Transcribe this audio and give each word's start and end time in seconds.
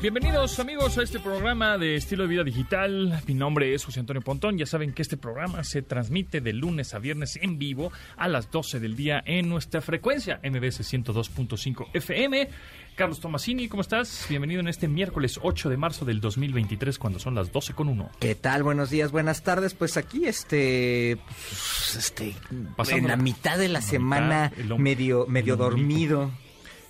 Bienvenidos 0.00 0.58
amigos 0.58 0.96
a 0.96 1.02
este 1.02 1.20
programa 1.20 1.76
de 1.76 1.94
estilo 1.94 2.22
de 2.22 2.30
vida 2.30 2.42
digital. 2.42 3.20
Mi 3.26 3.34
nombre 3.34 3.74
es 3.74 3.84
José 3.84 4.00
Antonio 4.00 4.22
Pontón. 4.22 4.56
Ya 4.56 4.64
saben 4.64 4.94
que 4.94 5.02
este 5.02 5.18
programa 5.18 5.62
se 5.62 5.82
transmite 5.82 6.40
de 6.40 6.54
lunes 6.54 6.94
a 6.94 6.98
viernes 6.98 7.38
en 7.42 7.58
vivo 7.58 7.92
a 8.16 8.26
las 8.26 8.50
12 8.50 8.80
del 8.80 8.96
día 8.96 9.22
en 9.26 9.50
nuestra 9.50 9.82
frecuencia 9.82 10.40
MBS 10.42 10.80
102.5 10.90 11.88
FM. 11.92 12.48
Carlos 12.96 13.20
Tomasini, 13.20 13.68
¿cómo 13.68 13.82
estás? 13.82 14.24
Bienvenido 14.30 14.60
en 14.60 14.68
este 14.68 14.88
miércoles 14.88 15.38
8 15.42 15.68
de 15.68 15.76
marzo 15.76 16.06
del 16.06 16.20
2023 16.22 16.98
cuando 16.98 17.18
son 17.18 17.34
las 17.34 17.52
12 17.52 17.74
con 17.74 17.88
1. 17.90 18.08
¿Qué 18.20 18.34
tal? 18.34 18.62
Buenos 18.62 18.88
días, 18.88 19.12
buenas 19.12 19.42
tardes. 19.42 19.74
Pues 19.74 19.98
aquí, 19.98 20.24
este, 20.24 21.18
pues, 21.26 21.96
este, 21.96 22.34
Pasando 22.74 22.98
en 23.02 23.08
la 23.08 23.16
la- 23.16 23.22
mitad 23.22 23.58
de 23.58 23.68
la 23.68 23.74
la 23.74 23.82
semana, 23.82 24.50
mitad, 24.56 24.76
medio, 24.78 25.26
medio 25.28 25.56
dormido. 25.56 26.30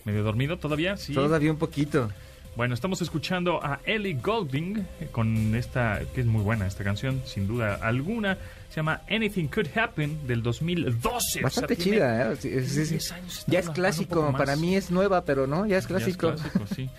¿Medio 0.05 0.23
dormido 0.23 0.59
todavía? 0.59 0.97
Sí. 0.97 1.13
Todavía 1.13 1.51
un 1.51 1.59
poquito. 1.59 2.11
Bueno, 2.61 2.75
estamos 2.75 3.01
escuchando 3.01 3.59
a 3.65 3.81
Ellie 3.87 4.19
Goulding 4.23 4.77
eh, 5.01 5.09
con 5.11 5.55
esta, 5.55 6.03
que 6.15 6.21
es 6.21 6.27
muy 6.27 6.43
buena 6.43 6.67
esta 6.67 6.85
canción, 6.85 7.23
sin 7.25 7.47
duda 7.47 7.77
alguna. 7.77 8.37
Se 8.69 8.77
llama 8.77 9.01
Anything 9.09 9.47
Could 9.47 9.69
Happen 9.75 10.27
del 10.27 10.43
2012. 10.43 11.41
Bastante 11.41 11.73
O 11.73 11.77
sea, 11.79 11.85
chida, 11.85 12.33
¿eh? 12.33 12.37
Sí, 12.37 12.51
sí, 12.67 12.85
sí. 12.85 12.91
10 12.91 13.13
años 13.13 13.39
está 13.39 13.51
Ya 13.51 13.61
es 13.61 13.71
clásico. 13.71 14.31
Para 14.37 14.57
mí 14.57 14.77
es 14.77 14.91
nueva, 14.91 15.25
pero 15.25 15.47
no, 15.47 15.65
ya 15.65 15.79
es 15.79 15.85
Ya 15.85 15.89
clásico. 15.89 16.33
es 16.33 16.43
clásico, 16.43 16.67
sí. 16.75 16.91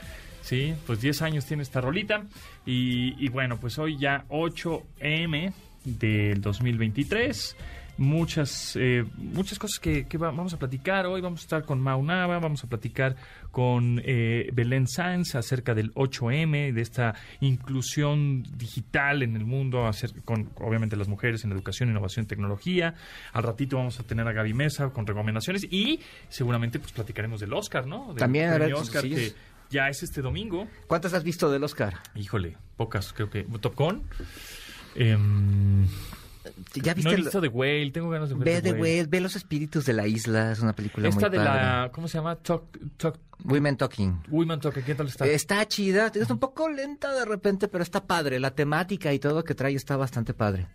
Sí, 0.42 0.74
pues 0.88 1.00
10 1.00 1.22
años 1.22 1.46
tiene 1.46 1.62
esta 1.62 1.80
rolita. 1.80 2.24
Y, 2.66 3.24
y 3.24 3.30
bueno, 3.30 3.60
pues 3.60 3.78
hoy 3.78 4.00
ya 4.00 4.26
8M 4.30 5.54
del 5.86 6.42
2023. 6.42 7.56
Muchas, 8.02 8.76
eh, 8.80 9.06
muchas 9.16 9.60
cosas 9.60 9.80
que, 9.80 10.08
que 10.08 10.18
va- 10.18 10.32
vamos 10.32 10.54
a 10.56 10.58
platicar 10.58 11.06
hoy. 11.06 11.22
Vamos 11.22 11.42
a 11.42 11.44
estar 11.44 11.64
con 11.66 11.80
Mau 11.80 12.02
Nava, 12.04 12.40
vamos 12.40 12.64
a 12.64 12.68
platicar 12.68 13.16
con 13.52 14.02
eh, 14.04 14.50
Belén 14.54 14.88
Sanz 14.88 15.36
acerca 15.36 15.76
del 15.76 15.94
8M, 15.94 16.74
de 16.74 16.82
esta 16.82 17.14
inclusión 17.42 18.42
digital 18.58 19.22
en 19.22 19.36
el 19.36 19.46
mundo, 19.46 19.86
acer- 19.88 20.20
con 20.26 20.50
obviamente 20.56 20.96
las 20.96 21.08
mujeres 21.08 21.44
en 21.44 21.52
educación, 21.52 21.90
innovación 21.90 22.26
y 22.26 22.28
tecnología. 22.28 22.96
Al 23.34 23.44
ratito 23.44 23.78
vamos 23.78 24.00
a 24.00 24.04
tener 24.04 24.28
a 24.28 24.32
Gaby 24.34 24.56
Mesa 24.56 24.90
con 24.90 25.06
recomendaciones 25.06 25.68
y 25.70 26.00
seguramente 26.28 26.80
pues 26.80 26.92
platicaremos 26.94 27.40
del 27.40 27.54
Oscar, 27.54 27.86
¿no? 27.86 28.08
Del 28.08 28.18
También, 28.18 28.52
premio 28.56 28.80
Oscar 28.80 29.04
sí, 29.04 29.10
que 29.12 29.34
ya 29.70 29.90
es 29.90 30.02
este 30.02 30.24
domingo. 30.24 30.68
¿Cuántas 30.88 31.14
has 31.14 31.24
visto 31.24 31.52
del 31.52 31.64
Oscar? 31.64 31.94
Híjole, 32.16 32.58
pocas, 32.78 33.14
creo 33.14 33.30
que. 33.30 33.44
Top 33.62 33.76
Gun. 33.76 34.02
Em, 34.96 35.86
¿Ya 36.76 36.92
no 36.92 36.96
viste? 36.96 37.12
he 37.12 37.14
el- 37.16 37.22
visto 37.24 37.42
The 37.42 37.48
Whale, 37.50 37.92
tengo 37.92 38.10
ganas 38.10 38.30
de 38.30 38.36
ver 38.36 38.44
Ve 38.46 38.62
The 38.62 38.74
The 38.74 38.80
Whale, 38.82 39.06
ve 39.06 39.22
Los 39.22 39.36
Espíritus 39.36 39.86
de 39.86 39.94
la 39.94 40.08
Isla, 40.08 40.52
es 40.52 40.60
una 40.60 40.74
película 40.74 41.08
Esta 41.08 41.30
muy 41.30 41.38
de 41.38 41.38
padre. 41.44 41.62
la. 41.62 41.92
¿Cómo 41.94 42.08
se 42.08 42.18
llama? 42.18 42.36
Talk, 42.38 42.64
Talk, 42.98 43.20
Women 43.44 43.78
Talking. 43.78 44.24
Women 44.30 44.60
Talk, 44.60 44.84
¿qué 44.84 44.96
tal 44.96 45.08
está? 45.08 45.26
Está 45.28 45.68
chida, 45.68 46.12
es 46.14 46.30
un 46.30 46.40
poco 46.40 46.68
lenta 46.70 47.14
de 47.14 47.26
repente, 47.26 47.68
pero 47.68 47.84
está 47.84 48.04
padre. 48.06 48.40
La 48.40 48.52
temática 48.52 49.14
y 49.14 49.20
todo 49.20 49.44
que 49.44 49.54
trae 49.56 49.76
está 49.76 49.98
bastante 49.98 50.34
padre. 50.34 50.68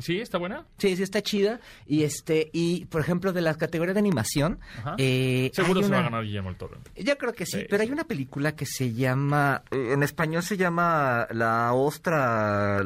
¿Sí? 0.00 0.18
¿Está 0.18 0.38
buena? 0.38 0.64
Sí, 0.78 0.96
sí 0.96 1.04
está 1.04 1.22
chida. 1.22 1.60
Y 1.86 2.02
este, 2.02 2.50
y 2.52 2.84
por 2.86 3.00
ejemplo, 3.00 3.32
de 3.32 3.40
la 3.42 3.54
categoría 3.54 3.94
de 3.94 4.00
animación, 4.00 4.58
eh, 4.98 5.50
Seguro 5.54 5.82
se 5.84 5.88
va 5.88 6.00
a 6.00 6.02
ganar 6.02 6.24
Guillermo 6.24 6.50
el 6.50 6.56
Toro. 6.56 6.78
Yo 6.96 7.16
creo 7.16 7.32
que 7.32 7.46
sí, 7.46 7.60
Sí, 7.60 7.66
pero 7.70 7.80
sí. 7.82 7.86
hay 7.88 7.92
una 7.92 8.02
película 8.02 8.56
que 8.56 8.66
se 8.66 8.92
llama, 8.92 9.62
eh, 9.70 9.90
en 9.92 10.02
español 10.02 10.42
se 10.42 10.56
llama 10.56 11.28
La 11.30 11.72
ostra 11.74 12.80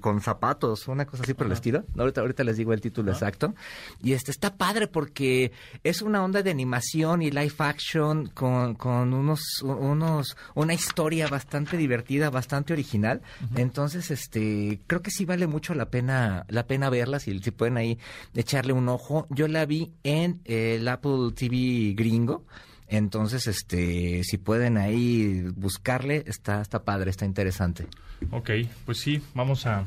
con 0.00 0.20
zapatos, 0.20 0.86
una 0.88 1.06
cosa 1.06 1.22
así 1.22 1.32
por 1.32 1.46
el 1.46 1.52
estilo. 1.54 1.84
Ahorita, 1.96 2.20
ahorita 2.20 2.44
les 2.44 2.58
digo 2.58 2.74
el 2.74 2.82
título 2.82 3.10
Ajá. 3.12 3.18
exacto. 3.28 3.54
Y 4.02 4.12
este 4.12 4.30
está 4.30 4.54
padre 4.56 4.86
porque 4.86 5.52
es 5.82 6.02
una 6.02 6.22
onda 6.22 6.42
de 6.42 6.50
animación 6.50 7.22
y 7.22 7.30
live 7.30 7.54
action 7.58 8.26
con, 8.26 8.74
con 8.74 9.14
unos, 9.14 9.62
unos, 9.62 10.36
una 10.54 10.74
historia 10.74 11.26
bastante 11.28 11.78
divertida, 11.78 12.28
bastante 12.28 12.74
original. 12.74 13.22
Entonces, 13.56 14.10
este, 14.10 14.80
creo 14.86 15.00
que 15.00 15.10
sí 15.10 15.24
vale 15.24 15.46
mucho 15.46 15.69
la 15.74 15.90
pena, 15.90 16.44
la 16.48 16.66
pena 16.66 16.90
verla, 16.90 17.18
si, 17.20 17.38
si 17.40 17.50
pueden 17.50 17.76
ahí 17.76 17.98
echarle 18.34 18.72
un 18.72 18.88
ojo. 18.88 19.26
Yo 19.30 19.48
la 19.48 19.66
vi 19.66 19.92
en 20.02 20.40
eh, 20.44 20.76
el 20.78 20.88
Apple 20.88 21.32
TV 21.34 21.94
gringo. 21.96 22.44
Entonces, 22.88 23.46
este, 23.46 24.24
si 24.24 24.36
pueden 24.38 24.76
ahí 24.76 25.42
buscarle, 25.54 26.24
está, 26.26 26.60
está 26.60 26.82
padre, 26.82 27.10
está 27.10 27.24
interesante. 27.24 27.86
Ok, 28.32 28.50
pues 28.84 28.98
sí, 28.98 29.22
vamos 29.34 29.64
a. 29.66 29.86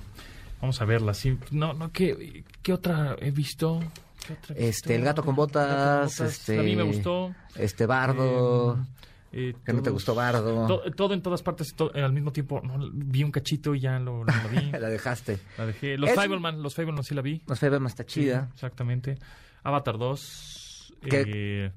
Vamos 0.61 0.79
a 0.81 0.85
verla. 0.85 1.13
Sí. 1.13 1.38
No, 1.51 1.73
no, 1.73 1.91
¿qué, 1.91 2.45
qué 2.61 2.72
otra 2.73 3.17
he 3.19 3.31
visto? 3.31 3.81
¿Qué 4.25 4.33
otra 4.33 4.55
he 4.55 4.69
Este, 4.69 4.69
visto? 4.69 4.93
el 4.93 5.01
gato 5.03 5.22
con 5.23 5.31
gato 5.35 5.41
botas, 5.41 6.19
este, 6.22 6.59
A 6.59 6.63
mí 6.63 6.75
me 6.77 6.83
gustó. 6.83 7.35
Este 7.55 7.85
Bardo, 7.85 8.77
Eh, 8.77 8.85
eh, 9.33 9.53
que 9.66 9.73
no 9.73 9.81
te 9.81 9.89
gustó 9.89 10.13
Bardo, 10.16 10.67
To- 10.67 10.91
todo 10.95 11.13
en 11.13 11.21
todas 11.21 11.41
partes 11.41 11.73
to- 11.73 11.91
al 11.94 12.13
mismo 12.13 12.31
tiempo. 12.31 12.61
No, 12.63 12.77
vi 12.94 13.23
un 13.23 13.31
cachito 13.31 13.73
y 13.75 13.79
ya 13.81 13.99
lo, 13.99 14.23
no 14.23 14.33
lo 14.44 14.49
vi. 14.49 14.71
la 14.71 14.89
dejaste. 14.89 15.39
La 15.57 15.66
dejé. 15.66 15.97
Los 15.97 16.11
Es- 16.11 16.16
Fableman, 16.16 16.61
los 16.61 16.75
Fableman 16.75 17.03
sí 17.03 17.13
la 17.16 17.21
vi. 17.21 17.41
Sé, 17.55 17.69
no 17.69 17.88
está 17.88 18.05
chida. 18.05 18.45
Sí, 18.47 18.51
exactamente. 18.53 19.17
Avatar 19.63 19.97
2. 19.97 20.93
¿Qué? 21.09 21.23
eh, 21.27 21.72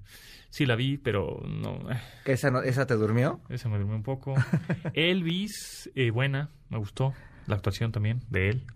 sí 0.50 0.66
la 0.66 0.76
vi, 0.76 0.98
pero 0.98 1.42
no. 1.48 1.90
eh, 1.90 2.00
¿Que 2.24 2.32
esa, 2.32 2.50
no- 2.50 2.62
¿Esa 2.62 2.86
te 2.86 2.94
durmió? 2.94 3.40
esa 3.48 3.68
me 3.68 3.78
durmió 3.78 3.96
un 3.96 4.02
poco. 4.02 4.34
Elvis, 4.94 5.90
eh, 5.94 6.10
buena, 6.10 6.50
me 6.68 6.78
gustó. 6.78 7.12
La 7.46 7.56
actuación 7.56 7.92
también 7.92 8.22
de 8.30 8.50
él. 8.50 8.66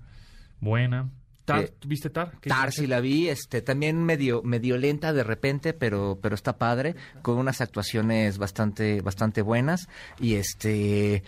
Buena. 0.61 1.11
Tar, 1.51 1.65
Eh, 1.65 1.73
¿Viste 1.87 2.11
Tar? 2.11 2.33
¿Qué 2.41 2.49
Tar 2.49 2.73
sí 2.73 2.87
la 2.87 3.01
vi, 3.01 3.29
este, 3.29 3.63
también 3.63 4.03
medio, 4.05 4.43
medio 4.43 4.77
lenta 4.79 5.13
de 5.13 5.25
repente, 5.25 5.73
pero, 5.73 6.19
pero 6.23 6.35
está 6.35 6.59
padre, 6.59 6.95
con 7.23 7.39
unas 7.39 7.61
actuaciones 7.61 8.39
bastante, 8.39 9.01
bastante 9.01 9.43
buenas, 9.43 9.89
y 10.19 10.35
este, 10.35 11.23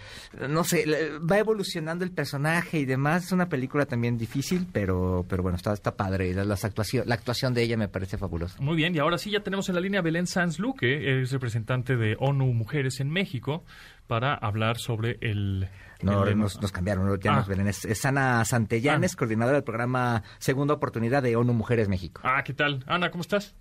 no 0.49 0.65
sé, 0.65 0.85
va 1.19 1.39
evolucionando 1.39 2.05
el 2.05 2.11
personaje 2.13 2.79
y 2.79 2.85
demás, 2.85 3.25
es 3.25 3.33
una 3.33 3.49
película 3.49 3.87
también 3.87 4.19
difícil, 4.19 4.67
pero, 4.73 5.25
pero 5.29 5.43
bueno, 5.43 5.57
está, 5.57 5.73
está 5.73 5.97
padre, 5.97 6.35
la, 6.35 6.45
las 6.45 6.65
actuación, 6.65 7.09
la 7.09 7.15
actuación 7.15 7.55
de 7.55 7.63
ella 7.63 7.77
me 7.77 7.89
parece 7.89 8.19
fabulosa. 8.19 8.61
Muy 8.61 8.77
bien, 8.77 8.95
y 8.95 8.99
ahora 8.99 9.19
sí 9.19 9.31
ya 9.31 9.41
tenemos 9.41 9.69
en 9.69 9.75
la 9.75 9.81
línea 9.81 10.01
a 10.01 10.03
Belén 10.03 10.27
Sanz 10.27 10.59
Luque, 10.59 11.23
es 11.23 11.33
representante 11.33 11.97
de 11.97 12.17
ONU 12.19 12.53
Mujeres 12.53 13.01
en 13.01 13.11
México, 13.11 13.65
para 14.07 14.35
hablar 14.35 14.79
sobre 14.79 15.17
el... 15.21 15.69
No, 16.03 16.27
el- 16.27 16.39
nos, 16.39 16.61
nos 16.61 16.73
cambiaron, 16.73 17.19
ya 17.21 17.33
Ah. 17.33 17.37
nos 17.37 17.47
ven. 17.49 17.67
Es, 17.69 17.85
es 17.85 18.05
Ana 18.05 18.45
Santellanes, 18.45 19.15
Ah. 19.15 19.19
coordinadora 19.19 19.57
del 19.57 19.65
programa 19.65 20.23
Segunda 20.39 20.75
Oportunidad 20.75 21.23
de 21.23 21.37
ONU 21.37 21.53
Mujeres 21.53 21.89
México. 21.89 22.21
Ah, 22.25 22.43
¿qué 22.45 22.53
tal? 22.55 22.85
Ana, 22.87 23.11
¿cómo 23.11 23.23
estás? 23.23 23.55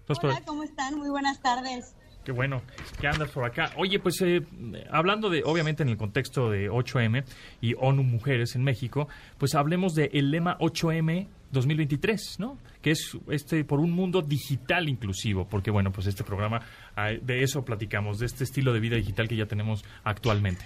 ¿Estás 0.00 0.18
por 0.18 0.30
ahí? 0.30 0.36
Hola, 0.36 0.46
¿cómo 0.46 0.62
están? 0.64 0.96
Muy 0.96 1.08
buenas 1.10 1.40
tardes. 1.40 1.94
Qué 2.24 2.30
bueno 2.30 2.62
que 3.00 3.08
andas 3.08 3.30
por 3.30 3.44
acá. 3.44 3.72
Oye, 3.76 3.98
pues 3.98 4.20
eh, 4.22 4.42
hablando 4.92 5.28
de, 5.28 5.42
obviamente 5.44 5.82
en 5.82 5.88
el 5.88 5.96
contexto 5.96 6.50
de 6.50 6.70
8M 6.70 7.24
y 7.60 7.74
ONU 7.74 8.04
Mujeres 8.04 8.54
en 8.54 8.62
México, 8.62 9.08
pues 9.38 9.56
hablemos 9.56 9.94
del 9.94 10.30
lema 10.30 10.56
8M 10.60 11.26
2023, 11.50 12.36
¿no? 12.38 12.58
Que 12.80 12.92
es 12.92 13.16
este 13.28 13.64
por 13.64 13.80
un 13.80 13.90
mundo 13.90 14.22
digital 14.22 14.88
inclusivo, 14.88 15.48
porque 15.48 15.72
bueno, 15.72 15.90
pues 15.90 16.06
este 16.06 16.22
programa 16.22 16.60
ah, 16.96 17.08
de 17.20 17.42
eso 17.42 17.64
platicamos, 17.64 18.20
de 18.20 18.26
este 18.26 18.44
estilo 18.44 18.72
de 18.72 18.78
vida 18.80 18.96
digital 18.96 19.26
que 19.26 19.36
ya 19.36 19.46
tenemos 19.46 19.84
actualmente. 20.04 20.64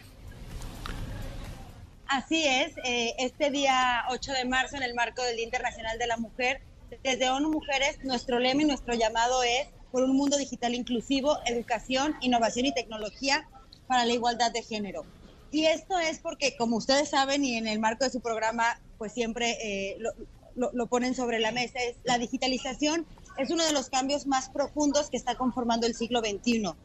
Así 2.08 2.44
es, 2.46 2.72
eh, 2.84 3.14
este 3.18 3.50
día 3.50 4.04
8 4.10 4.32
de 4.32 4.44
marzo, 4.44 4.76
en 4.76 4.82
el 4.84 4.94
marco 4.94 5.22
del 5.22 5.36
Día 5.36 5.44
Internacional 5.44 5.98
de 5.98 6.06
la 6.06 6.16
Mujer, 6.16 6.60
desde 7.02 7.30
ONU 7.30 7.50
Mujeres, 7.50 7.98
nuestro 8.04 8.38
lema 8.38 8.62
y 8.62 8.66
nuestro 8.66 8.94
llamado 8.94 9.42
es 9.42 9.68
por 9.90 10.04
un 10.04 10.16
mundo 10.16 10.36
digital 10.36 10.74
inclusivo, 10.74 11.36
educación, 11.46 12.14
innovación 12.20 12.66
y 12.66 12.72
tecnología 12.74 13.48
para 13.86 14.04
la 14.04 14.12
igualdad 14.12 14.52
de 14.52 14.62
género. 14.62 15.08
Y 15.50 15.66
esto 15.66 15.98
es 15.98 16.20
porque, 16.20 16.54
como 16.56 16.76
ustedes 16.76 17.10
saben, 17.10 17.44
y 17.44 17.56
en 17.56 17.66
el 17.66 17.80
marco 17.80 18.04
de 18.04 18.10
su 18.10 18.20
programa, 18.20 18.64
pues 18.98 19.12
siempre 19.12 19.56
eh, 19.62 19.96
lo, 20.54 20.70
lo- 20.72 20.86
ponen 20.88 21.14
sobre 21.14 21.40
la 21.40 21.50
mesa, 21.52 21.78
es 21.80 21.98
la 22.04 22.18
digitalización 22.18 23.06
es 23.38 23.50
uno 23.50 23.64
de 23.66 23.72
los 23.72 23.90
cambios 23.90 24.26
más 24.26 24.48
profundos 24.48 25.10
que 25.10 25.18
está 25.18 25.34
conformando 25.34 25.86
el 25.86 25.94
siglo 25.94 26.20
XXI. 26.20 26.78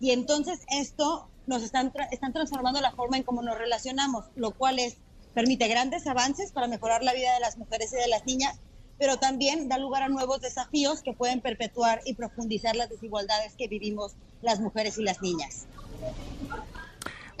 Y 0.00 0.12
entonces 0.12 0.60
esto 0.68 1.30
nos 1.48 1.62
están, 1.62 1.92
están 2.12 2.32
transformando 2.32 2.80
la 2.80 2.92
forma 2.92 3.16
en 3.16 3.24
cómo 3.24 3.42
nos 3.42 3.58
relacionamos, 3.58 4.26
lo 4.36 4.52
cual 4.52 4.78
es, 4.78 4.98
permite 5.34 5.66
grandes 5.68 6.06
avances 6.06 6.52
para 6.52 6.68
mejorar 6.68 7.02
la 7.02 7.14
vida 7.14 7.32
de 7.34 7.40
las 7.40 7.56
mujeres 7.56 7.92
y 7.92 7.96
de 7.96 8.08
las 8.08 8.26
niñas, 8.26 8.60
pero 8.98 9.16
también 9.16 9.68
da 9.68 9.78
lugar 9.78 10.02
a 10.02 10.08
nuevos 10.08 10.40
desafíos 10.40 11.02
que 11.02 11.12
pueden 11.12 11.40
perpetuar 11.40 12.00
y 12.04 12.14
profundizar 12.14 12.76
las 12.76 12.90
desigualdades 12.90 13.54
que 13.56 13.68
vivimos 13.68 14.14
las 14.42 14.60
mujeres 14.60 14.98
y 14.98 15.02
las 15.02 15.22
niñas. 15.22 15.66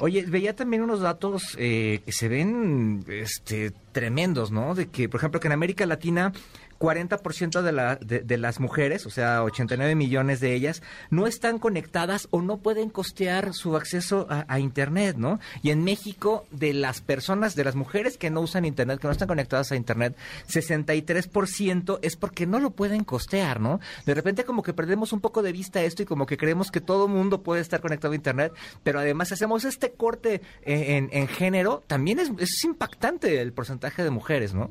Oye, 0.00 0.22
veía 0.22 0.54
también 0.54 0.82
unos 0.82 1.00
datos 1.00 1.56
eh, 1.58 2.02
que 2.06 2.12
se 2.12 2.28
ven 2.28 3.04
este, 3.08 3.72
tremendos, 3.90 4.52
¿no? 4.52 4.76
De 4.76 4.88
que, 4.88 5.08
por 5.08 5.18
ejemplo, 5.18 5.40
que 5.40 5.48
en 5.48 5.52
América 5.52 5.86
Latina 5.86 6.32
40% 6.78 7.62
de, 7.62 7.72
la, 7.72 7.96
de, 7.96 8.20
de, 8.20 8.38
las 8.38 8.60
mujeres, 8.60 9.06
o 9.06 9.10
sea, 9.10 9.42
89 9.42 9.94
millones 9.94 10.40
de 10.40 10.54
ellas, 10.54 10.82
no 11.10 11.26
están 11.26 11.58
conectadas 11.58 12.28
o 12.30 12.40
no 12.40 12.58
pueden 12.58 12.90
costear 12.90 13.52
su 13.52 13.76
acceso 13.76 14.26
a, 14.28 14.58
Internet, 14.58 15.16
¿no? 15.16 15.38
Y 15.62 15.70
en 15.70 15.84
México, 15.84 16.44
de 16.50 16.72
las 16.72 17.00
personas, 17.00 17.54
de 17.54 17.64
las 17.64 17.76
mujeres 17.76 18.18
que 18.18 18.30
no 18.30 18.40
usan 18.40 18.64
Internet, 18.64 19.00
que 19.00 19.06
no 19.06 19.12
están 19.12 19.28
conectadas 19.28 19.70
a 19.72 19.76
Internet, 19.76 20.16
63% 20.48 21.98
es 22.02 22.16
porque 22.16 22.46
no 22.46 22.58
lo 22.58 22.70
pueden 22.70 23.04
costear, 23.04 23.60
¿no? 23.60 23.80
De 24.04 24.14
repente 24.14 24.44
como 24.44 24.62
que 24.62 24.72
perdemos 24.72 25.12
un 25.12 25.20
poco 25.20 25.42
de 25.42 25.52
vista 25.52 25.82
esto 25.82 26.02
y 26.02 26.06
como 26.06 26.26
que 26.26 26.36
creemos 26.36 26.70
que 26.70 26.80
todo 26.80 27.08
mundo 27.08 27.42
puede 27.42 27.60
estar 27.60 27.80
conectado 27.80 28.12
a 28.12 28.16
Internet, 28.16 28.52
pero 28.82 28.98
además 28.98 29.32
hacemos 29.32 29.64
este 29.64 29.92
corte 29.92 30.42
en, 30.62 31.08
en, 31.12 31.28
género, 31.28 31.82
también 31.86 32.18
es 32.18 32.64
impactante 32.64 33.40
el 33.40 33.52
porcentaje 33.52 34.02
de 34.02 34.10
mujeres, 34.10 34.54
¿no? 34.54 34.70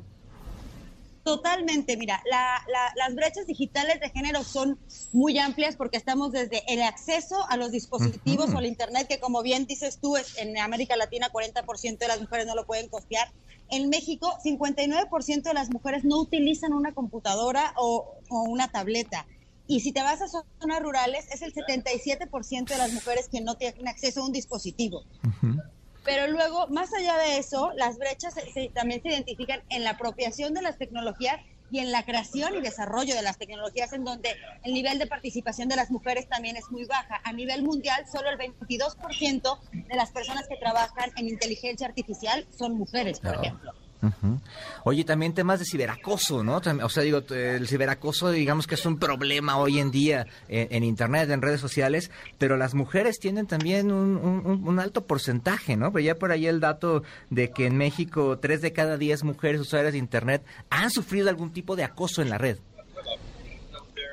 Totalmente, 1.28 1.98
mira, 1.98 2.22
la, 2.30 2.64
la, 2.72 2.90
las 2.96 3.14
brechas 3.14 3.46
digitales 3.46 4.00
de 4.00 4.08
género 4.08 4.42
son 4.44 4.78
muy 5.12 5.38
amplias 5.38 5.76
porque 5.76 5.98
estamos 5.98 6.32
desde 6.32 6.62
el 6.72 6.80
acceso 6.80 7.36
a 7.50 7.58
los 7.58 7.70
dispositivos 7.70 8.48
uh 8.48 8.52
-huh. 8.52 8.54
o 8.54 8.58
al 8.58 8.64
Internet, 8.64 9.06
que 9.08 9.20
como 9.20 9.42
bien 9.42 9.66
dices 9.66 9.98
tú, 10.00 10.16
es, 10.16 10.38
en 10.38 10.56
América 10.58 10.96
Latina 10.96 11.30
40% 11.30 11.98
de 11.98 12.08
las 12.08 12.18
mujeres 12.22 12.46
no 12.46 12.54
lo 12.54 12.64
pueden 12.64 12.88
costear. 12.88 13.30
En 13.70 13.90
México, 13.90 14.38
59% 14.42 15.42
de 15.42 15.52
las 15.52 15.70
mujeres 15.70 16.02
no 16.02 16.18
utilizan 16.18 16.72
una 16.72 16.94
computadora 16.94 17.74
o, 17.76 18.14
o 18.30 18.42
una 18.44 18.68
tableta. 18.68 19.26
Y 19.66 19.80
si 19.80 19.92
te 19.92 20.00
vas 20.00 20.22
a 20.22 20.28
zonas 20.28 20.80
rurales, 20.80 21.26
es 21.30 21.42
el 21.42 21.52
77% 21.52 22.68
de 22.68 22.78
las 22.78 22.92
mujeres 22.94 23.28
que 23.28 23.42
no 23.42 23.56
tienen 23.56 23.86
acceso 23.86 24.22
a 24.22 24.24
un 24.24 24.32
dispositivo. 24.32 25.04
Uh 25.22 25.28
-huh. 25.42 25.62
Pero 26.08 26.26
luego, 26.26 26.66
más 26.68 26.90
allá 26.94 27.18
de 27.18 27.36
eso, 27.36 27.70
las 27.76 27.98
brechas 27.98 28.32
se, 28.32 28.50
se, 28.50 28.70
también 28.70 29.02
se 29.02 29.10
identifican 29.10 29.62
en 29.68 29.84
la 29.84 29.90
apropiación 29.90 30.54
de 30.54 30.62
las 30.62 30.78
tecnologías 30.78 31.38
y 31.70 31.80
en 31.80 31.92
la 31.92 32.02
creación 32.02 32.54
y 32.54 32.62
desarrollo 32.62 33.14
de 33.14 33.20
las 33.20 33.36
tecnologías, 33.36 33.92
en 33.92 34.04
donde 34.04 34.34
el 34.62 34.72
nivel 34.72 34.98
de 34.98 35.06
participación 35.06 35.68
de 35.68 35.76
las 35.76 35.90
mujeres 35.90 36.26
también 36.26 36.56
es 36.56 36.64
muy 36.70 36.86
baja. 36.86 37.20
A 37.24 37.34
nivel 37.34 37.62
mundial, 37.62 38.06
solo 38.10 38.30
el 38.30 38.38
22% 38.38 39.58
de 39.70 39.96
las 39.96 40.10
personas 40.10 40.48
que 40.48 40.56
trabajan 40.56 41.10
en 41.16 41.28
inteligencia 41.28 41.86
artificial 41.86 42.48
son 42.56 42.78
mujeres, 42.78 43.20
por 43.20 43.34
ejemplo. 43.34 43.74
Uh 44.00 44.06
-huh. 44.06 44.40
Oye, 44.84 45.04
también 45.04 45.34
temas 45.34 45.58
de 45.58 45.64
ciberacoso, 45.64 46.44
¿no? 46.44 46.60
O 46.82 46.88
sea, 46.88 47.02
digo, 47.02 47.22
el 47.30 47.66
ciberacoso, 47.66 48.30
digamos 48.30 48.68
que 48.68 48.76
es 48.76 48.86
un 48.86 48.98
problema 48.98 49.58
hoy 49.58 49.80
en 49.80 49.90
día 49.90 50.26
en, 50.48 50.68
en 50.70 50.84
Internet, 50.84 51.28
en 51.30 51.42
redes 51.42 51.60
sociales, 51.60 52.12
pero 52.38 52.56
las 52.56 52.74
mujeres 52.74 53.18
tienen 53.18 53.46
también 53.48 53.90
un, 53.90 54.16
un, 54.16 54.68
un, 54.68 54.78
alto 54.78 55.04
porcentaje, 55.06 55.76
¿no? 55.76 55.92
Pero 55.92 56.04
ya 56.04 56.14
por 56.14 56.30
ahí 56.30 56.46
el 56.46 56.60
dato 56.60 57.02
de 57.30 57.50
que 57.50 57.66
en 57.66 57.76
México 57.76 58.38
tres 58.38 58.60
de 58.60 58.72
cada 58.72 58.96
diez 58.96 59.24
mujeres 59.24 59.60
usuarias 59.60 59.92
de 59.92 59.98
Internet 59.98 60.44
han 60.70 60.90
sufrido 60.90 61.28
algún 61.28 61.52
tipo 61.52 61.74
de 61.74 61.82
acoso 61.82 62.22
en 62.22 62.30
la 62.30 62.38
red. 62.38 62.58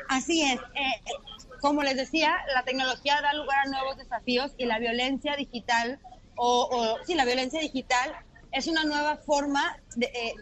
Así 0.10 0.42
es. 0.42 0.60
Eh, 0.60 1.02
como 1.62 1.84
les 1.84 1.96
decía, 1.96 2.36
la 2.54 2.64
tecnología 2.64 3.22
da 3.22 3.34
lugar 3.34 3.58
a 3.66 3.70
nuevos 3.70 3.98
desafíos 3.98 4.52
y 4.58 4.66
la 4.66 4.80
violencia 4.80 5.36
digital, 5.36 6.00
o, 6.36 6.68
o 6.72 7.06
sí, 7.06 7.14
la 7.14 7.26
violencia 7.26 7.60
digital 7.60 8.16
es 8.56 8.68
una 8.68 8.86
nueva 8.86 9.18
forma 9.18 9.78
de, 9.98 10.06
eh, 10.08 10.34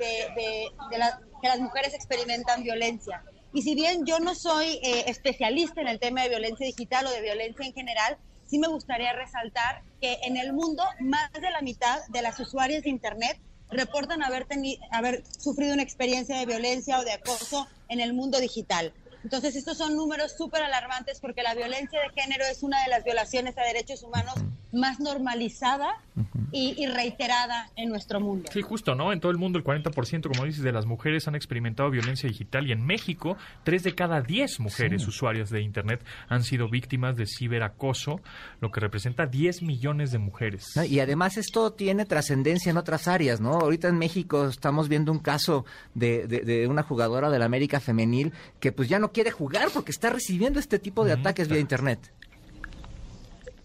de, 0.92 0.98
la, 0.98 1.20
que 1.42 1.48
las 1.48 1.60
mujeres 1.60 1.96
experimentan 1.96 2.64
violencia. 2.64 3.24
Y 3.54 3.64
si 3.64 3.74
bien 3.74 4.06
yo 4.06 4.20
no 4.20 4.36
soy 4.36 4.80
eh, 4.84 5.06
especialista 5.08 5.82
en 5.82 5.88
el 5.88 6.00
tema 6.00 6.22
de 6.22 6.30
violencia 6.30 6.66
digital 6.66 7.08
o 7.08 7.12
de 7.12 7.22
violencia 7.22 7.66
en 7.66 7.74
general, 7.74 8.18
sí 8.46 8.60
me 8.60 8.68
gustaría 8.68 9.14
resaltar 9.14 9.82
que 10.00 10.20
en 10.24 10.38
el 10.38 10.54
mundo 10.54 10.84
más 11.00 11.32
de 11.34 11.50
la 11.50 11.62
mitad 11.62 12.00
de 12.10 12.22
las 12.22 12.40
usuarias 12.40 12.84
de 12.84 12.92
Internet 12.92 13.40
reportan 13.70 14.22
haber 14.22 15.24
sufrido 15.40 15.74
una 15.74 15.82
experiencia 15.82 16.38
de 16.38 16.46
violencia 16.46 17.00
o 17.00 17.04
de 17.04 17.14
acoso 17.14 17.68
en 17.90 18.00
el 18.00 18.14
mundo 18.14 18.40
digital. 18.40 18.94
Entonces, 19.24 19.56
estos 19.56 19.78
son 19.78 19.96
números 19.96 20.34
súper 20.38 20.64
alarmantes 20.64 21.20
porque 21.20 21.44
la 21.44 21.56
violencia 21.56 22.00
de 22.02 22.22
género 22.22 22.44
es 22.50 22.64
una 22.64 22.82
de 22.84 22.90
las 22.90 23.04
violaciones 23.04 23.58
a 23.58 23.62
derechos 23.64 24.04
humanos 24.04 24.36
más 24.72 25.00
normalizada 25.00 25.88
uh 26.16 26.22
-huh. 26.22 26.48
y, 26.52 26.76
y, 26.84 26.88
reiterada 26.88 27.70
en 27.76 27.90
nuestro 27.90 28.20
mundo. 28.20 28.50
Sí, 28.52 28.62
justo, 28.62 28.96
¿no? 28.96 29.14
En 29.14 29.20
todo 29.20 29.32
el 29.32 29.38
mundo 29.38 29.60
el 29.60 29.64
40%, 29.64 30.28
como 30.28 30.46
dices, 30.46 30.64
de 30.64 30.72
las 30.72 30.86
mujeres 30.86 31.28
han 31.28 31.36
experimentado 31.36 31.92
violencia 31.92 32.28
digital 32.28 32.68
y 32.68 32.72
en 32.72 32.84
México 32.84 33.38
3 33.64 33.84
de 33.84 33.96
cada 33.96 34.22
10 34.22 34.60
mujeres 34.60 35.04
sí. 35.04 35.10
usuarias 35.10 35.50
de 35.50 35.62
Internet 35.62 36.04
han 36.28 36.44
sido 36.44 36.70
víctimas 36.70 37.16
de 37.16 37.26
ciberacoso, 37.28 38.20
lo 38.62 38.72
que 38.72 38.80
representa 38.80 39.26
10 39.28 39.62
millones 39.62 40.12
de 40.12 40.18
mujeres. 40.18 40.76
Y 40.90 41.00
además 41.00 41.38
esto 41.38 41.72
tiene 41.74 42.06
trascendencia 42.06 42.70
en 42.72 42.78
otras 42.78 43.08
áreas, 43.08 43.40
¿no? 43.40 43.54
Ahorita 43.54 43.88
en 43.88 43.98
México 43.98 44.48
estamos 44.48 44.90
viendo 44.90 45.12
un 45.12 45.20
caso 45.20 45.66
de, 45.94 46.28
de, 46.28 46.40
de, 46.40 46.68
una 46.68 46.84
jugadora 46.84 47.30
de 47.30 47.40
la 47.40 47.46
América 47.46 47.80
femenil 47.80 48.34
que 48.60 48.72
pues 48.72 48.90
ya 48.90 49.00
no 49.00 49.12
quiere 49.14 49.32
jugar 49.32 49.70
porque 49.74 49.92
está 49.92 50.10
recibiendo 50.10 50.60
este 50.60 50.80
tipo 50.80 51.06
de 51.06 51.16
mm, 51.16 51.20
ataques 51.20 51.48
vía 51.48 51.60
Internet. 51.60 52.12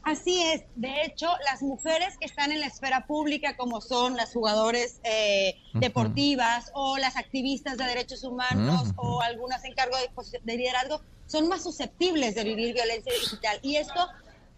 Así 0.04 0.42
es. 0.42 0.62
De 0.74 1.02
hecho, 1.02 1.26
las 1.44 1.60
mujeres 1.60 2.16
que 2.18 2.24
están 2.24 2.50
en 2.50 2.60
la 2.60 2.66
esfera 2.66 3.06
pública, 3.06 3.56
como 3.58 3.82
son 3.82 4.16
las 4.16 4.32
jugadoras 4.32 5.00
eh, 5.04 5.54
uh 5.74 5.76
-huh. 5.76 5.80
deportivas 5.80 6.70
o 6.72 6.96
las 6.96 7.16
activistas 7.16 7.76
de 7.76 7.84
derechos 7.84 8.24
humanos 8.24 8.84
uh 8.84 8.92
-huh. 8.92 8.94
o 8.96 9.20
algunas 9.20 9.62
en 9.64 9.74
cargo 9.74 9.96
de, 9.98 10.08
de, 10.42 10.56
liderazgo, 10.56 11.02
son 11.26 11.48
más 11.48 11.62
susceptibles 11.62 12.34
de 12.34 12.44
vivir 12.44 12.72
violencia 12.72 13.12
digital. 13.12 13.58
Y 13.62 13.76
esto 13.76 14.08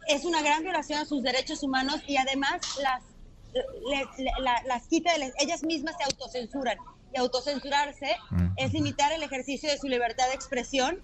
es 0.06 0.24
una 0.24 0.40
gran 0.40 0.62
violación 0.62 1.00
a 1.00 1.04
sus 1.04 1.20
derechos 1.22 1.64
humanos 1.64 2.00
y 2.06 2.16
además 2.16 2.60
las, 2.80 3.02
le, 3.52 4.24
le, 4.24 4.30
la, 4.40 4.62
las 4.66 4.86
quita, 4.86 5.18
de, 5.18 5.32
ellas 5.40 5.64
mismas 5.64 5.96
se 5.98 6.04
autocensuran. 6.04 6.78
Y 7.12 7.18
autocensurarse 7.18 8.16
es 8.56 8.72
limitar 8.72 9.12
el 9.12 9.22
ejercicio 9.22 9.68
de 9.70 9.78
su 9.78 9.88
libertad 9.88 10.28
de 10.28 10.34
expresión 10.34 11.00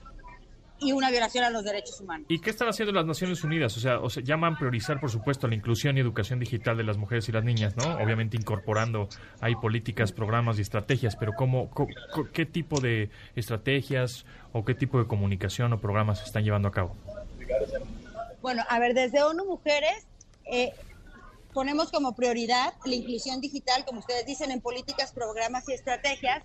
y 0.78 0.92
una 0.92 1.10
violación 1.10 1.44
a 1.44 1.50
los 1.50 1.64
derechos 1.64 2.00
humanos. 2.00 2.26
¿Y 2.28 2.38
qué 2.40 2.50
están 2.50 2.68
haciendo 2.68 2.92
las 2.92 3.06
Naciones 3.06 3.42
Unidas? 3.44 3.76
O 3.76 3.80
sea, 3.80 3.98
o 3.98 4.10
sea, 4.10 4.22
llaman 4.22 4.56
priorizar, 4.56 5.00
por 5.00 5.10
supuesto, 5.10 5.48
la 5.48 5.54
inclusión 5.54 5.96
y 5.96 6.00
educación 6.00 6.38
digital 6.38 6.76
de 6.76 6.84
las 6.84 6.98
mujeres 6.98 7.28
y 7.28 7.32
las 7.32 7.44
niñas, 7.44 7.76
¿no? 7.76 7.96
Obviamente 7.96 8.36
incorporando 8.36 9.08
hay 9.40 9.54
políticas, 9.56 10.12
programas 10.12 10.58
y 10.58 10.62
estrategias, 10.62 11.16
pero 11.16 11.32
¿cómo, 11.32 11.70
co, 11.70 11.86
co, 12.12 12.30
¿qué 12.30 12.44
tipo 12.44 12.80
de 12.80 13.10
estrategias 13.34 14.26
o 14.52 14.64
qué 14.64 14.74
tipo 14.74 14.98
de 14.98 15.06
comunicación 15.06 15.72
o 15.72 15.80
programas 15.80 16.18
se 16.18 16.24
están 16.24 16.44
llevando 16.44 16.68
a 16.68 16.72
cabo? 16.72 16.94
Bueno, 18.42 18.62
a 18.68 18.78
ver, 18.78 18.94
desde 18.94 19.22
ONU 19.22 19.44
Mujeres 19.46 20.06
eh, 20.44 20.72
ponemos 21.56 21.90
como 21.90 22.14
prioridad 22.14 22.74
la 22.84 22.94
inclusión 22.94 23.40
digital, 23.40 23.86
como 23.86 24.00
ustedes 24.00 24.26
dicen, 24.26 24.50
en 24.50 24.60
políticas, 24.60 25.12
programas 25.12 25.66
y 25.70 25.72
estrategias 25.72 26.42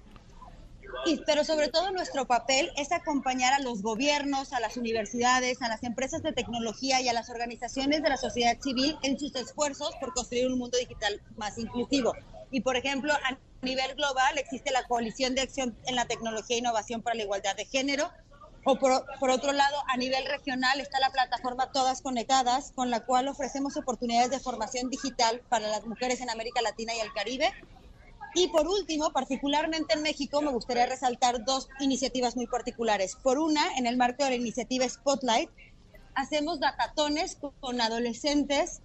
pero 1.26 1.44
sobre 1.44 1.70
todo 1.70 1.92
nuestro 1.92 2.26
papel 2.28 2.70
es 2.76 2.92
acompañar 2.92 3.54
a 3.54 3.60
los 3.60 3.82
gobiernos, 3.82 4.52
a 4.54 4.60
las 4.60 4.78
universidades, 4.78 5.62
a 5.62 5.70
las 5.70 5.84
empresas 5.84 6.22
de 6.22 6.34
tecnología 6.34 7.00
y 7.02 7.08
a 7.08 7.14
las 7.14 7.30
organizaciones 7.30 8.04
de 8.04 8.10
la 8.10 8.18
sociedad 8.18 8.58
civil 8.62 8.98
en 9.02 9.18
sus 9.18 9.34
esfuerzos 9.36 9.92
por 10.00 10.14
construir 10.14 10.48
un 10.48 10.58
mundo 10.58 10.78
digital 10.78 11.22
más 11.38 11.58
inclusivo. 11.58 12.14
Y 12.52 12.62
por 12.62 12.76
ejemplo, 12.76 13.14
a 13.14 13.38
nivel 13.62 13.96
global 13.96 14.38
existe 14.38 14.72
la 14.72 14.84
Coalición 14.84 15.34
de 15.34 15.42
Acción 15.42 15.78
en 15.86 15.96
la 15.96 16.06
Tecnología 16.06 16.58
e 16.58 16.60
Innovación 16.60 17.02
para 17.02 17.16
la 17.16 17.24
Igualdad 17.24 17.56
de 17.56 17.66
Género, 17.66 18.12
o 18.64 18.76
por, 18.76 19.30
otro 19.30 19.54
lado, 19.54 19.76
a 19.88 19.98
nivel 19.98 20.26
regional 20.26 20.80
está 20.80 21.00
la 21.00 21.10
plataforma 21.10 21.72
Todas 21.72 22.02
Conectadas, 22.02 22.72
con 22.76 22.92
la 22.92 23.00
cual 23.06 23.28
ofrecemos 23.28 23.76
oportunidades 23.76 24.30
de 24.30 24.40
formación 24.40 24.90
digital 24.90 25.42
para 25.50 25.68
las 25.68 25.86
mujeres 25.88 26.22
en 26.22 26.30
América 26.30 26.62
Latina 26.62 26.94
y 26.96 27.00
el 27.00 27.12
Caribe. 27.14 27.52
Y 28.36 28.50
por 28.50 28.68
último, 28.68 29.12
particularmente 29.12 29.96
en 29.96 30.04
México, 30.04 30.42
me 30.42 30.52
gustaría 30.52 30.86
resaltar 30.86 31.44
dos 31.44 31.70
iniciativas 31.80 32.36
muy 32.36 32.46
particulares. 32.46 33.18
Por 33.22 33.40
una, 33.40 33.76
en 33.78 33.88
el 33.88 33.98
marco 33.98 34.24
de 34.24 34.30
la 34.30 34.36
iniciativa 34.36 34.88
Spotlight, 34.88 35.50
hacemos 36.14 36.60
datatones 36.60 37.38
con 37.60 37.82
adolescentes 37.82 38.82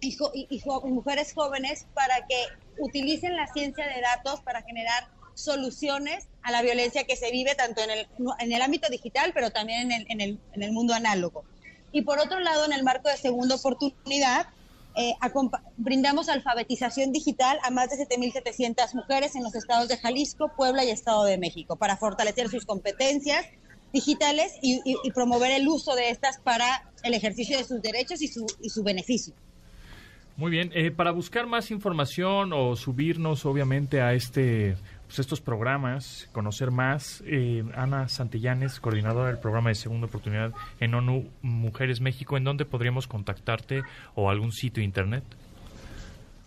y, 0.00 0.16
y, 0.50 0.62
mujeres 0.84 1.32
jóvenes 1.34 1.86
para 1.94 2.26
que 2.26 2.44
utilicen 2.78 3.34
la 3.34 3.46
ciencia 3.48 3.86
de 3.86 4.00
datos 4.00 4.40
para 4.42 4.62
generar 4.62 5.08
soluciones 5.36 6.28
a 6.42 6.50
la 6.50 6.62
violencia 6.62 7.04
que 7.04 7.14
se 7.14 7.30
vive 7.30 7.54
tanto 7.54 7.82
en 7.82 7.90
el, 7.90 8.08
en 8.40 8.52
el 8.52 8.62
ámbito 8.62 8.88
digital, 8.88 9.32
pero 9.34 9.50
también 9.50 9.92
en 9.92 9.92
el, 9.92 10.06
en, 10.08 10.20
el, 10.20 10.40
en 10.54 10.62
el 10.62 10.72
mundo 10.72 10.94
análogo. 10.94 11.44
Y 11.92 12.02
por 12.02 12.18
otro 12.18 12.40
lado, 12.40 12.64
en 12.64 12.72
el 12.72 12.82
marco 12.82 13.08
de 13.08 13.16
segunda 13.16 13.54
oportunidad, 13.54 14.48
eh, 14.96 15.14
brindamos 15.76 16.30
alfabetización 16.30 17.12
digital 17.12 17.58
a 17.62 17.70
más 17.70 17.90
de 17.90 18.08
7.700 18.08 18.94
mujeres 18.94 19.36
en 19.36 19.44
los 19.44 19.54
estados 19.54 19.88
de 19.88 19.98
Jalisco, 19.98 20.50
Puebla 20.56 20.84
y 20.84 20.90
Estado 20.90 21.24
de 21.24 21.36
México 21.36 21.76
para 21.76 21.98
fortalecer 21.98 22.48
sus 22.48 22.64
competencias 22.64 23.44
digitales 23.92 24.54
y, 24.62 24.80
y, 24.84 24.96
y 25.04 25.10
promover 25.12 25.52
el 25.52 25.68
uso 25.68 25.94
de 25.94 26.10
estas 26.10 26.38
para 26.38 26.90
el 27.02 27.12
ejercicio 27.12 27.58
de 27.58 27.64
sus 27.64 27.82
derechos 27.82 28.22
y 28.22 28.28
su, 28.28 28.46
y 28.62 28.70
su 28.70 28.82
beneficio. 28.82 29.34
Muy 30.36 30.50
bien, 30.50 30.70
eh, 30.74 30.90
para 30.90 31.12
buscar 31.12 31.46
más 31.46 31.70
información 31.70 32.52
o 32.52 32.76
subirnos 32.76 33.46
obviamente 33.46 34.02
a 34.02 34.12
este 34.12 34.76
pues, 35.06 35.18
estos 35.18 35.40
programas, 35.40 36.28
conocer 36.32 36.70
más. 36.70 37.22
Eh, 37.26 37.64
Ana 37.74 38.08
Santillanes, 38.08 38.80
coordinadora 38.80 39.28
del 39.28 39.38
programa 39.38 39.70
de 39.70 39.74
Segunda 39.74 40.06
Oportunidad 40.06 40.52
en 40.80 40.94
ONU 40.94 41.28
Mujeres 41.42 42.00
México, 42.00 42.36
¿en 42.36 42.44
dónde 42.44 42.64
podríamos 42.64 43.06
contactarte 43.06 43.82
o 44.14 44.30
algún 44.30 44.52
sitio 44.52 44.80
de 44.80 44.84
internet? 44.84 45.24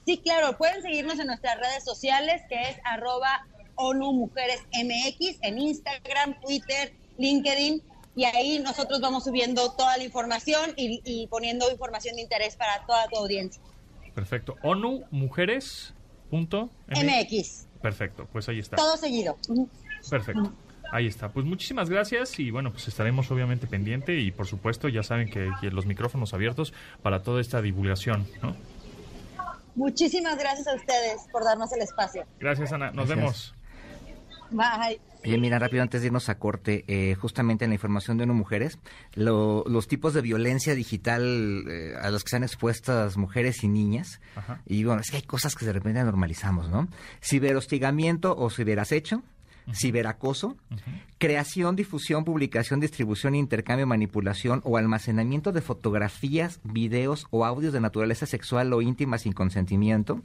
Sí, 0.06 0.18
claro, 0.18 0.58
pueden 0.58 0.82
seguirnos 0.82 1.20
en 1.20 1.28
nuestras 1.28 1.58
redes 1.58 1.84
sociales, 1.84 2.42
que 2.50 2.62
es 2.62 2.78
arroba 2.84 3.46
ONU 3.76 4.12
Mujeres 4.14 4.62
MX 4.74 5.38
en 5.42 5.60
Instagram, 5.60 6.40
Twitter, 6.42 6.94
LinkedIn. 7.18 7.82
Y 8.16 8.26
ahí 8.26 8.60
nosotros 8.60 9.00
vamos 9.00 9.24
subiendo 9.24 9.72
toda 9.74 9.96
la 9.98 10.04
información 10.04 10.74
y, 10.76 11.02
y 11.06 11.28
poniendo 11.28 11.72
información 11.72 12.16
de 12.16 12.24
interés 12.24 12.56
para 12.56 12.86
toda 12.86 13.08
tu 13.08 13.18
audiencia. 13.18 13.62
Perfecto. 14.14 14.56
ONU 14.64 15.06
Mujeres. 15.12 15.94
Punto 16.30 16.70
MX. 16.88 17.69
Perfecto, 17.82 18.28
pues 18.32 18.48
ahí 18.50 18.60
está. 18.60 18.76
Todo 18.76 18.98
seguido. 18.98 19.38
Perfecto. 20.10 20.52
Ahí 20.92 21.06
está. 21.06 21.30
Pues 21.30 21.46
muchísimas 21.46 21.90
gracias 21.90 22.40
y 22.40 22.50
bueno, 22.52 22.72
pues 22.72 22.88
estaremos 22.88 23.30
obviamente 23.32 23.68
pendiente 23.68 24.18
y 24.20 24.32
por 24.32 24.48
supuesto 24.48 24.90
ya 24.90 25.04
saben 25.04 25.30
que, 25.30 25.50
que 25.62 25.70
los 25.70 25.86
micrófonos 25.86 26.34
abiertos 26.34 26.74
para 27.04 27.22
toda 27.22 27.42
esta 27.42 27.62
divulgación, 27.62 28.26
¿no? 28.42 28.56
Muchísimas 29.76 30.38
gracias 30.38 30.68
a 30.68 30.76
ustedes 30.76 31.28
por 31.32 31.44
darnos 31.44 31.72
el 31.74 31.82
espacio. 31.82 32.26
Gracias 32.40 32.74
Ana, 32.74 32.92
nos 32.92 33.08
Gracias. 33.08 33.18
vemos. 33.18 33.54
Bye. 34.52 35.00
Oye, 35.26 35.38
mira, 35.38 35.60
rápido 35.60 35.84
antes 35.84 36.00
de 36.02 36.08
irnos 36.08 36.30
a 36.30 36.40
corte, 36.40 36.86
eh, 36.88 37.16
justamente 37.16 37.66
en 37.66 37.72
la 37.72 37.76
información 37.76 38.18
de 38.18 38.24
ONU 38.24 38.34
Mujeres, 38.34 38.80
lo- 39.16 39.66
los 39.68 39.88
tipos 39.88 40.14
de 40.14 40.22
violencia 40.22 40.76
digital 40.76 41.66
eh, 41.70 41.94
a 42.02 42.10
los 42.10 42.24
que 42.24 42.30
están 42.30 42.44
expuestas 42.44 43.18
mujeres 43.18 43.64
y 43.64 43.68
niñas, 43.68 44.22
Ajá. 44.36 44.62
y 44.66 44.84
bueno, 44.86 45.02
es 45.02 45.12
que 45.12 45.18
hay 45.18 45.24
cosas 45.24 45.56
que 45.56 45.66
de 45.66 45.74
repente 45.74 46.02
normalizamos, 46.04 46.70
¿no? 46.70 46.88
Ciberhostigamiento 47.22 48.36
o 48.38 48.50
ciberacoso, 49.74 50.58
creación, 51.18 51.76
difusión, 51.76 52.24
publicación, 52.24 52.80
distribución, 52.80 53.36
intercambio, 53.36 53.86
manipulación 53.86 54.62
o 54.64 54.78
almacenamiento 54.78 55.52
de 55.52 55.62
fotografías, 55.62 56.60
videos 56.64 57.28
o 57.30 57.46
audios 57.46 57.74
de 57.74 57.82
naturaleza 57.82 58.26
sexual 58.26 58.72
o 58.74 58.82
íntima 58.82 59.18
sin 59.18 59.34
consentimiento, 59.34 60.22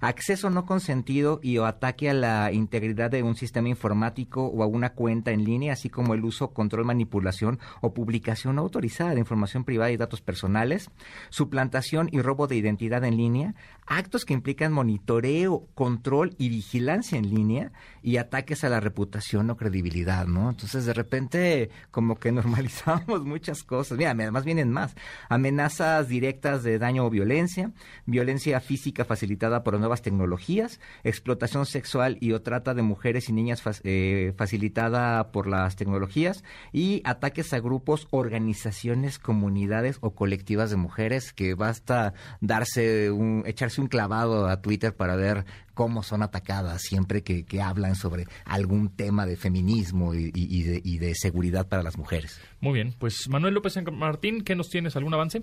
acceso 0.00 0.50
no 0.50 0.64
consentido 0.66 1.40
y 1.42 1.58
o 1.58 1.66
ataque 1.66 2.10
a 2.10 2.14
la 2.14 2.52
integridad 2.52 3.10
de 3.10 3.22
un 3.22 3.36
sistema 3.36 3.68
informático 3.68 4.46
o 4.46 4.62
a 4.62 4.66
una 4.66 4.94
cuenta 4.94 5.30
en 5.30 5.44
línea, 5.44 5.74
así 5.74 5.90
como 5.90 6.14
el 6.14 6.24
uso, 6.24 6.52
control, 6.52 6.84
manipulación 6.84 7.58
o 7.80 7.92
publicación 7.92 8.56
no 8.56 8.62
autorizada 8.62 9.14
de 9.14 9.20
información 9.20 9.64
privada 9.64 9.90
y 9.90 9.96
datos 9.96 10.20
personales, 10.20 10.90
suplantación 11.28 12.08
y 12.12 12.20
robo 12.22 12.46
de 12.46 12.56
identidad 12.56 13.04
en 13.04 13.16
línea, 13.16 13.54
actos 13.90 14.24
que 14.24 14.34
implican 14.34 14.72
monitoreo, 14.72 15.66
control 15.74 16.36
y 16.38 16.48
vigilancia 16.48 17.18
en 17.18 17.28
línea 17.28 17.72
y 18.02 18.18
ataques 18.18 18.62
a 18.62 18.68
la 18.68 18.78
reputación 18.78 19.50
o 19.50 19.56
credibilidad, 19.56 20.26
¿no? 20.28 20.48
Entonces, 20.48 20.86
de 20.86 20.94
repente, 20.94 21.70
como 21.90 22.14
que 22.14 22.30
normalizamos 22.32 23.24
muchas 23.24 23.64
cosas. 23.64 23.98
Mira, 23.98 24.12
además 24.12 24.44
vienen 24.44 24.70
más. 24.70 24.94
Amenazas 25.28 26.06
directas 26.06 26.62
de 26.62 26.78
daño 26.78 27.04
o 27.04 27.10
violencia, 27.10 27.72
violencia 28.06 28.60
física 28.60 29.04
facilitada 29.04 29.64
por 29.64 29.76
nuevas 29.80 30.02
tecnologías, 30.02 30.78
explotación 31.02 31.66
sexual 31.66 32.16
y 32.20 32.30
o 32.32 32.42
trata 32.42 32.74
de 32.74 32.82
mujeres 32.82 33.28
y 33.28 33.32
niñas 33.32 33.60
eh, 33.82 34.32
facilitada 34.36 35.32
por 35.32 35.48
las 35.48 35.74
tecnologías 35.74 36.44
y 36.72 37.02
ataques 37.04 37.52
a 37.52 37.58
grupos, 37.58 38.06
organizaciones, 38.10 39.18
comunidades 39.18 39.98
o 40.00 40.14
colectivas 40.14 40.70
de 40.70 40.76
mujeres 40.76 41.32
que 41.32 41.54
basta 41.54 42.14
darse 42.40 43.10
un, 43.10 43.42
echarse 43.46 43.79
un 43.80 43.88
clavado 43.88 44.46
a 44.48 44.60
Twitter 44.62 44.94
para 44.94 45.16
ver 45.16 45.44
cómo 45.74 46.02
son 46.02 46.22
atacadas 46.22 46.82
siempre 46.82 47.22
que, 47.22 47.44
que 47.44 47.62
hablan 47.62 47.94
sobre 47.96 48.26
algún 48.44 48.90
tema 48.94 49.26
de 49.26 49.36
feminismo 49.36 50.14
y, 50.14 50.30
y- 50.34 50.58
y 50.58 50.62
de, 50.64 50.80
y 50.84 50.98
de 50.98 51.14
seguridad 51.14 51.68
para 51.68 51.82
las 51.82 51.96
mujeres. 51.98 52.40
Muy 52.60 52.74
bien, 52.74 52.94
pues 52.98 53.28
Manuel 53.28 53.54
López 53.54 53.72
San 53.72 53.84
Martín, 53.96 54.42
¿qué 54.42 54.54
nos 54.54 54.68
tienes? 54.68 54.94
¿Algún 54.96 55.14
avance? 55.14 55.42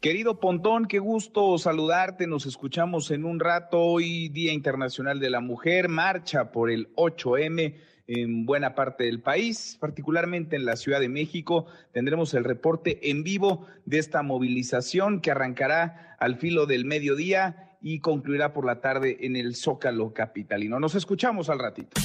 Querido 0.00 0.38
Pontón, 0.40 0.84
qué 0.86 0.98
gusto 0.98 1.56
saludarte. 1.58 2.26
Nos 2.26 2.44
escuchamos 2.46 3.10
en 3.10 3.24
un 3.24 3.40
rato. 3.40 3.80
Hoy, 3.80 4.28
Día 4.28 4.52
Internacional 4.52 5.18
de 5.20 5.30
la 5.30 5.40
Mujer, 5.40 5.88
marcha 5.88 6.52
por 6.52 6.70
el 6.70 6.94
8M 6.96 7.74
en 8.06 8.46
buena 8.46 8.74
parte 8.74 9.04
del 9.04 9.20
país, 9.20 9.76
particularmente 9.80 10.56
en 10.56 10.64
la 10.64 10.76
Ciudad 10.76 11.00
de 11.00 11.08
México. 11.08 11.66
Tendremos 11.92 12.34
el 12.34 12.44
reporte 12.44 13.10
en 13.10 13.22
vivo 13.22 13.66
de 13.84 13.98
esta 13.98 14.22
movilización 14.22 15.20
que 15.20 15.30
arrancará 15.30 16.16
al 16.20 16.36
filo 16.36 16.66
del 16.66 16.84
mediodía 16.84 17.76
y 17.82 18.00
concluirá 18.00 18.52
por 18.52 18.64
la 18.64 18.80
tarde 18.80 19.18
en 19.20 19.36
el 19.36 19.54
Zócalo 19.54 20.12
Capitalino. 20.12 20.80
Nos 20.80 20.94
escuchamos 20.94 21.48
al 21.50 21.58
ratito. 21.58 22.00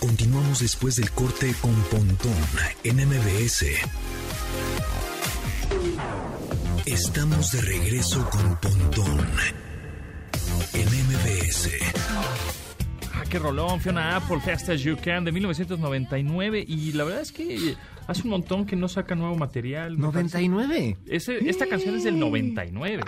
Continuamos 0.00 0.60
después 0.60 0.96
del 0.96 1.10
corte 1.10 1.52
con 1.60 1.74
Pontón 1.90 2.32
en 2.84 2.96
MBS. 2.96 3.66
Estamos 6.86 7.52
de 7.52 7.60
regreso 7.60 8.28
con 8.30 8.56
Pontón 8.60 9.26
en 10.72 10.86
MBS. 10.86 11.68
Ah, 13.28 13.30
qué 13.30 13.38
rolón, 13.38 13.78
Fiona 13.80 14.16
Apple, 14.16 14.40
Fast 14.40 14.70
as 14.70 14.80
You 14.80 14.96
Can, 14.96 15.22
de 15.24 15.32
1999. 15.32 16.64
Y 16.66 16.92
la 16.92 17.04
verdad 17.04 17.20
es 17.20 17.30
que 17.30 17.76
hace 18.06 18.22
un 18.22 18.30
montón 18.30 18.64
que 18.64 18.74
no 18.74 18.88
saca 18.88 19.14
nuevo 19.14 19.36
material. 19.36 19.98
me 19.98 20.10
parece. 20.10 20.38
99. 20.48 20.96
Ese- 21.06 21.46
esta 21.48 21.66
canción 21.66 21.96
es 21.96 22.04
del 22.04 22.18
99. 22.18 23.02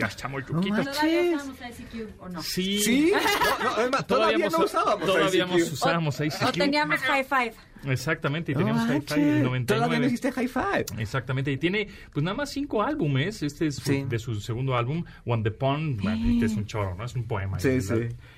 Ya 0.00 0.06
estamos 0.06 0.42
No 0.50 0.56
yuquitos. 0.60 0.78
manches. 0.84 0.96
¿Todavía 0.98 1.36
usamos 1.36 1.56
ICQ 1.60 2.08
o 2.20 2.28
no? 2.28 2.42
Sí. 2.42 2.78
Sí, 2.82 3.12
no, 3.62 3.82
no, 3.84 3.90
más, 3.90 4.06
todavía, 4.06 4.48
no 4.48 4.58
usábamos 4.64 5.06
Todavía 5.06 5.44
ICQ. 5.46 5.72
usábamos 5.74 6.20
ICQ. 6.20 6.42
O 6.48 6.52
teníamos 6.52 7.00
High 7.00 7.24
Five. 7.24 7.54
Exactamente, 7.86 8.52
y 8.52 8.54
teníamos 8.54 8.86
manches, 8.86 9.16
Hi-Fi 9.16 9.20
del 9.24 9.42
99. 9.44 9.64
Todavía 9.66 9.98
no 9.98 10.04
existe 10.04 10.32
High 10.32 10.48
Five. 10.48 10.86
Exactamente, 10.98 11.50
y 11.52 11.56
tiene 11.56 11.88
pues 12.12 12.22
nada 12.22 12.36
más 12.36 12.50
cinco 12.50 12.82
álbumes. 12.82 13.42
Este 13.42 13.66
es 13.68 13.76
Sí. 13.76 14.04
de 14.08 14.18
su 14.18 14.34
segundo 14.40 14.76
álbum, 14.76 15.04
One 15.24 15.42
the 15.42 15.50
Pond. 15.50 16.00
Este 16.32 16.46
es 16.46 16.56
un 16.56 16.66
chorro, 16.66 16.94
¿no? 16.94 17.04
Es 17.04 17.14
un 17.14 17.24
poema. 17.24 17.58
Sí, 17.58 17.68
el, 17.68 17.82
sí. 17.82 17.94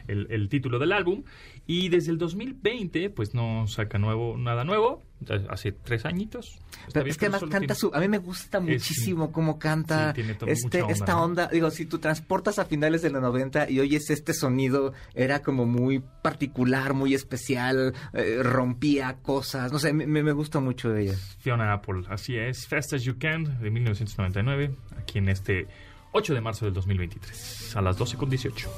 El, 0.06 0.26
el 0.30 0.48
título 0.48 0.78
del 0.78 0.92
álbum. 0.92 1.22
Y 1.66 1.88
desde 1.88 2.10
el 2.12 2.18
2020, 2.18 3.10
pues 3.10 3.34
no 3.34 3.66
saca 3.66 3.98
nuevo 3.98 4.36
nada 4.36 4.64
nuevo. 4.64 5.02
Hace 5.48 5.72
tres 5.72 6.04
añitos. 6.04 6.58
Pero 6.92 7.04
bien, 7.04 7.12
es 7.12 7.18
que 7.18 7.26
además 7.26 7.40
canta 7.42 7.58
tiene- 7.58 7.74
su... 7.74 7.90
A 7.94 8.00
mí 8.00 8.08
me 8.08 8.18
gusta 8.18 8.60
muchísimo 8.60 9.30
cómo 9.32 9.58
canta 9.58 10.14
Sí, 10.14 10.22
este, 10.46 10.82
onda, 10.82 10.92
esta 10.92 11.12
¿no? 11.12 11.22
onda. 11.24 11.46
Digo, 11.48 11.70
si 11.70 11.86
tú 11.86 11.98
transportas 11.98 12.58
a 12.58 12.64
finales 12.64 13.02
de 13.02 13.10
los 13.10 13.22
90 13.22 13.70
y 13.70 13.80
oyes 13.80 14.10
este 14.10 14.34
sonido, 14.34 14.92
era 15.14 15.42
como 15.42 15.64
muy 15.66 16.00
particular, 16.22 16.94
muy 16.94 17.14
especial, 17.14 17.94
eh, 18.12 18.40
rompía 18.42 19.18
cosas. 19.22 19.72
No 19.72 19.78
sé, 19.78 19.92
me, 19.92 20.06
me 20.06 20.32
gusta 20.32 20.60
mucho 20.60 20.94
ella. 20.96 21.14
Fiona 21.38 21.72
Apple, 21.72 22.02
así 22.08 22.36
es. 22.36 22.66
Fast 22.66 22.94
as 22.94 23.02
You 23.02 23.18
Can, 23.18 23.60
de 23.60 23.70
1999, 23.70 24.74
aquí 24.98 25.18
en 25.18 25.28
este 25.28 25.66
8 26.12 26.34
de 26.34 26.40
marzo 26.40 26.64
del 26.64 26.74
2023, 26.74 27.76
a 27.76 27.82
las 27.82 27.96
12 27.96 28.16
con 28.16 28.28
18. 28.28 28.70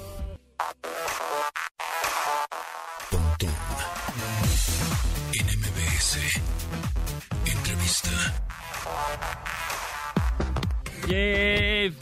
MBS. 6.14 6.40
Entrevista. 7.46 8.10
¡Yay! 11.08 11.94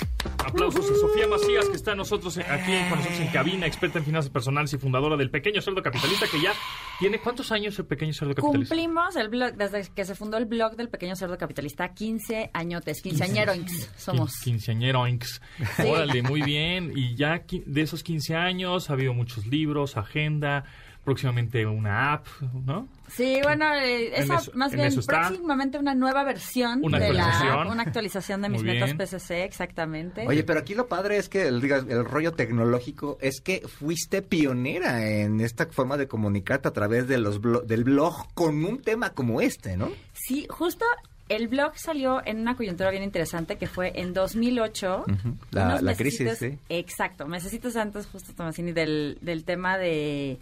Aplausos 0.45 0.85
a 0.91 0.95
Sofía 0.95 1.27
Macías, 1.27 1.69
que 1.69 1.77
está 1.77 1.95
nosotros 1.95 2.37
aquí 2.39 2.73
con 2.89 2.99
nosotros 2.99 3.21
en 3.21 3.29
cabina, 3.29 3.67
experta 3.67 3.99
en 3.99 4.05
finanzas 4.05 4.31
personales 4.31 4.73
y 4.75 4.79
fundadora 4.79 5.17
del 5.17 5.31
Pequeño 5.31 5.61
Cerdo 5.63 5.83
Capitalista, 5.83 6.27
que 6.31 6.41
ya 6.43 6.53
tiene... 7.01 7.19
¿Cuántos 7.21 7.51
años 7.53 7.79
el 7.79 7.87
Pequeño 7.87 8.13
Cerdo 8.13 8.35
Capitalista? 8.35 8.75
Cumplimos 8.75 9.17
el 9.17 9.29
blog, 9.29 9.55
desde 9.55 9.89
que 9.93 10.05
se 10.05 10.15
fundó 10.15 10.37
el 10.37 10.45
blog 10.45 10.77
del 10.77 10.89
pequeño 10.89 11.17
cerdo 11.17 11.37
capitalista, 11.39 11.89
15 11.95 12.51
añotes, 12.53 13.01
quinceañeros 13.03 13.59
somos. 13.97 14.33
Quin- 14.35 14.45
Quinceañero 14.45 15.07
Inks. 15.09 15.41
Órale, 15.89 16.23
muy 16.23 16.43
bien. 16.43 16.93
Y 16.95 17.15
ya 17.17 17.43
de 17.49 17.81
esos 17.81 18.03
15 18.03 18.37
años 18.37 18.91
ha 18.91 18.93
habido 18.93 19.15
muchos 19.15 19.47
libros, 19.47 19.97
agenda, 19.97 20.65
próximamente 21.05 21.67
una 21.67 22.13
app, 22.13 22.27
¿no? 22.65 22.89
Sí, 23.17 23.41
bueno, 23.43 23.73
eh, 23.75 24.13
esa, 24.19 24.37
eso- 24.37 24.53
más 24.55 24.73
en 24.73 24.79
bien 24.81 24.95
próximamente 25.07 25.79
una 25.79 25.95
nueva 25.95 26.25
versión 26.25 26.81
Una 26.83 26.99
de 26.99 27.07
actualización. 27.07 27.67
la 27.67 27.73
una 27.73 27.83
actualización 27.83 28.43
de 28.43 28.49
mis 28.49 28.63
metas. 28.63 28.95
PCC, 28.95 29.45
exactamente. 29.45 30.27
Oye, 30.27 30.45
pero 30.45 30.61
aquí 30.61 30.75
lo 30.75 30.87
padre 30.89 31.19
es 31.19 31.29
que 31.29 31.47
el, 31.49 31.63
el 31.65 32.05
rollo 32.05 32.33
tecnológico 32.33 33.19
es 33.21 33.41
que 33.41 33.63
fuiste 33.69 34.23
pionera 34.23 35.07
en 35.07 35.41
esta 35.41 35.67
forma 35.67 35.97
de 35.97 36.09
comunicarte 36.09 36.69
a 36.69 36.73
través 36.73 37.07
de 37.09 37.19
los 37.19 37.41
blo- 37.41 37.63
del 37.63 37.85
blog 37.85 38.33
con 38.35 38.65
un 38.65 38.81
tema 38.81 39.11
como 39.11 39.41
este, 39.41 39.77
¿no? 39.77 39.91
Sí, 40.15 40.47
justo 40.49 40.85
el 41.29 41.49
blog 41.49 41.73
salió 41.77 42.21
en 42.27 42.41
una 42.41 42.57
coyuntura 42.57 42.91
bien 42.91 43.03
interesante 43.03 43.57
que 43.57 43.67
fue 43.67 43.93
en 43.95 44.13
2008. 44.13 45.05
Ujú. 45.09 45.37
La- 45.51 45.67
unos 45.67 45.83
la 45.83 45.95
crisis, 45.95 46.39
sí. 46.39 46.59
Exacto, 46.69 47.27
mesecitos 47.27 47.77
antes, 47.77 48.07
justo 48.07 48.33
Tomasini, 48.35 48.73
del, 48.73 49.19
del 49.21 49.45
tema 49.45 49.79
de, 49.79 50.39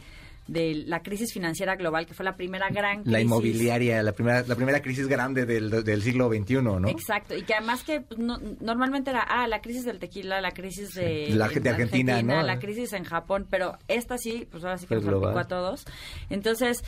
de 0.46 0.82
la 0.86 1.02
crisis 1.02 1.32
financiera 1.32 1.76
global, 1.76 2.06
que 2.06 2.14
fue 2.14 2.24
la 2.24 2.34
primera 2.36 2.68
gran 2.70 2.98
crisis. 2.98 3.12
La 3.12 3.20
inmobiliaria, 3.20 4.02
la 4.02 4.12
primera, 4.12 4.42
la 4.46 4.56
primera 4.56 4.80
crisis 4.82 5.06
grande 5.06 5.46
del, 5.46 5.70
del 5.84 6.02
siglo 6.02 6.28
XXI, 6.28 6.54
¿no? 6.62 6.88
Exacto, 6.88 7.36
y 7.36 7.42
que 7.42 7.54
además 7.54 7.84
que 7.84 8.00
pues, 8.00 8.18
no- 8.18 8.38
normalmente 8.60 9.10
era, 9.10 9.20
ah, 9.22 9.46
la 9.46 9.60
crisis 9.60 9.84
del 9.84 9.98
tequila, 10.00 10.40
la 10.40 10.50
crisis 10.50 10.94
de, 10.94 11.28
La 11.30 11.48
gente 11.48 11.68
en 11.68 11.74
argentina, 11.76 12.22
¿no? 12.22 12.42
la 12.42 12.58
crisis 12.58 12.92
en 12.94 13.04
Japón, 13.04 13.46
pero 13.48 13.78
esta 13.86 14.18
sí, 14.18 14.48
pues 14.50 14.64
ahora 14.64 14.76
sí 14.78 14.86
que 14.86 14.96
Fue 15.00 15.04
nos 15.10 15.22
aplicó 15.22 15.38
a 15.38 15.44
todos. 15.46 15.84
Entonces, 16.30 16.82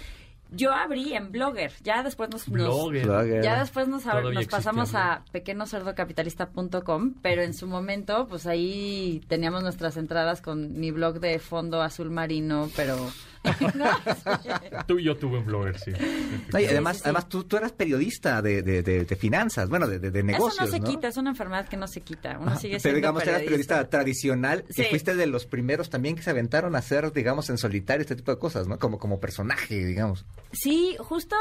Yo 0.54 0.70
abrí 0.72 1.14
en 1.14 1.32
Blogger, 1.32 1.72
ya 1.82 2.02
después 2.02 2.28
nos, 2.28 2.46
nos- 2.46 2.52
Blogger. 2.52 3.06
Blogger. 3.06 3.42
ya 3.42 3.58
después 3.60 3.88
nos, 3.88 4.04
ab- 4.06 4.34
nos 4.34 4.46
pasamos 4.48 4.94
a 4.94 5.24
pequeñocerdocapitalista.com, 5.32 7.14
pero 7.22 7.42
en 7.42 7.54
su 7.54 7.66
momento, 7.66 8.26
pues 8.28 8.46
ahí 8.46 9.22
teníamos 9.28 9.62
nuestras 9.62 9.96
entradas 9.96 10.40
con 10.42 10.78
mi 10.78 10.90
blog 10.90 11.20
de 11.20 11.38
fondo 11.38 11.80
azul 11.80 12.10
marino, 12.10 12.68
pero 12.76 12.96
¿no? 13.74 13.86
Tú 14.86 14.98
y 14.98 15.04
yo 15.04 15.16
tuve 15.16 15.38
un 15.38 15.44
blogger, 15.46 15.78
sí. 15.78 15.90
No, 16.52 16.58
y 16.60 16.64
además, 16.66 16.96
sí, 16.96 17.02
sí. 17.02 17.08
además 17.08 17.28
tú, 17.28 17.44
tú 17.44 17.56
eras 17.56 17.72
periodista 17.72 18.40
de, 18.42 18.62
de, 18.62 18.82
de- 18.82 19.04
de 19.04 19.16
finanzas, 19.16 19.68
bueno, 19.68 19.86
de, 19.88 19.98
de, 19.98 20.10
de 20.10 20.22
negocios, 20.22 20.68
Eso 20.68 20.78
no 20.78 20.86
se 20.86 20.92
quita, 20.92 21.08
es 21.08 21.16
una 21.16 21.30
enfermedad 21.30 21.68
que 21.68 21.76
no 21.76 21.88
se 21.88 22.00
quita. 22.02 22.38
Uno 22.40 22.56
sigue 22.56 22.74
Pero 22.74 22.80
siendo 22.80 22.96
digamos, 22.96 23.22
eras 23.24 23.42
periodista 23.42 23.88
tradicional 23.88 24.64
y 24.68 24.82
fuiste 24.84 25.14
de 25.16 25.26
los 25.26 25.46
primeros 25.46 25.90
también 25.90 26.14
que 26.16 26.22
se 26.22 26.30
aventaron 26.30 26.74
a 26.76 26.78
hacer, 26.78 27.12
digamos, 27.12 27.50
en 27.50 27.58
solitario 27.58 28.02
este 28.02 28.16
tipo 28.16 28.30
de 28.30 28.38
cosas, 28.38 28.68
¿no? 28.68 28.78
Como, 28.78 28.98
como 28.98 29.18
personaje, 29.20 29.84
digamos. 29.84 30.24
Sí, 30.52 30.96
justo 30.98 31.36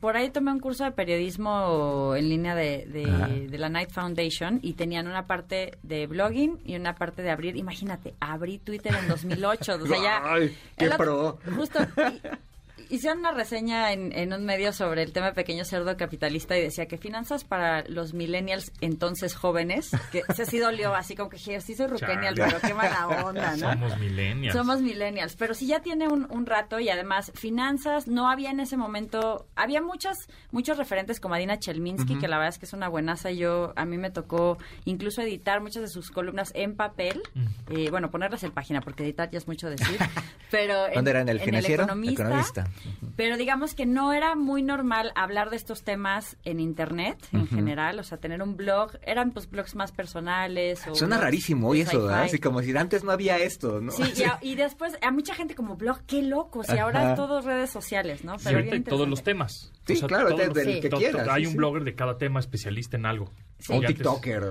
por 0.00 0.16
ahí 0.16 0.30
tomé 0.30 0.52
un 0.52 0.60
curso 0.60 0.84
de 0.84 0.92
periodismo 0.92 2.14
en 2.16 2.28
línea 2.28 2.54
de, 2.54 2.86
de, 2.86 3.58
la 3.58 3.68
Night 3.68 3.90
Foundation 3.90 4.60
y 4.62 4.74
tenían 4.74 5.06
una 5.06 5.26
parte 5.26 5.78
de 5.82 6.06
blogging 6.06 6.60
y 6.64 6.76
una 6.76 6.94
parte 6.94 7.22
de 7.22 7.30
abrir. 7.30 7.56
Imagínate, 7.56 8.14
abrí 8.20 8.58
Twitter 8.58 8.94
en 8.94 9.08
2008. 9.08 9.78
O 9.82 9.86
sea, 9.86 10.02
ya. 10.02 10.22
Ay, 10.24 10.56
qué 10.76 10.90
pro. 10.90 11.33
Justo. 11.46 11.78
Hicieron 12.94 13.18
una 13.18 13.32
reseña 13.32 13.92
en, 13.92 14.12
en 14.16 14.32
un 14.32 14.44
medio 14.44 14.72
sobre 14.72 15.02
el 15.02 15.12
tema 15.12 15.26
de 15.26 15.32
pequeño 15.32 15.64
cerdo 15.64 15.96
capitalista 15.96 16.56
y 16.56 16.62
decía 16.62 16.86
que 16.86 16.96
finanzas 16.96 17.42
para 17.42 17.82
los 17.88 18.14
millennials 18.14 18.70
entonces 18.80 19.34
jóvenes, 19.34 19.90
que 20.12 20.22
se 20.32 20.46
sí 20.46 20.58
dolió 20.58 20.94
así 20.94 21.16
como 21.16 21.28
que 21.28 21.38
dije, 21.38 21.60
sí 21.60 21.74
soy 21.74 21.88
ruquenial, 21.88 22.34
pero 22.36 22.60
qué 22.60 22.72
mala 22.72 23.08
onda, 23.24 23.56
¿no? 23.56 23.72
Somos 23.72 23.98
millennials. 23.98 24.56
Somos 24.56 24.80
millennials, 24.80 25.34
pero 25.34 25.54
sí 25.54 25.66
ya 25.66 25.80
tiene 25.80 26.06
un, 26.06 26.28
un 26.30 26.46
rato 26.46 26.78
y 26.78 26.88
además 26.88 27.32
finanzas 27.34 28.06
no 28.06 28.30
había 28.30 28.52
en 28.52 28.60
ese 28.60 28.76
momento, 28.76 29.48
había 29.56 29.82
muchas 29.82 30.28
muchos 30.52 30.78
referentes 30.78 31.18
como 31.18 31.34
Adina 31.34 31.58
Chelminsky, 31.58 32.16
que 32.20 32.28
la 32.28 32.38
verdad 32.38 32.50
es 32.50 32.58
que 32.58 32.66
es 32.66 32.72
una 32.74 32.88
buenaza. 32.88 33.32
Yo 33.32 33.72
a 33.74 33.84
mí 33.84 33.98
me 33.98 34.12
tocó 34.12 34.56
incluso 34.84 35.20
editar 35.20 35.60
muchas 35.60 35.82
de 35.82 35.88
sus 35.88 36.12
columnas 36.12 36.52
en 36.54 36.76
papel, 36.76 37.22
eh, 37.70 37.90
bueno 37.90 38.12
ponerlas 38.12 38.44
en 38.44 38.52
página 38.52 38.80
porque 38.80 39.02
editar 39.02 39.28
ya 39.32 39.38
es 39.38 39.48
mucho 39.48 39.68
decir, 39.68 39.98
pero 40.52 40.86
¿Dónde 40.94 41.10
era? 41.10 41.22
¿En 41.22 41.28
el 41.28 41.40
financiero? 41.40 41.82
Economista, 41.82 42.22
Economista. 42.22 42.70
Pero 43.16 43.36
digamos 43.36 43.74
que 43.74 43.86
no 43.86 44.12
era 44.12 44.34
muy 44.34 44.62
normal 44.62 45.12
hablar 45.14 45.50
de 45.50 45.56
estos 45.56 45.82
temas 45.84 46.36
en 46.44 46.60
internet 46.60 47.16
en 47.32 47.46
general, 47.48 47.98
o 47.98 48.02
sea 48.02 48.18
tener 48.18 48.42
un 48.42 48.56
blog, 48.56 48.92
eran 49.02 49.30
pues 49.32 49.50
blogs 49.50 49.74
más 49.74 49.92
personales. 49.92 50.86
O 50.88 50.94
Suena 50.94 51.16
blogs 51.16 51.24
rarísimo 51.24 51.68
hoy 51.68 51.80
eso, 51.82 52.02
¿verdad? 52.02 52.22
Así 52.24 52.38
como 52.38 52.60
si 52.62 52.76
antes 52.76 53.04
no 53.04 53.12
había 53.12 53.38
esto, 53.38 53.80
¿no? 53.80 53.92
Sí, 53.92 54.02
y, 54.16 54.22
a- 54.24 54.38
y 54.42 54.54
después 54.54 54.96
a 55.02 55.10
mucha 55.10 55.34
gente 55.34 55.54
como 55.54 55.76
blog, 55.76 56.00
qué 56.06 56.22
locos, 56.22 56.66
y 56.68 56.78
ahora 56.78 57.14
todo 57.14 57.40
redes 57.40 57.70
sociales, 57.70 58.24
¿no? 58.24 58.32
Y 58.34 58.36
ahorita 58.56 58.62
bien 58.62 58.74
hay 58.74 58.82
todos 58.82 59.08
los 59.08 59.22
temas. 59.22 59.72
Sí, 59.86 60.00
claro, 60.02 60.28
todos 60.30 60.54
de- 60.54 60.64
del 60.64 60.80
que 60.80 60.88
quieras, 60.88 61.28
Hay 61.28 61.42
sí, 61.42 61.46
un 61.46 61.52
sí. 61.52 61.58
blogger 61.58 61.84
de 61.84 61.94
cada 61.94 62.16
tema 62.18 62.40
especialista 62.40 62.96
en 62.96 63.06
algo. 63.06 63.30
Sí. 63.58 63.72
O 63.72 63.76
un 63.76 63.84
antes- 63.86 63.96
TikToker. 63.96 64.42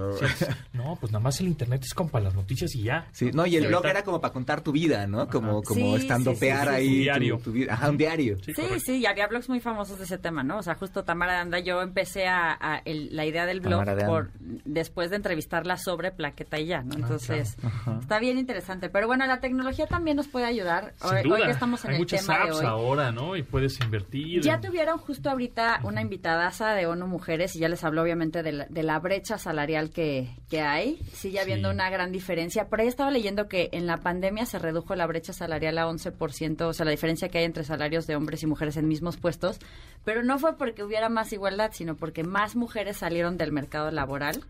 No, 0.73 0.97
pues 0.99 1.11
nada 1.11 1.21
más 1.23 1.39
el 1.39 1.47
internet 1.47 1.83
es 1.83 1.93
como 1.93 2.09
para 2.09 2.25
las 2.25 2.35
noticias 2.35 2.73
y 2.75 2.83
ya. 2.83 3.07
Sí, 3.11 3.31
no, 3.33 3.45
y 3.45 3.55
el 3.57 3.63
Sí. 3.63 3.67
blog 3.67 3.85
era 3.85 4.03
como 4.03 4.19
para 4.21 4.33
contar 4.33 4.61
tu 4.61 4.71
vida, 4.71 5.05
¿no? 5.07 5.27
Como, 5.27 5.59
Sí, 5.61 5.65
como 5.67 5.95
sí, 5.97 6.01
estandopear 6.03 6.67
sí, 6.67 6.69
sí, 6.69 6.75
ahí. 6.75 6.87
sí. 6.87 6.93
tu- 6.95 7.01
Diario. 7.03 7.37
tu 7.43 7.51
vida. 7.51 7.73
Ajá, 7.73 7.89
un 7.89 7.97
diario. 7.97 8.37
Sí, 8.43 8.53
Sí, 8.83 8.97
y 8.97 9.05
había 9.05 9.27
blogs 9.27 9.49
muy 9.49 9.59
famosos 9.59 9.97
de 9.99 10.05
ese 10.05 10.17
tema, 10.17 10.43
¿no? 10.43 10.57
O 10.57 10.63
sea, 10.63 10.75
justo 10.75 11.03
Tamara 11.03 11.33
de 11.33 11.39
Anda, 11.39 11.59
yo 11.59 11.81
empecé 11.81 12.27
a, 12.27 12.57
a 12.59 12.77
el- 12.85 13.15
la 13.15 13.25
idea 13.25 13.45
del 13.45 13.59
blog 13.59 13.85
de 13.85 14.05
por 14.05 14.31
después 14.65 15.09
de 15.09 15.17
entrevistarla 15.17 15.77
sobre 15.77 16.11
plaqueta 16.11 16.59
y 16.59 16.67
ya, 16.67 16.79
Ah, 16.79 16.83
¿no? 16.83 16.95
Entonces, 16.95 17.55
está 17.99 18.19
bien 18.19 18.37
interesante. 18.37 18.89
Pero 18.89 19.07
bueno, 19.07 19.25
la 19.27 19.39
tecnología 19.41 19.85
también 19.85 20.17
nos 20.17 20.27
puede 20.27 20.45
ayudar. 20.45 20.93
Sin 21.01 21.09
Hoy, 21.17 21.23
duda. 21.23 21.35
hoy 21.35 21.43
que 21.43 21.51
estamos 21.51 21.83
en 21.85 21.91
hay 21.91 21.95
el 21.97 22.01
muchas 22.01 22.21
tema 22.25 22.37
de 22.39 22.43
apps 22.45 22.55
hoy. 22.59 22.65
ahora, 22.65 23.11
¿no? 23.11 23.35
Y 23.35 23.43
puedes 23.43 23.79
invertir. 23.79 24.41
Ya 24.41 24.55
en- 24.55 24.61
tuvieron 24.61 24.97
justo 24.97 25.22
ahorita 25.29 25.79
una 25.83 26.01
invitadaza 26.01 26.73
de 26.73 26.85
ONU 26.87 27.07
Mujeres 27.07 27.55
y 27.55 27.59
ya 27.59 27.69
les 27.69 27.83
habló 27.83 28.01
obviamente 28.01 28.43
de 28.43 28.51
la, 28.51 28.65
de 28.69 28.83
la 28.83 28.99
brecha 28.99 29.37
salarial 29.37 29.89
que, 29.91 30.29
que 30.49 30.61
hay. 30.61 30.97
Sigue 31.13 31.39
habiendo 31.39 31.69
Sí. 31.69 31.75
una 31.75 31.89
gran 31.89 32.11
diferencia. 32.11 32.67
Por 32.67 32.81
ahí 32.81 32.87
estaba 32.87 33.11
leyendo 33.11 33.47
que 33.47 33.69
en 33.71 33.85
la 33.87 33.97
pandemia 33.97 34.45
se 34.45 34.59
redujo 34.59 34.95
la 34.95 35.05
brecha 35.07 35.33
salarial 35.33 35.77
a 35.77 35.87
11%, 35.87 36.61
o 36.61 36.73
sea, 36.73 36.85
la 36.85 36.91
diferencia 36.91 37.29
que 37.29 37.39
hay 37.39 37.45
entre 37.45 37.63
salarios 37.63 38.07
de 38.07 38.15
hombres 38.15 38.43
y 38.43 38.47
mujeres 38.47 38.77
en 38.77 38.87
mismos 38.87 39.17
puestos. 39.17 39.59
Pero 40.05 40.23
no 40.23 40.39
fue 40.39 40.57
porque 40.57 40.83
hubiera 40.83 41.09
más 41.09 41.31
igualdad, 41.33 41.71
sino 41.73 41.95
porque 41.95 42.23
más 42.23 42.55
mujeres 42.55 42.97
salieron 42.97 43.37
del 43.37 43.51
mercado 43.51 43.91
laboral. 43.91 44.43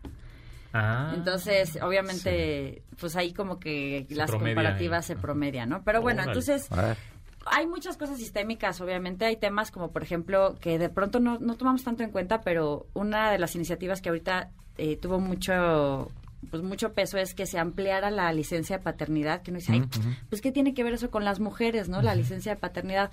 Ah, 0.76 1.12
Entonces, 1.16 1.78
obviamente, 1.84 2.82
pues 3.00 3.16
ahí 3.16 3.32
como 3.32 3.60
que 3.60 4.08
Se 4.10 4.16
las 4.16 4.30
promedia 4.32 4.56
comparativas 4.56 5.06
se 5.06 5.16
promedian, 5.16 5.70
¿no? 5.70 5.84
Pero 5.84 6.02
bueno, 6.02 6.24
Órale. 6.24 6.32
entonces 6.40 6.72
A 6.72 6.82
ver. 6.82 6.98
Hay 7.46 7.68
muchas 7.68 7.98
cosas 7.98 8.18
sistémicas, 8.18 8.80
obviamente. 8.82 9.26
Hay 9.26 9.38
temas 9.38 9.72
como, 9.72 9.92
por 9.92 10.04
ejemplo, 10.04 10.56
que 10.60 10.78
de 10.78 10.90
pronto 10.90 11.20
no, 11.20 11.40
no 11.40 11.56
tomamos 11.56 11.84
tanto 11.84 12.04
en 12.04 12.12
cuenta, 12.12 12.42
pero 12.42 12.88
una 12.94 13.32
de 13.32 13.40
las 13.40 13.56
iniciativas 13.56 14.02
que 14.02 14.10
ahorita 14.10 14.50
eh, 14.78 14.98
tuvo 14.98 15.20
mucho 15.20 16.12
pues 16.50 16.62
mucho 16.62 16.94
peso 16.94 17.18
es 17.18 17.34
que 17.34 17.46
se 17.46 17.58
ampliara 17.58 18.12
la 18.12 18.32
licencia 18.34 18.78
de 18.78 18.84
paternidad, 18.84 19.42
que 19.42 19.52
uno 19.52 19.60
dice, 19.60 19.72
ay, 19.72 19.84
pues 20.30 20.42
¿qué 20.42 20.52
tiene 20.52 20.74
que 20.74 20.84
ver 20.84 20.94
eso 20.94 21.10
con 21.10 21.24
las 21.24 21.40
mujeres, 21.40 21.88
no? 21.88 22.02
La 22.02 22.16
licencia 22.16 22.54
de 22.54 22.60
paternidad. 22.60 23.12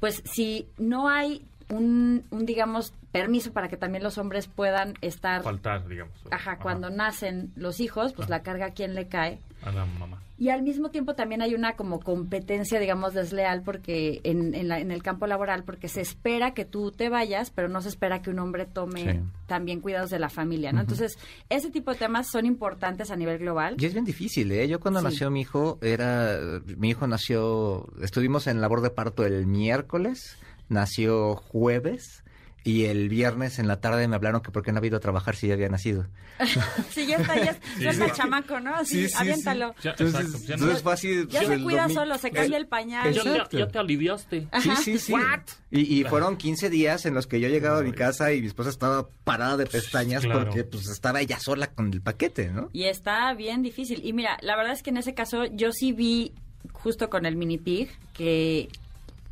Pues 0.00 0.20
si 0.24 0.66
no 0.78 1.08
hay 1.08 1.46
un, 1.68 2.24
un, 2.30 2.44
digamos, 2.44 2.92
permiso 3.12 3.52
para 3.52 3.68
que 3.68 3.76
también 3.76 4.02
los 4.02 4.18
hombres 4.18 4.48
puedan 4.48 4.94
estar... 5.00 5.42
faltar, 5.42 5.86
digamos. 5.86 6.12
Ajá, 6.30 6.58
cuando 6.58 6.90
nacen 6.90 7.52
los 7.56 7.80
hijos, 7.80 8.12
pues 8.14 8.26
Ajá. 8.26 8.38
la 8.38 8.42
carga 8.42 8.66
a 8.66 8.70
quién 8.70 8.94
le 8.94 9.06
cae. 9.06 9.38
A 9.62 9.70
la 9.70 9.84
mamá. 9.84 10.20
Y 10.42 10.48
al 10.48 10.62
mismo 10.64 10.90
tiempo 10.90 11.14
también 11.14 11.40
hay 11.40 11.54
una 11.54 11.76
como 11.76 12.00
competencia, 12.00 12.80
digamos, 12.80 13.14
desleal 13.14 13.62
porque 13.62 14.20
en, 14.24 14.54
en, 14.56 14.66
la- 14.66 14.80
en 14.80 14.90
el 14.90 15.00
campo 15.00 15.28
laboral, 15.28 15.62
porque 15.62 15.86
se 15.86 16.00
espera 16.00 16.52
que 16.52 16.64
tú 16.64 16.90
te 16.90 17.08
vayas, 17.08 17.50
pero 17.52 17.68
no 17.68 17.80
se 17.80 17.88
espera 17.90 18.22
que 18.22 18.30
un 18.30 18.40
hombre 18.40 18.66
tome 18.66 19.12
Sí. 19.12 19.20
también 19.46 19.80
cuidados 19.80 20.10
de 20.10 20.18
la 20.18 20.28
familia, 20.30 20.72
¿no? 20.72 20.80
Entonces, 20.80 21.16
ese 21.48 21.70
tipo 21.70 21.92
de 21.92 21.98
temas 21.98 22.26
son 22.28 22.44
importantes 22.44 23.12
a 23.12 23.16
nivel 23.16 23.38
global. 23.38 23.76
Y 23.78 23.86
es 23.86 23.92
bien 23.92 24.04
difícil, 24.04 24.50
¿eh? 24.50 24.66
Yo 24.66 24.80
cuando 24.80 24.98
Sí. 24.98 25.04
nació 25.04 25.30
mi 25.30 25.42
hijo, 25.42 25.78
era, 25.80 26.36
mi 26.76 26.90
hijo 26.90 27.06
nació, 27.06 27.86
estuvimos 28.02 28.48
en 28.48 28.60
labor 28.60 28.80
de 28.80 28.90
parto 28.90 29.24
el 29.24 29.46
miércoles, 29.46 30.36
nació 30.68 31.36
jueves, 31.36 32.21
y 32.64 32.84
el 32.84 33.08
viernes 33.08 33.58
en 33.58 33.66
la 33.66 33.80
tarde 33.80 34.06
me 34.06 34.14
hablaron 34.16 34.40
que 34.40 34.50
por 34.52 34.62
qué 34.62 34.70
no 34.72 34.78
había 34.78 34.88
ido 34.88 34.96
a 34.98 35.00
trabajar 35.00 35.34
si 35.36 35.48
ya 35.48 35.54
había 35.54 35.68
nacido. 35.68 36.06
Sí, 36.90 37.06
ya 37.06 37.16
está, 37.16 37.36
ya, 37.36 37.58
ya 37.80 37.90
está 37.90 38.04
el 38.06 38.12
chamaco, 38.12 38.60
¿no? 38.60 38.84
Sí, 38.84 39.02
Sí, 39.02 39.08
sí, 39.08 39.14
aviéntalo. 39.18 39.74
Ya, 39.82 39.90
Entonces, 39.92 40.20
exacto, 40.20 40.38
ya 40.46 40.48
no- 40.48 40.54
entonces 40.62 40.82
fue 40.82 40.92
así. 40.92 41.26
Ya 41.28 41.40
pues, 41.42 41.48
se 41.58 41.62
cuida 41.64 41.88
solo, 41.88 42.18
se 42.18 42.30
cambia 42.30 42.56
el 42.58 42.66
pañal. 42.66 43.12
Ya, 43.12 43.22
ya- 43.24 43.30
Exacto. 43.32 43.58
ya 43.58 43.68
te 43.68 43.78
aliviaste. 43.78 44.40
Sí, 44.40 44.48
Ajá. 44.52 44.76
sí, 44.76 44.98
sí. 44.98 45.12
What? 45.12 45.40
Y, 45.70 46.00
y 46.00 46.04
fueron 46.04 46.36
15 46.36 46.70
días 46.70 47.06
en 47.06 47.14
los 47.14 47.26
que 47.26 47.40
yo 47.40 47.48
llegaba 47.48 47.78
a 47.78 47.82
mi 47.82 47.92
casa 47.92 48.32
y 48.32 48.40
mi 48.40 48.46
esposa 48.46 48.70
estaba 48.70 49.08
parada 49.24 49.56
de 49.56 49.66
pestañas 49.66 50.22
Claro. 50.24 50.44
porque 50.44 50.64
pues 50.64 50.88
estaba 50.88 51.20
ella 51.20 51.38
sola 51.40 51.68
con 51.68 51.92
el 51.92 52.00
paquete, 52.00 52.50
¿no? 52.50 52.68
Y 52.72 52.84
está 52.84 53.32
bien 53.34 53.62
difícil. 53.62 54.00
Y 54.04 54.12
mira, 54.12 54.38
la 54.42 54.56
verdad 54.56 54.72
es 54.72 54.82
que 54.82 54.90
en 54.90 54.98
ese 54.98 55.14
caso 55.14 55.44
yo 55.46 55.72
sí 55.72 55.92
vi, 55.92 56.32
justo 56.72 57.08
con 57.10 57.26
el 57.26 57.36
mini 57.36 57.58
pig, 57.58 57.90
que 58.12 58.68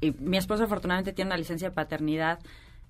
eh, 0.01 0.13
mi 0.19 0.37
esposo 0.37 0.65
afortunadamente 0.65 1.13
tiene 1.13 1.29
una 1.29 1.37
licencia 1.37 1.69
de 1.69 1.75
paternidad 1.75 2.39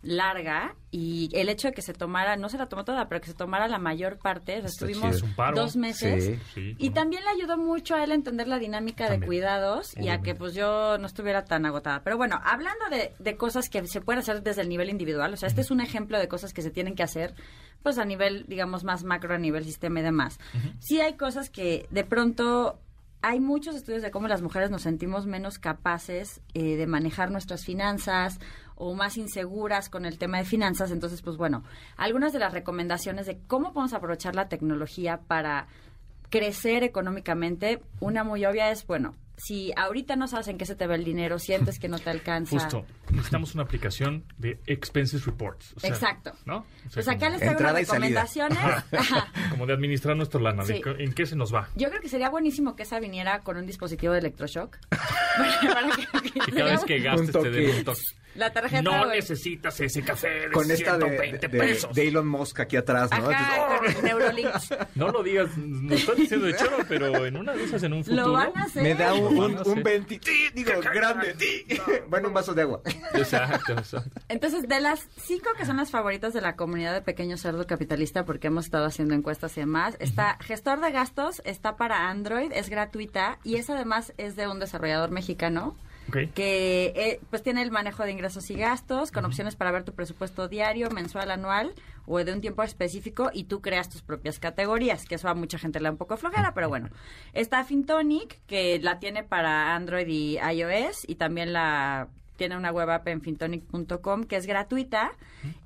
larga 0.03 0.77
y 0.91 1.29
el 1.33 1.49
hecho 1.49 1.69
de 1.69 1.75
que 1.75 1.83
se 1.83 1.93
tomara, 1.93 2.37
no 2.37 2.49
se 2.49 2.57
la 2.57 2.69
tomó 2.69 2.85
toda, 2.85 3.09
pero 3.09 3.21
que 3.21 3.27
se 3.27 3.35
tomara 3.35 3.69
la 3.69 3.79
mayor 3.79 4.19
parte, 4.19 4.57
o 4.57 4.61
sea, 4.61 4.69
estuvimos 4.69 5.23
dos 5.55 5.77
meses. 5.77 6.39
Sí. 6.55 6.75
Y 6.79 6.91
también 6.91 7.23
le 7.25 7.31
ayudó 7.31 7.59
mucho 7.59 7.95
a 7.95 8.03
él 8.03 8.13
a 8.13 8.15
entender 8.15 8.49
la 8.49 8.59
dinámica 8.59 9.11
de 9.11 9.21
cuidados 9.21 9.95
y 9.97 10.09
a 10.09 10.23
que 10.23 10.35
pues 10.35 10.55
yo 10.55 10.97
no 10.99 11.07
estuviera 11.07 11.45
tan 11.45 11.67
agotada. 11.67 12.03
Pero 12.03 12.17
bueno, 12.17 12.41
hablando 12.43 12.89
de, 12.91 13.13
de 13.19 13.37
cosas 13.37 13.69
que 13.69 13.87
se 13.87 14.01
pueden 14.01 14.21
hacer 14.21 14.43
desde 14.43 14.63
el 14.63 14.69
nivel 14.69 14.89
individual, 14.89 15.35
o 15.35 15.37
sea, 15.37 15.49
este 15.49 15.61
es 15.61 15.71
un 15.71 15.81
ejemplo 15.81 16.19
de 16.19 16.29
cosas 16.29 16.53
que 16.53 16.63
se 16.63 16.71
tienen 16.71 16.95
que 16.95 17.03
hacer 17.03 17.35
pues 17.83 17.99
a 17.99 18.05
nivel, 18.05 18.47
digamos, 18.47 18.85
más 18.85 19.05
macro, 19.05 19.35
a 19.35 19.39
nivel 19.39 19.65
sistema 19.65 20.01
y 20.01 20.03
demás. 20.03 20.39
Sí 20.81 21.01
hay 21.01 21.17
cosas 21.17 21.51
que 21.51 21.87
de 21.91 22.05
pronto... 22.05 22.81
Hay 23.23 23.39
muchos 23.39 23.77
estudios 23.77 24.01
de 24.01 24.11
cómo 24.11 24.29
las 24.29 24.41
mujeres 24.41 24.71
nos 24.71 24.81
sentimos 24.81 25.27
menos 25.27 25.59
capaces 25.59 26.41
eh, 26.55 26.77
de 26.77 26.87
manejar 26.87 27.31
nuestras 27.31 27.67
finanzas 27.67 28.41
o 28.83 28.95
más 28.95 29.19
inseguras 29.19 29.91
con 29.91 30.07
el 30.07 30.17
tema 30.19 30.39
de 30.39 30.45
finanzas. 30.45 30.91
Entonces, 30.91 31.21
pues 31.21 31.37
bueno, 31.37 31.63
algunas 31.99 32.33
de 32.33 32.39
las 32.39 32.53
recomendaciones 32.55 33.27
de 33.27 33.39
cómo 33.47 33.73
podemos 33.75 33.93
aprovechar 33.93 34.35
la 34.35 34.49
tecnología 34.49 35.21
para 35.27 35.67
crecer 36.31 36.83
económicamente, 36.83 37.83
una 38.01 38.25
muy 38.25 38.45
obvia 38.47 38.71
es, 38.71 38.87
bueno, 38.87 39.17
si 39.37 39.73
ahorita 39.77 40.17
no 40.17 40.29
sabes 40.29 40.49
en 40.49 40.59
qué 40.59 40.67
se 40.67 40.77
te 40.77 40.87
ve 40.87 40.95
el 40.95 41.03
dinero, 41.05 41.39
sientes 41.39 41.79
que 41.79 41.89
no 41.89 41.99
te 41.99 42.11
alcanza. 42.11 42.59
Justo. 42.59 42.85
Necesitamos 43.11 43.55
una 43.55 43.65
aplicación 43.65 44.25
de 44.39 44.61
expenses 44.67 45.25
reports. 45.25 45.73
o 45.77 45.81
sea, 45.81 45.91
Exacto. 45.91 46.33
¿No? 46.45 46.59
O 46.59 46.65
sea, 46.83 46.91
Pues 46.95 47.09
acá 47.09 47.31
les 47.31 47.41
traigo 47.41 47.59
unas 47.61 47.75
recomendaciones. 47.75 48.59
Como 49.51 49.67
de 49.67 49.73
administrar 49.73 50.15
nuestro 50.17 50.41
lana. 50.41 50.63
Sí. 50.65 50.81
¿En 50.99 51.13
qué 51.15 51.25
se 51.27 51.37
nos 51.37 51.53
va? 51.55 51.69
Yo 51.75 51.89
creo 51.89 52.01
que 52.03 52.09
sería 52.11 52.29
buenísimo 52.29 52.77
que 52.77 52.83
esa 52.83 53.01
viniera 53.01 53.41
con 53.41 53.57
un 53.57 53.67
dispositivo 53.67 54.13
de 54.13 54.19
electroshock. 54.21 54.77
Para 54.91 55.97
que- 56.23 56.29
Y 56.35 56.53
cada 56.53 56.71
vez 56.73 56.85
que 56.85 56.99
gastes 57.01 57.33
te 57.33 57.51
den 57.51 57.67
toque. 57.67 57.79
un 57.79 57.85
toque. 57.85 58.01
La 58.37 58.53
tarjeta, 58.53 58.83
No 58.83 59.05
güey. 59.07 59.19
necesitas 59.19 59.81
ese 59.81 60.03
café 60.03 60.29
de 60.29 60.51
Con 60.53 60.71
esta 60.71 60.97
de, 60.97 61.05
120 61.07 61.49
de- 61.49 61.59
pesos. 61.59 61.95
de 61.95 62.09
Elon 62.09 62.29
Musk 62.29 62.61
aquí 62.61 62.77
atrás, 62.77 63.11
¿no? 63.11 63.29
Ajá, 63.29 63.79
con 63.79 63.87
el 63.91 64.03
Neurolink. 64.05 64.49
No 64.95 65.09
lo 65.09 65.23
digas, 65.23 65.57
no 65.57 65.95
estoy 65.95 66.17
diciendo 66.23 66.47
de 66.47 66.55
choro, 66.57 66.77
pero 66.89 67.27
en 67.27 67.37
una 67.37 67.53
de 67.55 67.65
esas 67.65 67.83
en 67.83 67.93
un 67.93 68.05
futuro. 68.05 68.27
Lo 68.29 68.33
van 68.33 68.53
a 68.57 68.65
hacer. 68.65 68.83
Me 68.83 68.95
da 68.95 69.15
un, 69.15 69.37
un, 69.37 69.59
un 69.67 69.83
20, 69.83 70.21
sí, 70.23 70.49
digo, 70.55 70.73
grande. 70.81 71.35
Bueno, 72.09 72.29
un 72.29 72.35
vaso 72.35 72.55
de 72.55 72.63
agua. 72.63 72.81
Exacto, 73.15 73.73
exacto. 73.73 74.21
Entonces, 74.29 74.69
de 74.69 74.81
las 74.81 75.09
cinco 75.17 75.51
que 75.57 75.67
son 75.67 75.77
las 75.79 75.91
favoritas 75.91 76.33
de 76.33 76.41
la 76.41 76.55
comunidad 76.57 76.93
de 76.95 77.03
Pequeño 77.03 77.37
Cerdo 77.37 77.67
Capitalista, 77.67 78.25
porque 78.25 78.47
hemos 78.49 78.67
estado 78.67 78.85
haciendo 78.87 79.15
encuestas 79.15 79.57
y 79.57 79.61
demás, 79.61 79.97
está 79.99 80.37
Gestor 80.41 80.81
de 80.81 80.93
Gastos, 80.93 81.43
está 81.45 81.77
para 81.77 82.09
Android, 82.09 82.53
es 82.55 82.69
gratuita 82.69 83.39
y 83.45 83.57
es 83.57 83.69
además 83.71 84.13
es 84.19 84.37
de 84.37 84.47
un 84.49 84.61
desarrollador 84.61 85.11
mexicano 85.11 85.77
Que 86.11 86.93
eh, 86.97 87.21
pues 87.31 87.43
tiene 87.43 87.63
el 87.63 87.71
manejo 87.71 88.05
de 88.05 88.13
ingresos 88.13 88.51
y 88.51 88.55
gastos 88.55 89.11
con 89.11 89.25
opciones 89.25 89.57
para 89.57 89.71
ver 89.71 89.85
tu 89.85 89.93
presupuesto 89.93 90.49
diario, 90.49 90.91
mensual, 90.91 91.31
anual 91.31 91.75
o 92.07 92.19
de 92.25 92.33
un 92.33 92.41
tiempo 92.41 92.63
específico 92.63 93.31
y 93.33 93.45
tú 93.45 93.61
creas 93.61 93.89
tus 93.89 94.03
propias 94.03 94.39
categorías, 94.39 95.05
que 95.05 95.15
eso 95.15 95.29
a 95.29 95.35
mucha 95.35 95.59
gente 95.59 95.79
le 95.79 95.85
da 95.85 95.93
un 95.93 95.97
poco 95.97 96.17
flojera, 96.17 96.55
pero 96.55 96.69
bueno. 96.69 96.89
Está 97.33 97.65
Fintonic, 97.65 98.41
que 98.47 98.79
la 98.81 98.99
tiene 98.99 99.23
para 99.23 99.75
Android 99.77 100.09
y 100.09 100.39
iOS 100.39 101.09
y 101.09 101.15
también 101.15 101.53
la 101.53 102.09
tiene 102.37 102.57
una 102.57 102.73
web 102.73 102.89
app 102.89 103.07
en 103.09 103.21
fintonic.com 103.21 104.25
que 104.25 104.37
es 104.37 104.47
gratuita 104.47 105.13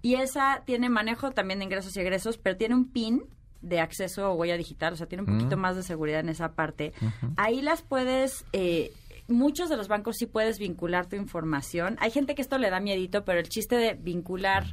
y 0.03 0.17
esa 0.17 0.63
tiene 0.67 0.89
manejo 0.89 1.31
también 1.31 1.61
de 1.61 1.67
ingresos 1.67 1.97
y 1.97 2.01
egresos, 2.01 2.37
pero 2.37 2.57
tiene 2.57 2.75
un 2.75 2.91
PIN 2.91 3.23
de 3.63 3.81
acceso 3.81 4.31
o 4.31 4.35
huella 4.35 4.57
digital, 4.57 4.93
o 4.93 4.97
sea, 4.97 5.07
tiene 5.07 5.23
un 5.23 5.39
poquito 5.39 5.57
más 5.57 5.77
de 5.77 5.83
seguridad 5.83 6.21
en 6.21 6.29
esa 6.29 6.53
parte. 6.53 6.93
Ahí 7.37 7.63
las 7.63 7.83
puedes... 7.83 8.45
Eh, 8.53 8.93
Muchos 9.29 9.69
de 9.69 9.77
los 9.77 9.89
bancos 9.89 10.17
sí 10.19 10.27
puedes 10.27 10.59
vincular 10.59 11.07
tu 11.07 11.17
información. 11.17 11.97
Hay 12.01 12.11
gente 12.11 12.35
que 12.35 12.43
esto 12.43 12.59
le 12.59 12.71
da 12.71 12.81
miedito, 12.81 13.25
pero 13.25 13.41
el 13.41 13.49
chiste 13.49 13.77
de 13.77 13.95
vincular, 13.95 14.65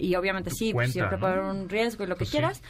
y 0.00 0.14
obviamente 0.14 0.50
sí, 0.50 0.72
cuenta, 0.72 0.92
siempre 0.92 1.16
¿no? 1.16 1.20
puede 1.20 1.32
haber 1.32 1.44
un 1.46 1.68
riesgo 1.68 2.04
y 2.04 2.06
lo 2.06 2.14
que 2.14 2.18
Pues 2.20 2.28
sí, 2.28 2.36
quieras, 2.36 2.62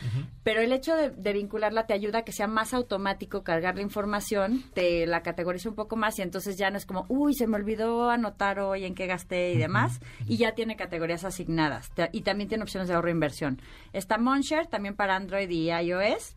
pero 0.44 0.62
el 0.62 0.72
hecho 0.72 0.96
de, 0.96 1.10
de 1.10 1.32
vincularla 1.34 1.86
te 1.86 1.92
ayuda 1.92 2.20
a 2.20 2.22
que 2.22 2.32
sea 2.32 2.46
más 2.46 2.72
automático 2.72 3.42
cargar 3.42 3.74
la 3.76 3.82
información, 3.82 4.62
te 4.72 5.06
la 5.06 5.22
categoriza 5.22 5.68
un 5.68 5.74
poco 5.74 5.94
más 5.96 6.18
y 6.18 6.22
entonces 6.22 6.56
ya 6.56 6.70
no 6.70 6.78
es 6.78 6.86
como, 6.86 7.04
uy, 7.10 7.34
se 7.34 7.46
me 7.46 7.56
olvidó 7.56 8.08
anotar 8.08 8.60
hoy 8.60 8.84
en 8.86 8.94
qué 8.94 9.06
gasté 9.06 9.52
y 9.52 9.58
demás, 9.58 10.00
y 10.26 10.38
ya 10.38 10.52
tiene 10.54 10.76
categorías 10.76 11.24
asignadas 11.24 11.90
Te- 11.90 12.08
y 12.12 12.22
también 12.22 12.48
tiene 12.48 12.62
opciones 12.62 12.88
de 12.88 12.94
ahorro 12.94 13.08
e 13.08 13.12
inversión. 13.12 13.60
Está 13.92 14.16
Monshare 14.16 14.66
también 14.68 14.94
para 14.94 15.14
Android 15.16 15.50
y 15.50 15.70
iOS. 15.70 16.34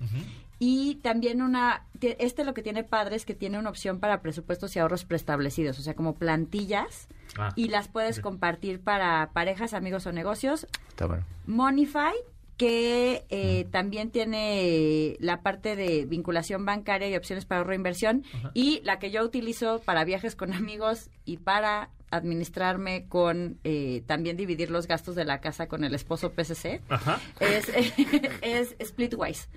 Y 0.64 1.00
también 1.02 1.42
una, 1.42 1.88
este 2.00 2.44
lo 2.44 2.54
que 2.54 2.62
tiene 2.62 2.84
padre 2.84 3.16
es 3.16 3.26
que 3.26 3.34
tiene 3.34 3.58
una 3.58 3.72
opción 3.72 4.00
para 4.00 4.22
presupuestos 4.22 4.76
y 4.76 4.80
ahorros 4.80 5.06
preestablecidos, 5.06 5.80
o 5.80 5.82
sea, 5.82 5.96
como 5.96 6.14
plantillas, 6.14 7.08
Ah, 7.38 7.52
y 7.56 7.70
las 7.70 7.88
puedes 7.88 8.20
compartir 8.20 8.80
para 8.80 9.32
parejas, 9.34 9.74
amigos 9.74 10.06
o 10.06 10.12
negocios. 10.12 10.68
Está 10.90 11.08
bueno. 11.08 11.24
Monify, 11.48 12.14
que 12.58 13.26
eh, 13.30 13.66
también 13.72 14.12
tiene 14.12 15.18
la 15.20 15.42
parte 15.42 15.76
de 15.76 16.06
vinculación 16.06 16.64
bancaria 16.64 17.10
y 17.10 17.16
opciones 17.16 17.46
para 17.46 17.62
ahorro 17.62 17.74
e 17.74 17.78
inversión, 17.78 18.24
y 18.54 18.82
la 18.84 19.00
que 19.00 19.10
yo 19.10 19.24
utilizo 19.24 19.80
para 19.80 20.04
viajes 20.04 20.36
con 20.36 20.54
amigos 20.54 21.10
y 21.26 21.38
para 21.38 21.90
administrarme 22.12 23.08
con 23.08 23.58
eh, 23.64 24.04
también 24.06 24.38
dividir 24.38 24.70
los 24.70 24.86
gastos 24.86 25.16
de 25.16 25.26
la 25.26 25.40
casa 25.40 25.68
con 25.68 25.86
el 25.86 25.96
esposo 25.96 26.34
PCC 26.34 26.82
Ajá. 26.90 27.20
es, 27.40 27.70
es 28.42 28.76
Splitwise. 28.86 29.48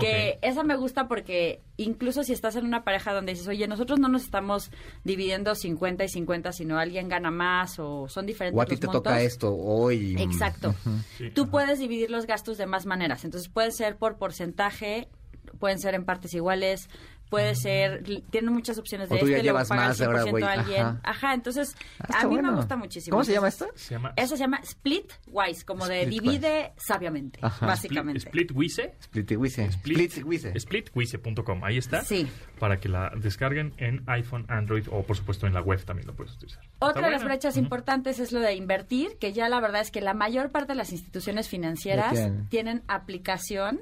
Que 0.00 0.38
esa 0.40 0.62
me 0.64 0.76
gusta 0.76 1.06
porque 1.06 1.60
incluso 1.76 2.22
si 2.24 2.32
estás 2.32 2.56
en 2.56 2.64
una 2.64 2.82
pareja 2.82 3.12
donde 3.12 3.32
dices, 3.32 3.46
oye, 3.48 3.68
nosotros 3.68 4.00
no 4.00 4.08
nos 4.08 4.22
estamos 4.22 4.70
dividiendo 5.04 5.54
50 5.54 6.04
y 6.04 6.08
50, 6.08 6.52
sino 6.52 6.78
alguien 6.78 7.08
gana 7.08 7.30
más 7.30 7.78
o 7.78 8.08
son 8.08 8.24
diferentes 8.24 8.58
O 8.58 8.62
a 8.62 8.66
ti 8.66 8.76
te 8.76 8.86
montos. 8.86 9.02
toca 9.02 9.20
esto 9.20 9.54
hoy. 9.54 10.16
Exacto. 10.18 10.74
Sí, 11.18 11.30
Tú 11.30 11.42
ajá. 11.42 11.50
puedes 11.50 11.78
dividir 11.78 12.10
los 12.10 12.26
gastos 12.26 12.56
de 12.56 12.64
más 12.66 12.86
maneras. 12.86 13.24
Entonces 13.24 13.50
puede 13.50 13.70
ser 13.70 13.96
por 13.96 14.16
porcentaje, 14.16 15.08
pueden 15.58 15.78
ser 15.78 15.94
en 15.94 16.04
partes 16.06 16.32
iguales, 16.32 16.88
puede 17.32 17.54
ser, 17.54 18.02
tienen 18.28 18.52
muchas 18.52 18.76
opciones 18.76 19.08
de 19.08 19.14
O 19.16 19.18
tú 19.18 19.26
ya 19.26 19.36
este, 19.36 19.38
lo 19.38 19.52
llevas 19.54 19.68
paga 19.68 19.82
el 19.84 19.88
más, 19.88 20.00
ahora 20.02 20.24
100% 20.24 20.30
voy, 20.32 20.42
alguien. 20.42 20.82
ajá. 20.82 21.00
Ajá, 21.02 21.34
entonces 21.34 21.74
Ah, 22.00 22.20
a 22.20 22.26
mí 22.28 22.36
me 22.42 22.50
gusta 22.52 22.76
muchísimo. 22.76 23.14
¿Cómo 23.14 23.24
se 23.24 23.32
llama 23.32 23.48
esto? 23.48 23.66
Se 23.74 23.94
llama 23.94 24.12
Eso 24.16 24.36
se 24.36 24.42
llama 24.42 24.60
Splitwise, 24.62 25.64
como 25.64 25.86
de 25.88 26.04
divide 26.04 26.72
sabiamente, 26.76 27.38
Ajá. 27.42 27.64
básicamente. 27.66 28.18
Split, 28.18 28.50
Splitwise. 28.50 28.92
Splitwise. 29.00 29.72
Splitwise. 29.72 30.60
Splitwise.com. 30.60 31.64
Ahí 31.64 31.78
está. 31.78 32.02
Sí. 32.02 32.28
Para 32.58 32.78
que 32.78 32.88
la 32.90 33.10
descarguen 33.16 33.72
en 33.78 34.02
iPhone, 34.08 34.44
Android 34.48 34.86
o, 34.90 35.02
por 35.02 35.16
supuesto, 35.16 35.46
en 35.46 35.54
la 35.54 35.62
web 35.62 35.82
también 35.84 36.06
lo 36.06 36.14
puedes 36.14 36.34
utilizar. 36.34 36.62
Otra 36.80 37.06
de 37.06 37.12
las 37.12 37.24
brechas 37.24 37.56
importantes 37.56 38.18
es 38.18 38.32
lo 38.32 38.40
de 38.40 38.54
invertir, 38.54 39.16
que 39.18 39.32
ya 39.32 39.48
la 39.48 39.60
verdad 39.60 39.80
es 39.80 39.90
que 39.90 40.00
la 40.02 40.12
mayor 40.14 40.50
parte 40.50 40.72
de 40.72 40.76
las 40.76 40.92
instituciones 40.92 41.48
financieras 41.48 42.30
tienen 42.50 42.82
aplicación 42.88 43.80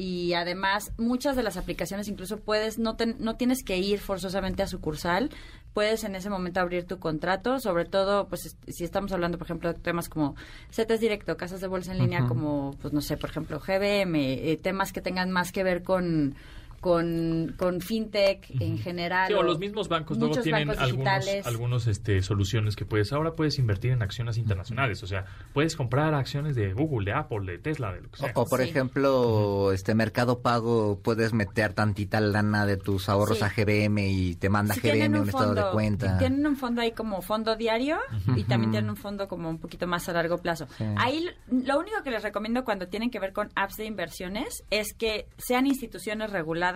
y 0.00 0.32
además 0.34 0.92
muchas 0.96 1.34
de 1.36 1.42
las 1.42 1.56
aplicaciones 1.56 2.06
incluso 2.08 2.38
puedes 2.38 2.78
no 2.78 2.94
ten- 2.96 3.16
no 3.18 3.34
tienes 3.36 3.64
que 3.64 3.76
ir 3.78 3.98
forzosamente 3.98 4.62
a 4.62 4.68
sucursal, 4.68 5.28
puedes 5.74 6.04
en 6.04 6.14
ese 6.14 6.30
momento 6.30 6.60
abrir 6.60 6.84
tu 6.86 6.98
contrato, 7.00 7.58
sobre 7.58 7.84
todo 7.84 8.28
pues 8.28 8.56
si 8.68 8.84
estamos 8.84 9.10
hablando 9.12 9.38
por 9.38 9.46
ejemplo 9.48 9.72
de 9.72 9.78
temas 9.80 10.08
como 10.08 10.36
CETES 10.70 11.00
directo, 11.00 11.36
casas 11.36 11.60
de 11.60 11.66
bolsa 11.66 11.90
en 11.92 11.98
línea 11.98 12.20
como 12.28 12.76
pues 12.80 12.94
no 12.94 13.00
sé, 13.00 13.16
por 13.16 13.30
ejemplo 13.30 13.58
GBM, 13.60 14.14
eh, 14.52 14.56
temas 14.56 14.92
que 14.92 15.00
tengan 15.02 15.30
más 15.32 15.50
que 15.50 15.64
ver 15.64 15.82
con 15.82 16.36
con, 16.80 17.54
con 17.58 17.80
fintech 17.80 18.48
en 18.60 18.78
general. 18.78 19.28
Sí, 19.28 19.34
o 19.34 19.42
los 19.42 19.58
mismos 19.58 19.88
bancos 19.88 20.18
luego 20.18 20.40
tienen 20.40 20.68
bancos 20.68 20.82
algunos, 20.82 21.46
algunos 21.46 21.86
este, 21.86 22.22
soluciones 22.22 22.76
que 22.76 22.84
puedes. 22.84 23.12
Ahora 23.12 23.32
puedes 23.34 23.58
invertir 23.58 23.92
en 23.92 24.02
acciones 24.02 24.38
internacionales. 24.38 25.02
O 25.02 25.06
sea, 25.06 25.24
puedes 25.52 25.76
comprar 25.76 26.14
acciones 26.14 26.54
de 26.56 26.72
Google, 26.72 27.10
de 27.10 27.16
Apple, 27.18 27.40
de 27.50 27.58
Tesla, 27.58 27.92
de 27.92 28.02
lo 28.02 28.10
que 28.10 28.18
sea. 28.18 28.32
O, 28.34 28.42
o, 28.42 28.46
por 28.46 28.60
Sí. 28.60 28.68
ejemplo, 28.70 29.72
este 29.72 29.94
Mercado 29.94 30.40
Pago, 30.40 31.00
puedes 31.02 31.32
meter 31.32 31.72
tantita 31.72 32.20
lana 32.20 32.66
de 32.66 32.76
tus 32.76 33.08
ahorros 33.08 33.38
Sí. 33.38 33.44
a 33.44 33.48
GBM 33.48 34.08
y 34.08 34.34
te 34.36 34.48
manda 34.48 34.74
Sí, 34.74 34.80
GBM 34.80 34.92
tienen 34.98 35.20
un, 35.22 35.28
estado 35.28 35.54
de 35.54 35.64
cuenta. 35.72 36.18
Tienen 36.18 36.46
un 36.46 36.56
fondo 36.56 36.80
ahí 36.80 36.92
como 36.92 37.22
fondo 37.22 37.56
diario 37.56 37.98
y 38.36 38.44
también 38.44 38.70
tienen 38.72 38.90
un 38.90 38.96
fondo 38.96 39.28
como 39.28 39.48
un 39.50 39.58
poquito 39.58 39.86
más 39.86 40.08
a 40.08 40.12
largo 40.12 40.38
plazo. 40.38 40.66
Sí. 40.76 40.84
Ahí 40.96 41.26
lo 41.50 41.78
único 41.78 42.02
que 42.02 42.10
les 42.10 42.22
recomiendo 42.22 42.64
cuando 42.64 42.88
tienen 42.88 43.10
que 43.10 43.18
ver 43.20 43.32
con 43.32 43.48
apps 43.54 43.76
de 43.76 43.86
inversiones 43.86 44.62
es 44.70 44.94
que 44.94 45.26
sean 45.38 45.66
instituciones 45.66 46.30
reguladas, 46.30 46.67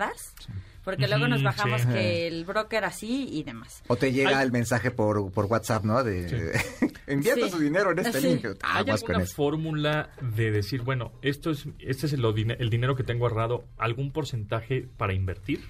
porque 0.83 1.07
luego 1.07 1.27
nos 1.27 1.41
bajamos 1.43 1.81
sí. 1.81 1.87
que 1.87 2.27
el 2.27 2.43
broker 2.45 2.83
así 2.85 3.29
y 3.31 3.43
demás. 3.43 3.83
O 3.87 3.95
te 3.95 4.11
llega 4.11 4.39
Hay- 4.39 4.45
el 4.45 4.51
mensaje 4.51 4.91
por, 4.91 5.31
por 5.31 5.45
WhatsApp, 5.45 5.83
¿no? 5.85 6.03
De 6.03 6.59
invierta 7.07 7.45
Sí. 7.45 7.51
su 7.51 7.59
dinero 7.59 7.91
en 7.91 7.99
este 7.99 8.19
Sí. 8.19 8.27
link. 8.27 8.45
¿Hay 8.63 8.81
Aguas 8.81 9.01
con 9.03 9.15
alguna 9.15 9.33
fórmula 9.33 10.09
de 10.35 10.51
decir, 10.51 10.81
bueno, 10.81 11.11
esto 11.21 11.51
es, 11.51 11.67
este 11.79 12.07
es 12.07 12.13
el, 12.13 12.25
el 12.25 12.69
dinero 12.69 12.95
que 12.95 13.03
tengo 13.03 13.25
ahorrado, 13.27 13.65
algún 13.77 14.11
porcentaje 14.11 14.87
para 14.97 15.13
invertir? 15.13 15.61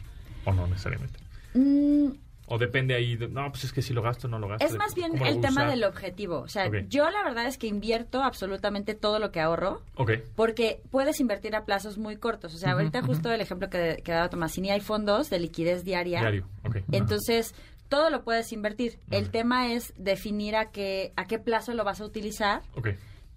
¿O 0.46 0.52
no 0.54 0.68
necesariamente? 0.68 1.20
Mm, 1.54 2.08
¿O 2.46 2.58
depende 2.58 2.94
ahí? 2.94 3.16
de- 3.16 3.30
no, 3.30 3.50
pues 3.52 3.64
es 3.64 3.72
que 3.74 3.82
si 3.82 3.94
lo 3.94 4.02
gasto, 4.02 4.28
no 4.28 4.38
lo 4.38 4.48
gasto. 4.48 4.66
es 4.66 4.76
más 4.76 4.94
bien 4.96 5.12
¿Cómo 5.12 5.24
lo 5.26 5.30
el 5.32 5.36
tema 5.42 5.62
usar? 5.62 5.70
del 5.70 5.84
objetivo. 5.86 6.40
O 6.40 6.48
sea, 6.48 6.70
yo 6.90 7.10
la 7.10 7.24
verdad 7.24 7.46
es 7.48 7.58
que 7.58 7.68
invierto 7.68 8.22
absolutamente 8.24 8.96
todo 8.96 9.20
lo 9.20 9.32
que 9.32 9.40
ahorro. 9.40 9.82
Ok. 9.96 10.12
Porque 10.36 10.82
puedes 10.92 11.20
invertir 11.20 11.56
a 11.56 11.64
plazos 11.66 11.98
muy 11.98 12.18
cortos. 12.18 12.54
O 12.54 12.58
sea, 12.58 12.74
ahorita 12.74 13.02
justo 13.02 13.32
el 13.32 13.40
ejemplo 13.42 13.70
que, 13.70 14.02
que 14.04 14.12
daba 14.12 14.30
Tomasini, 14.30 14.72
hay 14.72 14.82
fondos 14.82 15.30
de 15.30 15.40
liquidez 15.40 15.84
diaria. 15.84 16.20
Diario. 16.20 16.46
Ok. 16.66 16.78
Entonces, 16.92 17.56
todo 17.90 18.10
lo 18.10 18.24
puedes 18.24 18.52
invertir. 18.52 19.00
El 19.12 19.30
tema 19.30 19.72
es 19.72 19.94
definir 19.98 20.56
a 20.56 20.72
qué, 20.72 21.14
a 21.16 21.26
qué 21.26 21.40
plazo 21.40 21.74
lo 21.74 21.84
vas 21.84 22.02
a 22.02 22.06
utilizar 22.06 22.62
Ok. 22.76 22.90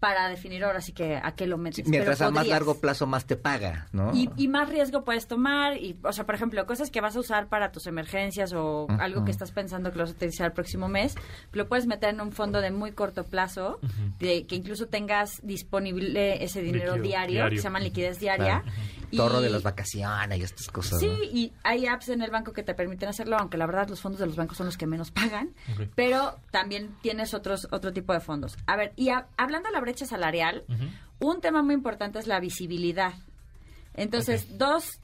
Para 0.07 0.29
definir 0.29 0.63
ahora 0.63 0.81
sí 0.81 0.93
que 0.93 1.17
a 1.17 1.33
qué 1.35 1.49
lo 1.49 1.57
Sí, 1.57 1.63
metes. 1.63 1.89
mientras 1.89 2.19
Pero 2.19 2.29
a 2.29 2.31
más 2.31 2.47
largo 2.47 2.79
plazo, 2.81 3.09
más 3.09 3.25
te 3.27 3.35
paga, 3.35 3.89
¿no? 3.91 4.15
Y, 4.15 4.31
y 4.37 4.47
más 4.47 4.69
riesgo 4.69 5.03
puedes 5.03 5.27
tomar, 5.27 5.77
y, 5.79 5.99
o 6.05 6.13
sea, 6.13 6.25
por 6.27 6.37
ejemplo, 6.37 6.65
cosas 6.65 6.91
que 6.93 7.01
vas 7.01 7.17
a 7.17 7.19
usar 7.21 7.49
para 7.49 7.73
tus 7.73 7.89
emergencias 7.89 8.53
o 8.53 8.87
algo 9.01 9.25
que 9.25 9.33
estás 9.33 9.51
pensando 9.51 9.91
que 9.91 9.99
lo 9.99 10.05
vas 10.05 10.13
a 10.13 10.15
utilizar 10.15 10.47
el 10.47 10.53
próximo 10.53 10.87
mes, 10.89 11.17
lo 11.51 11.67
puedes 11.67 11.87
meter 11.89 12.11
en 12.11 12.21
un 12.21 12.31
fondo 12.31 12.61
de 12.61 12.71
muy 12.71 12.93
corto 12.93 13.25
plazo, 13.25 13.81
de 14.21 14.47
que 14.47 14.55
incluso 14.55 14.87
tengas 14.87 15.41
disponible 15.43 16.45
ese 16.45 16.63
dinero 16.63 16.95
diario, 16.95 17.35
diario. 17.35 17.51
que 17.51 17.57
se 17.57 17.65
llama 17.65 17.81
liquidez 17.81 18.21
diaria. 18.21 18.63
Claro. 18.63 18.77
Y- 19.11 19.17
Torro 19.17 19.41
de 19.41 19.51
las 19.51 19.63
vacaciones 19.63 20.39
y 20.39 20.43
estas 20.43 20.69
cosas. 20.69 20.99
Sí, 21.01 21.07
¿no? 21.09 21.23
y 21.23 21.53
hay 21.63 21.87
apps 21.87 22.09
en 22.09 22.23
el 22.23 22.31
banco 22.31 22.53
que 22.53 22.63
te 22.63 22.75
permiten 22.75 23.09
hacerlo, 23.09 23.37
aunque 23.39 23.57
la 23.57 23.67
verdad 23.67 23.89
los 23.89 24.01
fondos 24.01 24.19
de 24.21 24.27
los 24.27 24.37
bancos 24.37 24.57
son 24.57 24.67
los 24.67 24.77
que 24.77 24.87
menos 24.87 25.11
pagan, 25.11 25.51
pero 25.95 26.39
también 26.51 26.95
tienes 27.03 27.33
otros 27.35 27.69
otro 27.71 27.93
tipo 27.93 28.13
de 28.13 28.21
fondos. 28.21 28.57
A 28.67 28.77
ver, 28.77 28.93
y 28.97 29.11
a- 29.11 29.27
hablando 29.37 29.69
de 29.69 29.73
la 29.75 29.81
brecha 29.81 29.96
salarial, 30.05 30.65
un 31.21 31.41
tema 31.41 31.63
muy 31.63 31.75
importante 31.75 32.19
es 32.19 32.27
la 32.27 32.41
visibilidad. 32.41 33.15
Entonces, 33.95 34.59
dos 34.59 35.01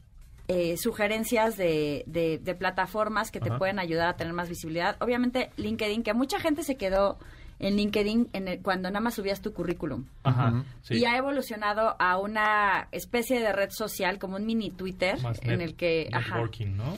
eh, 0.48 0.76
sugerencias 0.76 1.57
de, 1.57 2.02
de- 2.07 2.38
de 2.38 2.55
plataformas 2.55 3.31
que 3.31 3.40
te 3.40 3.50
pueden 3.59 3.78
ayudar 3.78 4.09
a 4.09 4.16
tener 4.16 4.35
más 4.35 4.48
visibilidad. 4.48 4.96
Obviamente, 5.00 5.50
LinkedIn, 5.57 6.02
que 6.02 6.12
mucha 6.12 6.38
gente 6.40 6.62
se 6.64 6.76
quedó 6.76 7.18
en 7.62 7.77
LinkedIn 7.77 8.29
en 8.35 8.48
el- 8.48 8.61
cuando 8.61 8.90
nada 8.90 9.01
más 9.01 9.14
subías 9.14 9.40
tu 9.40 9.53
currículum. 9.55 10.05
Ajá. 10.25 10.64
sí. 10.83 10.96
Y 10.96 11.05
ha 11.05 11.16
evolucionado 11.16 11.96
a 11.98 12.18
una 12.18 12.88
especie 12.92 13.40
de 13.40 13.53
red 13.53 13.70
social, 13.70 14.18
como 14.18 14.37
un 14.37 14.44
mini 14.46 14.70
Twitter, 14.70 15.20
Más 15.22 15.40
en 15.42 15.59
net- 15.59 15.62
el 15.62 15.75
que... 15.77 16.09
ajá. 16.12 16.35
networking, 16.37 16.77
¿no? 16.77 16.96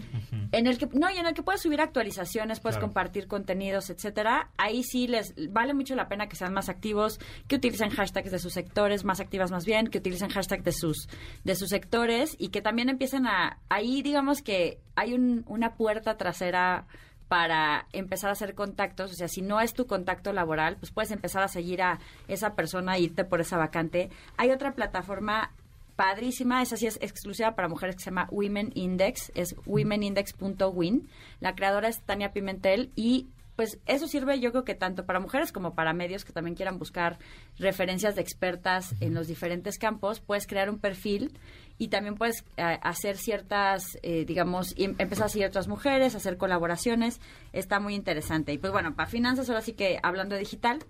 En 0.53 0.66
el 0.66 0.77
que, 0.79 0.87
no, 0.92 1.11
y 1.11 1.16
en 1.18 1.27
el 1.27 1.35
que 1.35 1.42
puedes 1.42 1.62
subir 1.62 1.81
actualizaciones, 1.81 2.61
puedes 2.61 2.77
Claro. 2.77 2.88
compartir 2.88 3.27
contenidos, 3.29 3.90
etcétera. 3.90 4.50
Ahí 4.57 4.83
sí 4.83 5.07
les 5.07 5.35
vale 5.53 5.72
mucho 5.74 5.94
la 5.94 6.09
pena 6.09 6.29
que 6.29 6.37
sean 6.37 6.53
más 6.53 6.68
activos, 6.68 7.18
que 7.48 7.57
utilicen 7.57 7.90
hashtags 7.90 8.31
de 8.31 8.38
sus 8.38 8.53
sectores, 8.53 9.05
más 9.05 9.20
activas 9.20 9.50
más 9.50 9.64
bien, 9.64 9.87
que 9.88 9.98
utilicen 9.98 10.29
hashtags 10.31 10.64
de 10.64 10.72
sus, 10.72 11.09
de 11.44 11.55
sus 11.55 11.68
sectores 11.70 12.37
y 12.38 12.48
que 12.48 12.62
también 12.62 12.88
empiecen 12.88 13.27
a, 13.27 13.59
ahí 13.68 14.03
digamos 14.03 14.42
que 14.42 14.79
hay 14.96 15.12
un- 15.14 15.44
una 15.46 15.74
puerta 15.74 16.16
trasera 16.16 16.87
para 17.28 17.87
empezar 17.92 18.30
a 18.30 18.34
hacer 18.34 18.54
contactos, 18.54 19.12
o 19.12 19.14
sea, 19.14 19.28
si 19.28 19.42
no 19.42 19.60
es 19.60 19.74
tu 19.74 19.87
contacto 19.87 20.32
laboral, 20.32 20.76
pues 20.76 20.92
puedes 20.92 21.10
empezar 21.10 21.42
a 21.42 21.48
seguir 21.48 21.82
a 21.82 21.98
esa 22.28 22.54
persona 22.54 22.96
e 22.96 23.00
irte 23.00 23.24
por 23.24 23.40
esa 23.40 23.56
vacante. 23.56 24.10
Hay 24.37 24.50
otra 24.50 24.72
plataforma 24.72 25.50
padrísima, 25.96 26.62
esa 26.62 26.76
sí 26.76 26.87
es 26.87 26.98
exclusiva 27.00 27.54
para 27.54 27.68
mujeres 27.68 27.96
que 27.96 28.02
se 28.02 28.10
llama 28.10 28.28
Women 28.30 28.72
Index, 28.74 29.32
es 29.34 29.54
womenindex.win. 29.66 31.08
La 31.40 31.54
creadora 31.54 31.88
es 31.88 32.00
Tania 32.00 32.32
Pimentel 32.32 32.90
y 32.96 33.28
pues 33.57 33.79
eso 33.87 34.07
sirve 34.09 34.40
yo 34.40 34.51
creo 34.51 34.64
que 34.64 34.75
tanto 34.75 35.05
para 35.07 35.21
mujeres 35.21 35.53
como 35.53 35.75
para 35.75 35.93
medios 35.93 36.25
que 36.25 36.33
también 36.33 36.57
quieran 36.57 36.79
buscar 36.79 37.19
referencias 37.59 38.14
de 38.14 38.21
expertas 38.23 38.95
en 39.01 39.14
los 39.14 39.27
diferentes 39.27 39.79
campos, 39.79 40.21
puedes 40.21 40.47
crear 40.47 40.69
un 40.71 40.79
perfil 40.79 41.38
y 41.79 41.88
también 41.88 42.14
puedes 42.14 42.45
eh, 42.57 42.79
hacer 42.83 43.17
ciertas, 43.17 43.99
eh, 44.03 44.25
digamos, 44.25 44.73
y 44.77 44.85
em- 44.85 44.95
empezar 44.99 45.27
a 45.27 45.29
seguir 45.29 45.49
otras 45.49 45.69
mujeres, 45.69 46.14
hacer 46.14 46.37
colaboraciones, 46.37 47.21
está 47.53 47.81
muy 47.81 47.95
interesante. 47.95 48.53
Y 48.53 48.59
pues 48.59 48.73
bueno, 48.73 48.95
para 48.95 49.09
finanzas 49.09 49.49
ahora 49.49 49.61
sí 49.61 49.73
que 49.73 49.99
hablando 50.03 50.35
de 50.35 50.40
digital, 50.40 50.85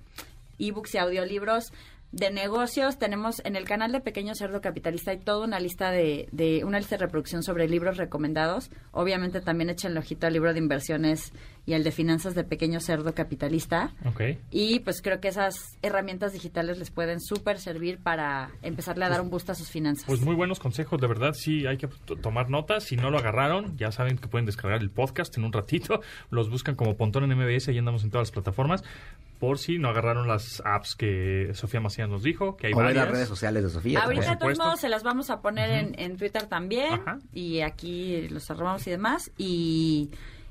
ebooks 0.58 0.94
y 0.94 0.98
audiolibros 0.98 1.72
de 2.12 2.30
negocios 2.30 2.96
tenemos 2.96 3.42
en 3.44 3.56
el 3.56 3.64
canal 3.64 3.90
de 3.90 4.00
Pequeño 4.00 4.36
Cerdo 4.36 4.60
Capitalista 4.60 5.10
hay 5.10 5.18
toda 5.18 5.44
una 5.44 5.58
lista 5.58 5.90
de, 5.90 6.28
de 6.30 6.64
una 6.64 6.78
lista 6.78 6.96
de 6.96 7.04
reproducción 7.06 7.42
sobre 7.42 7.66
libros 7.68 7.96
recomendados. 7.96 8.70
Obviamente 8.92 9.40
también 9.40 9.68
echen 9.70 9.90
el 9.92 9.98
ojito 9.98 10.28
al 10.28 10.32
libro 10.32 10.52
de 10.52 10.60
inversiones 10.60 11.32
y 11.66 11.72
el 11.72 11.82
de 11.84 11.90
finanzas 11.92 12.34
de 12.34 12.44
Pequeño 12.44 12.80
Cerdo 12.80 13.14
Capitalista 13.14 13.92
Ok. 14.04 14.20
y 14.50 14.80
pues 14.80 15.00
creo 15.02 15.20
que 15.20 15.28
esas 15.28 15.78
herramientas 15.82 16.32
digitales 16.32 16.78
les 16.78 16.90
pueden 16.90 17.20
súper 17.20 17.58
servir 17.58 17.98
para 18.02 18.50
empezarle 18.62 19.04
a 19.04 19.08
dar 19.08 19.20
un 19.22 19.30
boost 19.30 19.48
a 19.50 19.54
sus 19.54 19.70
finanzas 19.70 20.04
Pues 20.06 20.20
muy 20.20 20.34
buenos 20.34 20.58
consejos, 20.60 21.00
de 21.00 21.06
verdad, 21.06 21.32
sí, 21.34 21.66
hay 21.66 21.76
que 21.78 21.88
tomar 22.20 22.50
notas. 22.50 22.84
Si 22.84 22.96
no 22.96 23.10
lo 23.10 23.18
agarraron, 23.18 23.76
ya 23.78 23.90
saben 23.92 24.18
que 24.18 24.28
pueden 24.28 24.46
descargar 24.46 24.80
el 24.80 24.90
podcast 24.90 25.36
en 25.38 25.44
un 25.44 25.52
ratito. 25.52 26.00
Los 26.30 26.50
buscan 26.50 26.74
como 26.74 26.96
Pontón 26.96 27.30
en 27.30 27.38
MBS 27.38 27.68
y 27.68 27.78
andamos 27.78 28.04
en 28.04 28.10
todas 28.10 28.28
las 28.28 28.32
plataformas. 28.32 28.82
Por 29.38 29.58
si 29.58 29.78
no 29.78 29.88
agarraron 29.88 30.28
las 30.28 30.62
apps 30.64 30.94
que 30.94 31.50
Sofía 31.54 31.80
Macías 31.80 32.08
nos 32.08 32.22
dijo, 32.22 32.56
que 32.56 32.68
hay 32.68 32.72
O 32.72 32.76
varias. 32.76 32.96
las 33.04 33.10
redes 33.10 33.28
sociales 33.28 33.62
de 33.62 33.70
Sofía. 33.70 34.02
Ahorita 34.02 34.30
de 34.30 34.36
todos 34.36 34.58
modos 34.58 34.80
se 34.80 34.88
las 34.88 35.02
vamos 35.02 35.30
a 35.30 35.40
poner 35.40 35.70
en, 35.70 35.98
en 35.98 36.16
Twitter 36.16 36.46
también 36.46 36.92
Ajá. 36.94 37.18
y 37.32 37.60
aquí 37.60 38.28
los 38.28 38.50
arrobamos 38.50 38.86
y 38.86 38.90
demás 38.90 39.30
y, 39.36 40.10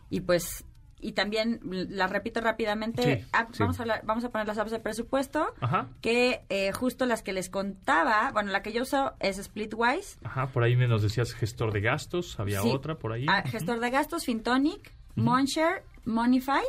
y 0.09 0.21
pues 0.21 0.65
y 1.03 1.11
también 1.11 1.59
las 1.63 2.09
repito 2.09 2.41
rápidamente 2.41 3.17
Sí, 3.19 3.25
Ah, 3.33 3.47
sí. 3.51 3.57
vamos 3.59 3.79
a 3.79 3.83
hablar- 3.83 4.01
vamos 4.05 4.23
a 4.23 4.29
poner 4.29 4.47
las 4.47 4.57
apps 4.57 4.71
de 4.71 4.79
presupuesto 4.79 5.53
Ajá. 5.61 5.87
que 6.01 6.41
eh, 6.49 6.71
justo 6.71 7.05
las 7.05 7.21
que 7.21 7.33
les 7.33 7.49
contaba 7.49 8.31
bueno 8.31 8.51
la 8.51 8.61
que 8.63 8.71
yo 8.73 8.83
uso 8.83 9.13
es 9.19 9.37
Splitwise 9.37 10.17
Ajá, 10.23 10.47
por 10.47 10.63
ahí 10.63 10.75
me 10.75 10.87
nos 10.87 11.01
decías 11.03 11.33
gestor 11.33 11.73
de 11.73 11.81
gastos, 11.81 12.39
había 12.39 12.61
Sí. 12.61 12.69
otra 12.71 12.95
por 12.95 13.11
ahí. 13.11 13.25
Ah, 13.27 13.43
gestor 13.45 13.79
de 13.79 13.89
gastos 13.89 14.25
Fintonic 14.25 14.91
Monshare 15.15 15.83
Monify 16.05 16.63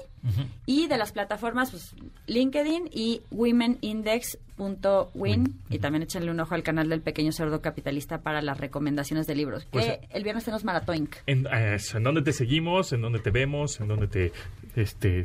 y 0.65 0.87
de 0.87 0.97
las 0.97 1.13
plataformas 1.13 1.71
pues, 1.71 1.95
LinkedIn 2.27 2.89
y 2.93 3.21
womenindex.win 3.31 5.61
y 5.69 5.79
también 5.79 6.03
échenle 6.03 6.31
un 6.31 6.41
ojo 6.41 6.55
al 6.55 6.63
canal 6.63 6.89
del 6.89 7.03
pequeño 7.03 7.31
cerdo 7.33 7.61
capitalista 7.61 8.23
para 8.23 8.41
las 8.41 8.59
recomendaciones 8.59 9.27
de 9.27 9.35
libros. 9.35 9.67
Pues, 9.67 9.85
que 9.85 9.93
eh, 9.93 10.09
el 10.11 10.23
viernes 10.23 10.45
tenemos 10.45 10.65
Maratoinc. 10.65 11.17
En, 11.27 11.47
eh, 11.47 11.75
eso, 11.75 11.99
¿En 11.99 12.05
dónde 12.05 12.23
te 12.23 12.33
seguimos? 12.33 12.93
¿En 12.93 13.03
dónde 13.03 13.19
te 13.19 13.31
vemos? 13.31 13.81
¿En 13.81 13.89
dónde 13.89 14.09
te... 14.09 14.33
este 14.77 15.25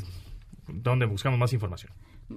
dónde 0.67 1.05
buscamos 1.05 1.39
más 1.39 1.53
información? 1.53 1.93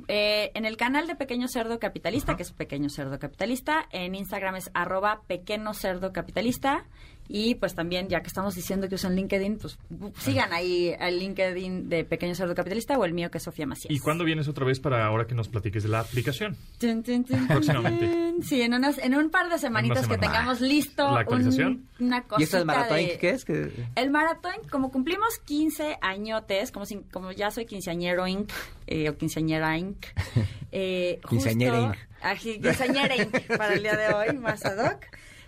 Eh, 0.08 0.50
en 0.54 0.64
el 0.64 0.78
canal 0.78 1.06
de 1.06 1.14
Pequeño 1.14 1.48
Cerdo 1.48 1.78
Capitalista, 1.78 2.37
que 2.37 2.42
es 2.42 2.52
Pequeño 2.52 2.88
Cerdo 2.88 3.18
Capitalista, 3.18 3.87
en 3.90 4.14
Instagram 4.14 4.56
es 4.56 4.70
arroba 4.72 5.20
Pequeño 5.26 5.74
Cerdo 5.74 6.12
Capitalista 6.12 6.87
y 7.28 7.54
pues 7.54 7.74
también, 7.74 8.08
ya 8.08 8.20
que 8.20 8.26
estamos 8.28 8.54
diciendo 8.54 8.88
que 8.88 8.96
usan 8.96 9.14
LinkedIn, 9.16 9.58
pues 9.58 9.78
bu- 9.90 10.12
sigan 10.18 10.52
ahí 10.52 10.94
al 10.98 11.18
LinkedIn 11.18 11.88
de 11.88 12.04
Pequeño 12.04 12.35
Cerdo 12.35 12.54
Capitalista 12.54 12.98
o 12.98 13.04
el 13.04 13.12
mío 13.14 13.30
que 13.30 13.38
es 13.38 13.44
Sofía 13.44 13.66
Macías. 13.66 13.90
¿Y 13.94 13.98
cuándo 14.00 14.24
vienes 14.24 14.48
otra 14.48 14.64
vez 14.66 14.80
para 14.80 15.06
ahora 15.06 15.26
que 15.26 15.35
nos 15.35 15.48
platiques 15.48 15.82
de 15.82 15.88
la 15.88 16.00
aplicación? 16.00 16.56
Tun, 16.78 17.02
tun, 17.02 17.24
tun, 17.24 17.46
Próximamente. 17.48 18.35
Sí, 18.42 18.61
en, 18.62 18.74
unas, 18.74 18.98
en 18.98 19.14
un 19.14 19.30
par 19.30 19.48
de 19.48 19.58
semanitas 19.58 20.06
que 20.08 20.18
tengamos 20.18 20.61
listo 20.61 21.12
¿La 21.14 21.20
actualización? 21.20 21.87
un- 22.00 22.06
una 22.06 22.22
cosita 22.22 22.40
¿Y 22.40 22.44
esto 22.44 22.56
del 22.58 22.66
maratón 22.66 22.96
de- 22.98 23.18
qué 23.18 23.30
es? 23.30 23.44
¿Qué- 23.44 23.70
El 23.94 24.11
maratón, 24.11 24.52
como 24.70 24.90
cumplimos 24.90 25.38
15 25.44 25.96
añotes, 26.00 26.70
como, 26.72 26.85
si- 26.87 27.02
como 27.12 27.32
ya 27.32 27.50
soy 27.50 27.66
quinceañero 27.66 28.26
inc, 28.26 28.50
eh, 28.88 29.08
o 29.08 29.16
quinceañera 29.16 29.78
inc, 29.78 30.04
eh, 30.72 31.20
Quinceañera 31.28 31.80
inc. 31.80 31.96
Quinceañera 32.40 33.16
inc, 33.16 33.56
para 33.56 33.74
el 33.74 33.82
día 33.82 33.96
de 33.96 34.12
hoy, 34.14 34.37
más 34.38 34.64
ad 34.64 34.78
hoc. 34.92 35.00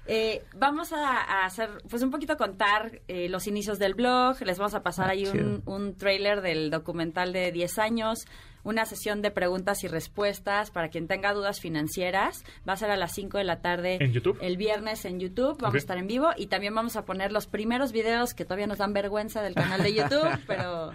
Eh, 0.07 0.43
vamos 0.55 0.93
a, 0.93 1.19
a 1.21 1.47
hacer, 1.47 1.71
pues 1.89 2.03
un 2.03 2.11
poquito 2.11 2.37
contar 2.37 3.01
eh, 3.09 3.29
los 3.29 3.47
inicios 3.47 3.79
del 3.79 3.95
blog, 3.95 4.41
les 4.43 4.59
vamos 4.59 4.75
a 4.75 4.83
pasar 4.83 5.07
Ah, 5.09 5.13
ahí 5.13 5.27
un, 5.27 5.63
un 5.67 5.97
trailer 5.97 6.41
del 6.41 6.71
documental 6.71 7.33
de 7.33 7.53
10 7.53 7.79
años, 7.79 8.27
una 8.65 8.85
sesión 8.87 9.23
de 9.23 9.31
preguntas 9.31 9.85
y 9.85 9.89
respuestas 9.89 10.71
para 10.71 10.89
quien 10.89 11.07
tenga 11.09 11.33
dudas 11.33 11.61
financieras. 11.61 12.45
Va 12.67 12.75
a 12.75 12.77
ser 12.77 12.91
a 12.91 12.97
las 12.97 13.13
5 13.13 13.39
de 13.39 13.45
la 13.45 13.61
tarde. 13.61 13.99
¿En 14.01 14.13
YouTube? 14.13 14.39
El 14.41 14.57
viernes 14.57 15.05
en 15.05 15.21
YouTube. 15.21 15.59
Vamos 15.61 15.75
a 15.75 15.79
estar 15.79 15.99
en 15.99 16.07
vivo 16.07 16.31
y 16.37 16.47
también 16.47 16.75
vamos 16.75 16.97
a 16.97 17.05
poner 17.05 17.33
los 17.33 17.47
primeros 17.47 17.93
videos 17.93 18.35
que 18.35 18.45
todavía 18.45 18.67
nos 18.67 18.79
dan 18.79 18.93
vergüenza 18.93 19.43
del 19.43 19.55
canal 19.55 19.83
de 19.83 19.95
YouTube, 19.95 20.39
pero, 20.47 20.93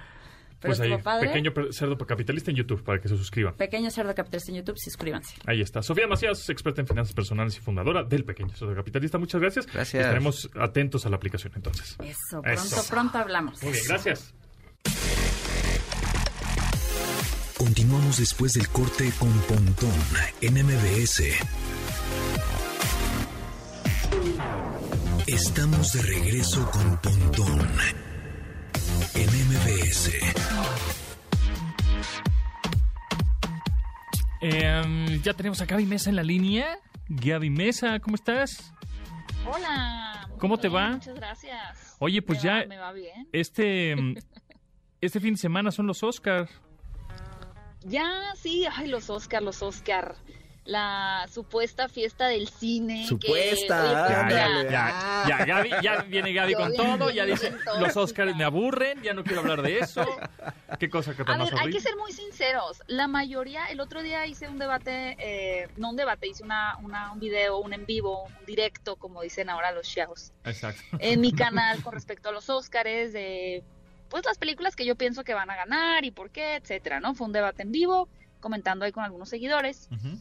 pero 0.59 0.75
pues 0.75 0.79
ahí, 0.79 0.97
padre. 1.01 1.27
Pequeño 1.27 1.53
Cerdo 1.71 1.97
Capitalista 1.97 2.51
en 2.51 2.57
YouTube 2.57 2.83
para 2.83 2.99
que 2.99 3.07
se 3.07 3.17
suscriban. 3.17 3.55
Pequeño 3.55 3.89
Cerdo 3.91 4.13
Capitalista 4.13 4.51
en 4.51 4.57
YouTube, 4.57 4.77
suscríbanse. 4.77 5.35
Ahí 5.45 5.61
está. 5.61 5.81
Sofía 5.81 6.07
Macías, 6.07 6.49
experta 6.49 6.81
en 6.81 6.87
finanzas 6.87 7.13
personales 7.13 7.55
y 7.57 7.59
fundadora 7.61 8.03
del 8.03 8.25
Pequeño 8.25 8.53
Cerdo 8.55 8.75
Capitalista. 8.75 9.17
Muchas 9.17 9.39
gracias. 9.41 9.67
Gracias. 9.67 10.01
Estaremos 10.01 10.49
atentos 10.55 11.05
a 11.05 11.09
la 11.09 11.15
aplicación 11.15 11.53
entonces. 11.55 11.95
Eso, 12.03 12.41
pronto, 12.41 12.61
Eso. 12.61 12.83
pronto 12.89 13.17
hablamos. 13.17 13.63
Muy 13.63 13.71
bien, 13.71 13.85
gracias. 13.87 14.33
Continuamos 17.57 18.17
después 18.17 18.53
del 18.53 18.67
corte 18.69 19.11
con 19.19 19.31
Pontón 19.41 19.91
en 20.41 20.53
MBS. 20.65 21.23
Estamos 25.27 25.93
de 25.93 26.01
regreso 26.01 26.69
con 26.71 26.97
Pontón 26.97 27.67
en 29.15 29.29
MBS. 29.47 30.11
Eh, 34.41 35.19
ya 35.23 35.33
tenemos 35.33 35.61
a 35.61 35.65
Gaby 35.65 35.85
Mesa 35.85 36.09
en 36.09 36.15
la 36.15 36.23
línea. 36.23 36.79
Gaby 37.09 37.49
Mesa, 37.49 37.99
¿cómo 37.99 38.15
estás? 38.15 38.71
Hola. 39.45 40.29
¿Cómo 40.37 40.57
te 40.57 40.69
va? 40.69 40.91
Muchas 40.91 41.15
gracias. 41.15 41.95
Oye, 41.99 42.21
pues 42.21 42.39
Me 42.39 42.43
ya- 42.43 42.59
va- 42.59 42.65
me 42.67 42.77
va 42.77 42.91
bien. 42.93 43.27
Este, 43.33 43.95
mm, 43.95 44.15
este 45.01 45.19
fin 45.19 45.33
de 45.33 45.39
semana 45.39 45.71
son 45.71 45.87
los 45.87 46.01
Oscars. 46.03 46.49
Ya, 47.81 48.33
sí, 48.35 48.65
ay, 48.73 48.87
los 48.87 49.09
Oscar, 49.09 49.41
los 49.41 49.61
Oscar. 49.61 50.15
La 50.69 51.25
supuesta 51.33 51.87
fiesta 51.89 52.27
del 52.27 52.47
cine. 52.47 53.01
que, 53.01 53.07
Supuesta, 53.07 53.83
oye, 53.83 54.23
pues, 54.27 54.35
Ya, 54.35 54.69
ya, 54.69 54.69
ya, 54.69 55.25
ya, 55.39 55.45
Gaby, 55.45 55.69
ya 55.81 55.95
viene 56.07 56.31
Gaby 56.33 56.51
Yo 56.51 56.57
con 56.59 56.71
bien 56.71 56.97
todo, 56.99 57.09
ya 57.09 57.25
dice, 57.25 57.53
los 57.79 57.97
Oscars 57.97 58.35
me 58.35 58.43
aburren, 58.43 59.01
ya 59.01 59.13
no 59.15 59.23
quiero 59.23 59.41
hablar 59.41 59.63
de 59.63 59.79
eso. 59.79 60.05
Qué 60.79 60.87
cosa 60.89 61.15
que 61.15 61.23
A 61.25 61.37
ver, 61.37 61.53
hay 61.59 61.71
que 61.71 61.79
ser 61.79 61.95
muy 61.97 62.11
sinceros. 62.11 62.83
La 62.85 63.07
mayoría, 63.07 63.65
el 63.67 63.79
otro 63.79 64.03
día 64.03 64.27
hice 64.27 64.47
un 64.47 64.59
debate, 64.59 65.15
eh, 65.19 65.67
no 65.77 65.89
un 65.89 65.95
debate, 65.95 66.27
hice 66.27 66.43
una, 66.43 66.77
una- 66.83 67.11
un 67.13 67.19
video, 67.19 67.57
un 67.59 67.73
en 67.73 67.87
vivo, 67.87 68.25
un 68.39 68.45
directo, 68.45 68.95
como 68.95 69.23
dicen 69.23 69.49
ahora 69.49 69.71
los 69.71 69.87
shows, 69.87 70.31
Exacto. 70.45 70.81
en 70.99 71.19
mi 71.19 71.31
canal 71.33 71.81
con 71.81 71.93
respecto 71.93 72.29
a 72.29 72.31
los 72.31 72.47
Óscares, 72.49 73.11
de 73.11 73.63
pues 74.09 74.23
las 74.25 74.37
películas 74.37 74.75
que 74.75 74.85
yo 74.85 74.95
pienso 74.95 75.23
que 75.23 75.33
van 75.33 75.49
a 75.49 75.55
ganar 75.55 76.05
y 76.05 76.11
por 76.11 76.29
qué, 76.29 76.55
etcétera, 76.55 76.99
¿no? 76.99 77.15
Fue 77.15 77.25
un 77.27 77.33
debate 77.33 77.63
en 77.63 77.71
vivo, 77.71 78.07
comentando 78.39 78.85
ahí 78.85 78.91
con 78.91 79.03
algunos 79.03 79.29
seguidores. 79.29 79.87
Ujú. 79.91 80.17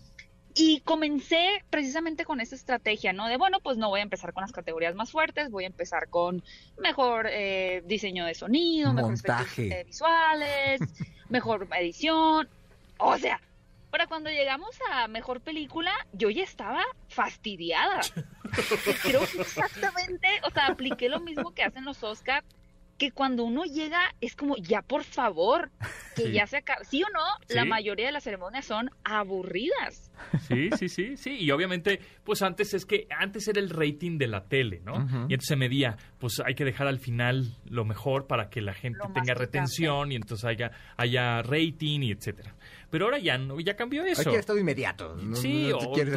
Y 0.61 0.81
comencé 0.81 1.63
precisamente 1.71 2.25
con 2.25 2.41
esa 2.41 2.57
estrategia, 2.57 3.13
¿no? 3.13 3.29
De, 3.29 3.37
bueno, 3.37 3.61
pues 3.61 3.77
no 3.77 3.91
voy 3.91 4.01
a 4.01 4.03
empezar 4.03 4.33
con 4.33 4.41
las 4.41 4.51
categorías 4.51 4.97
más 4.97 5.13
fuertes, 5.13 5.53
voy 5.53 5.63
a 5.63 5.69
empezar 5.69 6.09
con 6.09 6.43
mejor 6.79 7.29
eh, 7.31 7.83
diseño 7.87 8.27
de 8.27 8.35
sonido, 8.35 8.91
efectos 8.91 9.11
Montaje. 9.11 9.81
eh, 9.81 9.85
visuales, 9.85 10.81
mejor 11.29 11.69
edición. 11.79 12.49
O 12.99 13.17
sea, 13.19 13.41
para 13.93 14.09
cuando 14.09 14.31
llegamos 14.31 14.77
a 14.91 15.07
mejor 15.07 15.41
película, 15.41 15.93
yo 16.13 16.29
ya 16.29 16.43
estaba 16.43 16.83
fastidiada. 17.09 18.01
Creo 19.03 19.21
que 19.31 19.43
exactamente, 19.43 20.29
o 20.43 20.51
sea, 20.51 20.67
apliqué 20.67 21.09
lo 21.09 21.21
mismo 21.21 21.53
que 21.53 21.63
hacen 21.63 21.85
los 21.85 22.03
Oscars, 22.03 22.45
que 22.99 23.13
cuando 23.13 23.45
uno 23.45 23.63
llega 23.65 24.01
es 24.21 24.35
como, 24.35 24.57
ya 24.57 24.83
por 24.83 25.05
favor, 25.05 25.71
que 26.17 26.25
Sí. 26.25 26.33
ya 26.33 26.47
se 26.47 26.57
acaba. 26.59 26.85
¿Sí 26.85 27.03
o 27.03 27.07
no? 27.13 27.25
La 27.49 27.65
mayoría 27.65 28.07
de 28.07 28.13
las 28.13 28.25
ceremonias 28.25 28.65
son 28.67 28.91
aburridas. 29.05 30.11
Sí, 30.49 30.69
sí, 30.77 30.89
sí, 30.89 31.17
sí. 31.17 31.37
Y 31.39 31.51
obviamente, 31.53 32.01
pues 32.25 32.43
antes 32.43 32.75
es 32.75 32.85
que 32.85 33.07
antes 33.17 33.47
era 33.49 33.61
el 33.61 33.71
rating 33.71 34.19
de 34.19 34.27
la 34.27 34.45
tele, 34.49 34.81
¿no? 34.85 34.95
Y 35.29 35.35
entonces 35.35 35.47
se 35.49 35.57
medía, 35.57 35.97
pues 36.19 36.43
hay 36.45 36.55
que 36.55 36.65
dejar 36.65 36.89
al 36.89 36.99
final 36.99 37.57
lo 37.67 37.85
mejor 37.85 38.27
para 38.27 38.51
que 38.51 38.61
la 38.61 38.75
gente 38.75 38.99
Lo 38.99 39.13
tenga 39.13 39.35
retención 39.35 40.11
y 40.11 40.17
entonces 40.17 40.45
haya, 40.45 40.73
haya 40.97 41.41
rating 41.43 42.01
y 42.03 42.11
etcétera. 42.11 42.55
Pero 42.91 43.05
ahora 43.05 43.19
ya 43.19 43.37
no, 43.37 43.61
ya 43.61 43.77
cambió 43.77 44.03
eso. 44.05 44.25
quieres 44.25 44.47
todo 44.47 44.57
inmediato. 44.59 45.15
No, 45.17 45.37
Sí, 45.37 45.69
no 45.71 45.79
te 45.93 46.17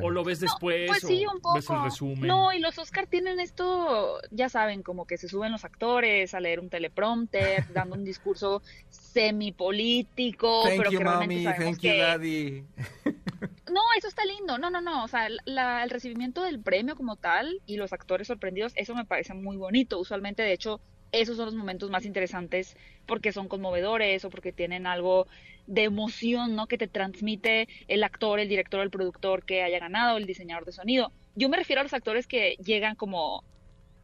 o, 0.00 0.10
lo 0.10 0.22
ves 0.22 0.38
después, 0.38 0.86
Pues 0.88 1.00
sí, 1.02 1.26
un 1.26 1.40
poco. 1.40 1.56
ves 1.56 1.68
el 1.70 1.82
resumen. 1.82 2.28
No, 2.28 2.52
y 2.52 2.60
los 2.60 2.78
Oscar 2.78 3.06
tienen 3.08 3.40
esto, 3.40 4.20
ya 4.30 4.48
saben, 4.48 4.82
como 4.84 5.06
que 5.06 5.18
se 5.18 5.28
suben 5.28 5.50
los 5.50 5.64
actores 5.64 6.32
a 6.34 6.38
leer 6.40 6.60
un 6.60 6.70
teleprompter, 6.70 7.64
dando 7.74 7.96
un 7.96 8.04
discurso 8.04 8.62
semipolítico, 8.90 10.62
Thank 10.64 10.76
pero 10.78 10.90
you, 10.90 10.98
que 10.98 11.04
realmente 11.04 11.34
mommy. 11.34 11.44
sabemos 11.44 11.64
Thank 11.64 11.84
you, 11.84 11.90
que- 11.90 11.98
daddy. 11.98 12.64
No, 13.72 13.80
eso 13.96 14.08
está 14.08 14.24
lindo. 14.26 14.58
No, 14.58 14.68
no, 14.70 14.80
no. 14.82 15.04
O 15.04 15.08
sea, 15.08 15.26
la- 15.46 15.82
el 15.82 15.90
recibimiento 15.90 16.42
del 16.44 16.60
premio 16.60 16.96
como 16.96 17.16
tal 17.16 17.60
y 17.66 17.76
los 17.76 17.92
actores 17.94 18.28
sorprendidos, 18.28 18.72
eso 18.76 18.94
me 18.94 19.06
parece 19.06 19.32
muy 19.34 19.56
bonito. 19.56 19.98
Usualmente, 19.98 20.42
de 20.42 20.52
hecho, 20.52 20.80
esos 21.20 21.36
son 21.36 21.46
los 21.46 21.54
momentos 21.54 21.90
más 21.90 22.04
interesantes 22.04 22.76
porque 23.06 23.32
son 23.32 23.48
conmovedores 23.48 24.24
o 24.24 24.30
porque 24.30 24.52
tienen 24.52 24.86
algo 24.86 25.26
de 25.66 25.84
emoción, 25.84 26.56
¿no? 26.56 26.66
Que 26.66 26.78
te 26.78 26.88
transmite 26.88 27.68
el 27.88 28.02
actor, 28.04 28.40
el 28.40 28.48
director, 28.48 28.80
el 28.80 28.90
productor 28.90 29.44
que 29.44 29.62
haya 29.62 29.78
ganado, 29.78 30.16
el 30.16 30.26
diseñador 30.26 30.64
de 30.64 30.72
sonido. 30.72 31.12
Yo 31.34 31.48
me 31.48 31.56
refiero 31.56 31.80
a 31.80 31.84
los 31.84 31.94
actores 31.94 32.26
que 32.26 32.56
llegan 32.62 32.96
como 32.96 33.44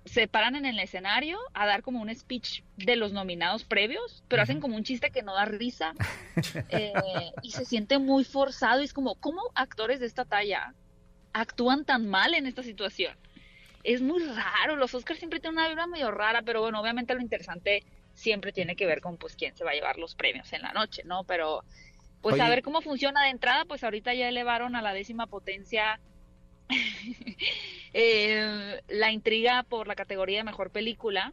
se 0.06 0.28
paran 0.28 0.56
en 0.56 0.64
el 0.64 0.78
escenario 0.78 1.38
a 1.52 1.66
dar 1.66 1.82
como 1.82 2.00
un 2.00 2.14
speech 2.14 2.62
de 2.76 2.96
los 2.96 3.12
nominados 3.12 3.64
previos, 3.64 4.24
pero 4.28 4.42
hacen 4.42 4.60
como 4.60 4.76
un 4.76 4.82
chiste 4.82 5.10
que 5.10 5.22
no 5.22 5.34
da 5.34 5.44
risa 5.44 5.92
eh, 6.70 6.92
y 7.42 7.50
se 7.50 7.64
siente 7.64 7.98
muy 7.98 8.24
forzado 8.24 8.80
y 8.80 8.84
es 8.84 8.94
como, 8.94 9.16
¿cómo 9.16 9.42
actores 9.54 10.00
de 10.00 10.06
esta 10.06 10.24
talla 10.24 10.74
actúan 11.32 11.84
tan 11.84 12.08
mal 12.08 12.34
en 12.34 12.46
esta 12.46 12.62
situación? 12.62 13.14
Es 13.82 14.02
muy 14.02 14.22
raro, 14.24 14.76
los 14.76 14.94
Oscars 14.94 15.18
siempre 15.18 15.40
tienen 15.40 15.58
una 15.58 15.68
vibra 15.68 15.86
medio 15.86 16.10
rara, 16.10 16.42
pero 16.42 16.60
bueno, 16.60 16.80
obviamente 16.80 17.14
lo 17.14 17.20
interesante 17.20 17.84
siempre 18.14 18.52
tiene 18.52 18.76
que 18.76 18.86
ver 18.86 19.00
con 19.00 19.16
pues 19.16 19.36
quién 19.36 19.56
se 19.56 19.64
va 19.64 19.70
a 19.70 19.74
llevar 19.74 19.98
los 19.98 20.14
premios 20.14 20.52
en 20.52 20.62
la 20.62 20.72
noche, 20.72 21.02
¿no? 21.04 21.24
Pero 21.24 21.64
pues 22.20 22.34
Oye. 22.34 22.42
a 22.42 22.48
ver 22.48 22.62
cómo 22.62 22.82
funciona 22.82 23.24
de 23.24 23.30
entrada, 23.30 23.64
pues 23.64 23.82
ahorita 23.82 24.12
ya 24.14 24.28
elevaron 24.28 24.76
a 24.76 24.82
la 24.82 24.92
décima 24.92 25.26
potencia 25.26 25.98
eh, 27.94 28.80
la 28.88 29.12
intriga 29.12 29.62
por 29.62 29.88
la 29.88 29.94
categoría 29.94 30.38
de 30.38 30.44
mejor 30.44 30.70
película 30.70 31.32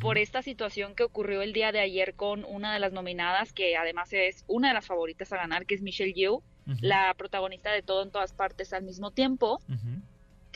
por 0.00 0.18
esta 0.18 0.42
situación 0.42 0.96
que 0.96 1.04
ocurrió 1.04 1.42
el 1.42 1.52
día 1.52 1.70
de 1.70 1.78
ayer 1.78 2.14
con 2.14 2.44
una 2.44 2.74
de 2.74 2.80
las 2.80 2.92
nominadas, 2.92 3.52
que 3.52 3.76
además 3.76 4.12
es 4.12 4.44
una 4.48 4.68
de 4.68 4.74
las 4.74 4.86
favoritas 4.86 5.32
a 5.32 5.36
ganar, 5.36 5.64
que 5.64 5.76
es 5.76 5.82
Michelle 5.82 6.12
Yeoh, 6.12 6.42
la 6.80 7.14
protagonista 7.14 7.70
de 7.70 7.82
Todo 7.82 8.02
en 8.02 8.10
todas 8.10 8.32
partes 8.32 8.72
al 8.72 8.82
mismo 8.82 9.12
tiempo. 9.12 9.60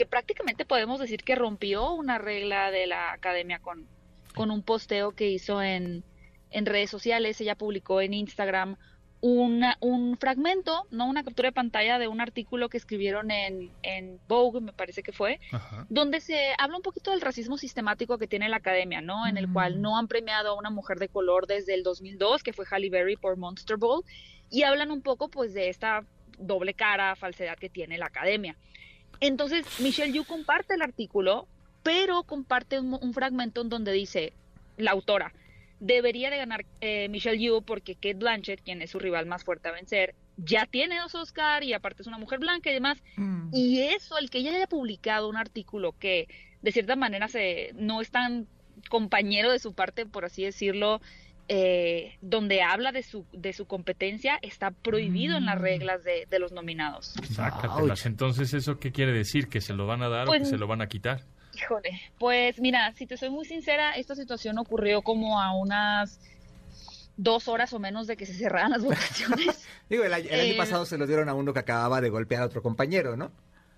Que 0.01 0.07
prácticamente 0.07 0.65
podemos 0.65 0.99
decir 0.99 1.23
que 1.25 1.35
rompió 1.35 1.93
una 1.93 2.17
regla 2.17 2.71
de 2.71 2.87
la 2.87 3.13
academia 3.13 3.59
con, 3.59 3.87
con 4.35 4.51
un 4.51 4.63
posteo 4.63 5.13
que 5.13 5.29
hizo 5.29 5.61
en, 5.61 6.05
en 6.51 6.65
redes 6.65 6.89
sociales. 6.89 7.39
Ella 7.39 7.55
publicó 7.55 8.01
en 8.01 8.15
Instagram 8.15 8.79
una, 9.21 9.77
un 9.81 10.17
fragmento, 10.17 10.87
no 10.91 11.07
una 11.07 11.23
captura 11.23 11.51
de 11.51 11.53
pantalla 11.53 11.99
de 11.99 12.09
un 12.09 12.23
artículo 12.23 12.71
que 12.71 12.79
escribieron 12.79 13.31
en, 13.31 13.71
en 13.83 14.19
Vogue, 14.27 14.63
me 14.63 14.73
parece 14.73 15.03
que 15.03 15.13
fue, 15.13 15.39
Ajá. 15.53 15.85
donde 15.91 16.23
se 16.23 16.55
habla 16.57 16.79
un 16.79 16.83
poquito 16.83 17.11
del 17.11 17.21
racismo 17.21 17.59
sistemático 17.59 18.17
que 18.17 18.27
tiene 18.27 18.49
la 18.49 18.57
academia, 18.57 19.03
¿no? 19.03 19.27
En 19.27 19.37
el 19.37 19.53
cual 19.53 19.83
no 19.83 19.99
han 19.99 20.09
premiado 20.09 20.53
a 20.53 20.59
una 20.59 20.71
mujer 20.71 20.99
de 20.99 21.09
color 21.09 21.47
desde 21.47 21.75
el 21.75 21.83
2002, 21.83 22.43
que 22.43 22.55
fue 22.55 22.65
Halle 22.71 22.89
Berry 22.89 23.17
por 23.17 23.37
Monster 23.37 23.77
Ball, 23.77 24.03
y 24.49 24.63
hablan 24.63 24.93
un 24.93 25.03
poco, 25.03 25.29
pues, 25.29 25.53
de 25.53 25.69
esta 25.69 26.07
doble 26.39 26.73
cara, 26.73 27.15
falsedad 27.17 27.59
que 27.59 27.69
tiene 27.69 27.99
la 27.99 28.07
academia. 28.07 28.57
Entonces, 29.21 29.65
Michelle 29.81 30.13
Yu 30.13 30.25
comparte 30.25 30.75
el 30.75 30.83
artículo, 30.83 31.47
pero 31.83 32.23
comparte 32.25 32.79
un, 32.81 32.99
un 33.01 33.13
fragmento 33.15 33.61
en 33.63 33.69
donde 33.69 33.93
dice, 33.93 34.33
la 34.77 34.91
autora, 34.93 35.33
debería 35.79 36.31
de 36.31 36.37
ganar 36.37 36.65
eh, 36.81 37.09
Michelle 37.09 37.39
Yu 37.43 37.63
porque 37.63 37.95
Kate 37.95 38.15
Blanchett, 38.15 38.63
quien 38.63 38.83
es 38.83 38.91
su 38.91 38.99
rival 38.99 39.27
más 39.27 39.45
fuerte 39.45 39.69
a 39.69 39.73
vencer, 39.73 40.15
ya 40.37 40.67
tiene 40.67 40.99
dos 40.99 41.15
Oscar 41.15 41.63
y 41.65 41.73
aparte 41.75 42.03
es 42.03 42.07
una 42.09 42.19
mujer 42.19 42.39
blanca 42.39 42.71
y 42.71 42.75
demás, 42.75 42.99
Mm. 43.17 43.51
y 43.55 43.81
eso, 43.83 44.17
el 44.19 44.31
que 44.31 44.39
ella 44.39 44.55
haya 44.55 44.67
publicado 44.67 45.29
un 45.29 45.37
artículo 45.37 45.95
que 45.99 46.29
de 46.63 46.73
cierta 46.73 46.97
manera 46.97 47.29
se 47.29 47.73
no 47.75 48.01
es 48.01 48.11
tan 48.11 48.47
compañero 48.89 49.51
de 49.53 49.59
su 49.59 49.75
parte, 49.75 50.07
por 50.07 50.25
así 50.25 50.43
decirlo, 50.45 51.01
eh, 51.49 52.17
donde 52.21 52.63
habla 52.63 52.93
de 52.93 53.03
su, 53.03 53.25
de 53.33 53.53
su 53.53 53.67
competencia, 53.67 54.39
está 54.43 54.71
prohibido 54.71 55.37
en 55.37 55.47
las 55.47 55.57
Mm. 55.59 55.63
reglas 55.63 56.05
de, 56.05 56.27
de 56.31 56.39
los 56.39 56.53
nominados. 56.53 57.15
Sácatelas. 57.35 58.07
Entonces, 58.07 58.55
¿eso 58.55 58.79
qué 58.79 58.93
quiere 58.93 59.13
decir? 59.13 59.49
¿Que 59.49 59.61
se 59.61 59.73
lo 59.75 59.87
van 59.87 60.03
a 60.03 60.09
dar 60.09 60.25
o 60.25 60.27
Pues- 60.27 60.43
que 60.43 60.49
se 60.49 60.57
lo 60.59 60.67
van 60.67 60.81
a 60.83 60.89
quitar? 60.89 61.25
Híjole, 61.57 62.01
pues 62.19 62.61
mira, 62.61 62.93
si 62.93 63.07
te 63.07 63.17
soy 63.17 63.29
muy 63.31 63.45
sincera, 63.45 63.93
esta 63.97 64.15
situación 64.15 64.57
ocurrió 64.59 65.03
como 65.03 65.41
a 65.41 65.53
unas 65.53 66.21
dos 67.17 67.49
horas 67.49 67.73
o 67.73 67.79
menos 67.81 68.07
de 68.07 68.17
que 68.17 68.25
se 68.25 68.35
cerraran 68.35 68.71
las 68.71 68.83
votaciones. 68.85 69.67
Digo, 69.91 70.05
el, 70.05 70.15
año- 70.15 70.29
el 70.31 70.41
año 70.41 70.53
Eh, 70.53 70.57
pasado 70.57 70.87
se 70.87 70.97
lo 70.97 71.07
dieron 71.07 71.29
a 71.29 71.35
uno 71.35 71.53
que 71.53 71.59
acababa 71.59 72.01
de 72.01 72.09
golpear 72.09 72.43
a 72.43 72.47
otro 72.47 72.63
compañero, 72.63 73.17
¿no? 73.17 73.33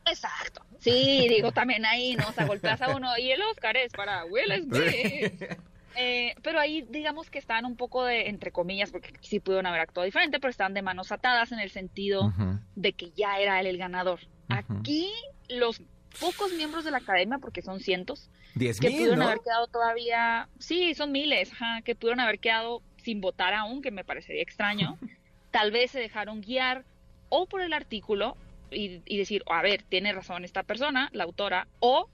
Exacto. 0.05 0.63
Sí, 0.81 1.27
digo, 1.29 1.51
también 1.53 1.87
ahí, 1.87 2.15
¿no? 2.17 2.29
O 2.29 2.33
sea, 2.33 2.45
golpeas 2.45 2.83
a 2.83 2.95
uno 2.95 3.17
y 3.17 3.31
el 3.31 3.41
Oscar 3.43 3.77
es 3.77 3.93
para 3.93 4.25
Will 4.27 4.53
Smith. 4.65 5.43
Eh, 5.97 6.35
pero 6.43 6.59
ahí 6.59 6.87
digamos 6.89 7.31
que 7.31 7.39
están 7.39 7.65
un 7.65 7.77
poco 7.77 8.05
de, 8.05 8.29
entre 8.29 8.53
comillas, 8.53 8.91
porque 8.91 9.13
sí 9.21 9.41
pudieron 9.41 9.67
haber 9.67 9.81
actuado 9.81 10.05
diferente, 10.05 10.41
pero 10.41 10.51
están 10.51 10.75
de 10.75 10.83
manos 10.83 11.13
atadas 11.13 11.53
en 11.53 11.61
el 11.61 11.71
sentido 11.71 12.33
de 12.75 12.93
que 12.93 13.11
ya 13.11 13.39
era 13.39 13.61
él 13.61 13.67
el 13.67 13.79
ganador. 13.79 14.21
Aquí 14.49 15.11
los 15.49 15.83
pocos 16.21 16.53
miembros 16.53 16.85
de 16.85 16.91
la 16.91 16.99
academia, 16.99 17.39
porque 17.39 17.63
son 17.63 17.81
cientos, 17.81 18.31
Diez 18.55 18.81
que 18.81 18.89
mil, 18.89 18.97
pudieron 18.99 19.19
¿no? 19.21 19.27
haber 19.27 19.41
quedado 19.41 19.67
todavía, 19.67 20.49
sí, 20.59 20.95
son 20.95 21.11
miles, 21.11 21.53
ajá, 21.53 21.81
que 21.83 21.95
pudieron 21.95 22.21
haber 22.21 22.39
quedado 22.39 22.83
sin 22.99 23.21
votar 23.21 23.55
aún, 23.55 23.83
que 23.83 23.91
me 23.91 24.05
parecería 24.05 24.43
extraño. 24.43 24.99
Tal 25.51 25.71
vez 25.71 25.91
se 25.91 26.01
dejaron 26.01 26.41
guiar 26.41 26.85
o 27.29 27.47
por 27.47 27.63
el 27.63 27.73
artículo 27.73 28.37
y, 28.71 29.01
y 29.07 29.19
decir, 29.19 29.43
a 29.47 29.63
ver, 29.63 29.83
tiene 29.83 30.13
razón 30.13 30.45
esta 30.45 30.63
persona, 30.63 31.09
la 31.13 31.25
autora, 31.25 31.67
o 31.81 32.09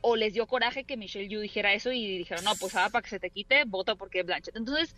o 0.00 0.16
les 0.16 0.32
dio 0.32 0.46
coraje 0.46 0.84
que 0.84 0.96
Michelle 0.96 1.28
Yu 1.28 1.40
dijera 1.40 1.72
eso 1.74 1.92
y 1.92 2.18
dijeron, 2.18 2.44
no, 2.44 2.54
pues 2.56 2.74
ahora 2.76 2.90
para 2.90 3.02
que 3.02 3.10
se 3.10 3.18
te 3.20 3.30
quite, 3.30 3.64
vota 3.64 3.94
porque 3.96 4.20
es 4.20 4.26
Blanchett. 4.26 4.56
Entonces, 4.56 4.94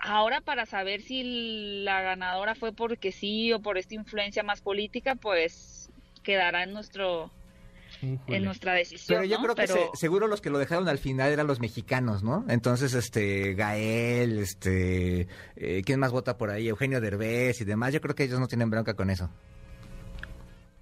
ahora 0.00 0.40
para 0.40 0.66
saber 0.66 1.00
si 1.02 1.82
la 1.84 2.02
ganadora 2.02 2.54
fue 2.54 2.72
porque 2.72 3.12
sí 3.12 3.52
o 3.52 3.60
por 3.60 3.78
esta 3.78 3.94
influencia 3.94 4.42
más 4.42 4.60
política, 4.60 5.14
pues 5.14 5.90
quedará 6.22 6.64
en 6.64 6.72
nuestro 6.72 7.30
en 8.00 8.42
nuestra 8.44 8.72
decisión. 8.72 9.20
Pero 9.20 9.24
yo 9.30 9.36
¿no? 9.38 9.42
creo 9.44 9.54
que 9.54 9.62
Pero- 9.72 9.90
se- 9.92 9.98
seguro 10.00 10.26
los 10.26 10.40
que 10.40 10.50
lo 10.50 10.58
dejaron 10.58 10.88
al 10.88 10.98
final 10.98 11.30
eran 11.30 11.46
los 11.46 11.60
mexicanos, 11.60 12.22
¿no? 12.24 12.44
Entonces, 12.48 12.94
este, 12.94 13.54
Gael, 13.54 14.38
este, 14.38 15.28
eh, 15.56 15.82
¿quién 15.84 16.00
más 16.00 16.10
vota 16.10 16.36
por 16.36 16.50
ahí? 16.50 16.66
Eugenio 16.68 17.00
Derbez 17.00 17.60
y 17.60 17.64
demás. 17.64 17.92
Yo 17.92 18.00
creo 18.00 18.14
que 18.16 18.24
ellos 18.24 18.40
no 18.40 18.48
tienen 18.48 18.70
bronca 18.70 18.94
con 18.94 19.08
eso. 19.10 19.30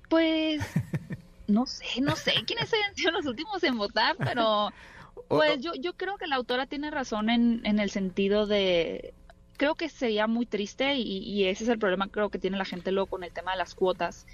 Pues 0.08 0.62
no 1.50 1.66
sé, 1.66 1.84
no 2.00 2.16
sé 2.16 2.32
quiénes 2.46 2.72
hayan 2.72 2.94
sido 2.94 3.10
los 3.12 3.26
últimos 3.26 3.62
en 3.64 3.76
votar, 3.78 4.16
pero 4.18 4.70
pues 5.28 5.60
yo, 5.60 5.72
yo 5.74 5.92
creo 5.94 6.16
que 6.18 6.26
la 6.26 6.36
autora 6.36 6.66
tiene 6.66 6.90
razón 6.90 7.30
en, 7.30 7.60
en 7.64 7.78
el 7.78 7.90
sentido 7.90 8.46
de 8.46 9.14
creo 9.56 9.74
que 9.74 9.88
sería 9.90 10.26
muy 10.26 10.46
triste 10.46 10.94
y, 10.94 11.18
y 11.18 11.44
ese 11.44 11.64
es 11.64 11.70
el 11.70 11.78
problema 11.78 12.08
creo 12.08 12.30
que 12.30 12.38
tiene 12.38 12.56
la 12.56 12.64
gente 12.64 12.92
luego 12.92 13.08
con 13.10 13.24
el 13.24 13.30
tema 13.32 13.52
de 13.52 13.58
las 13.58 13.74
cuotas. 13.74 14.26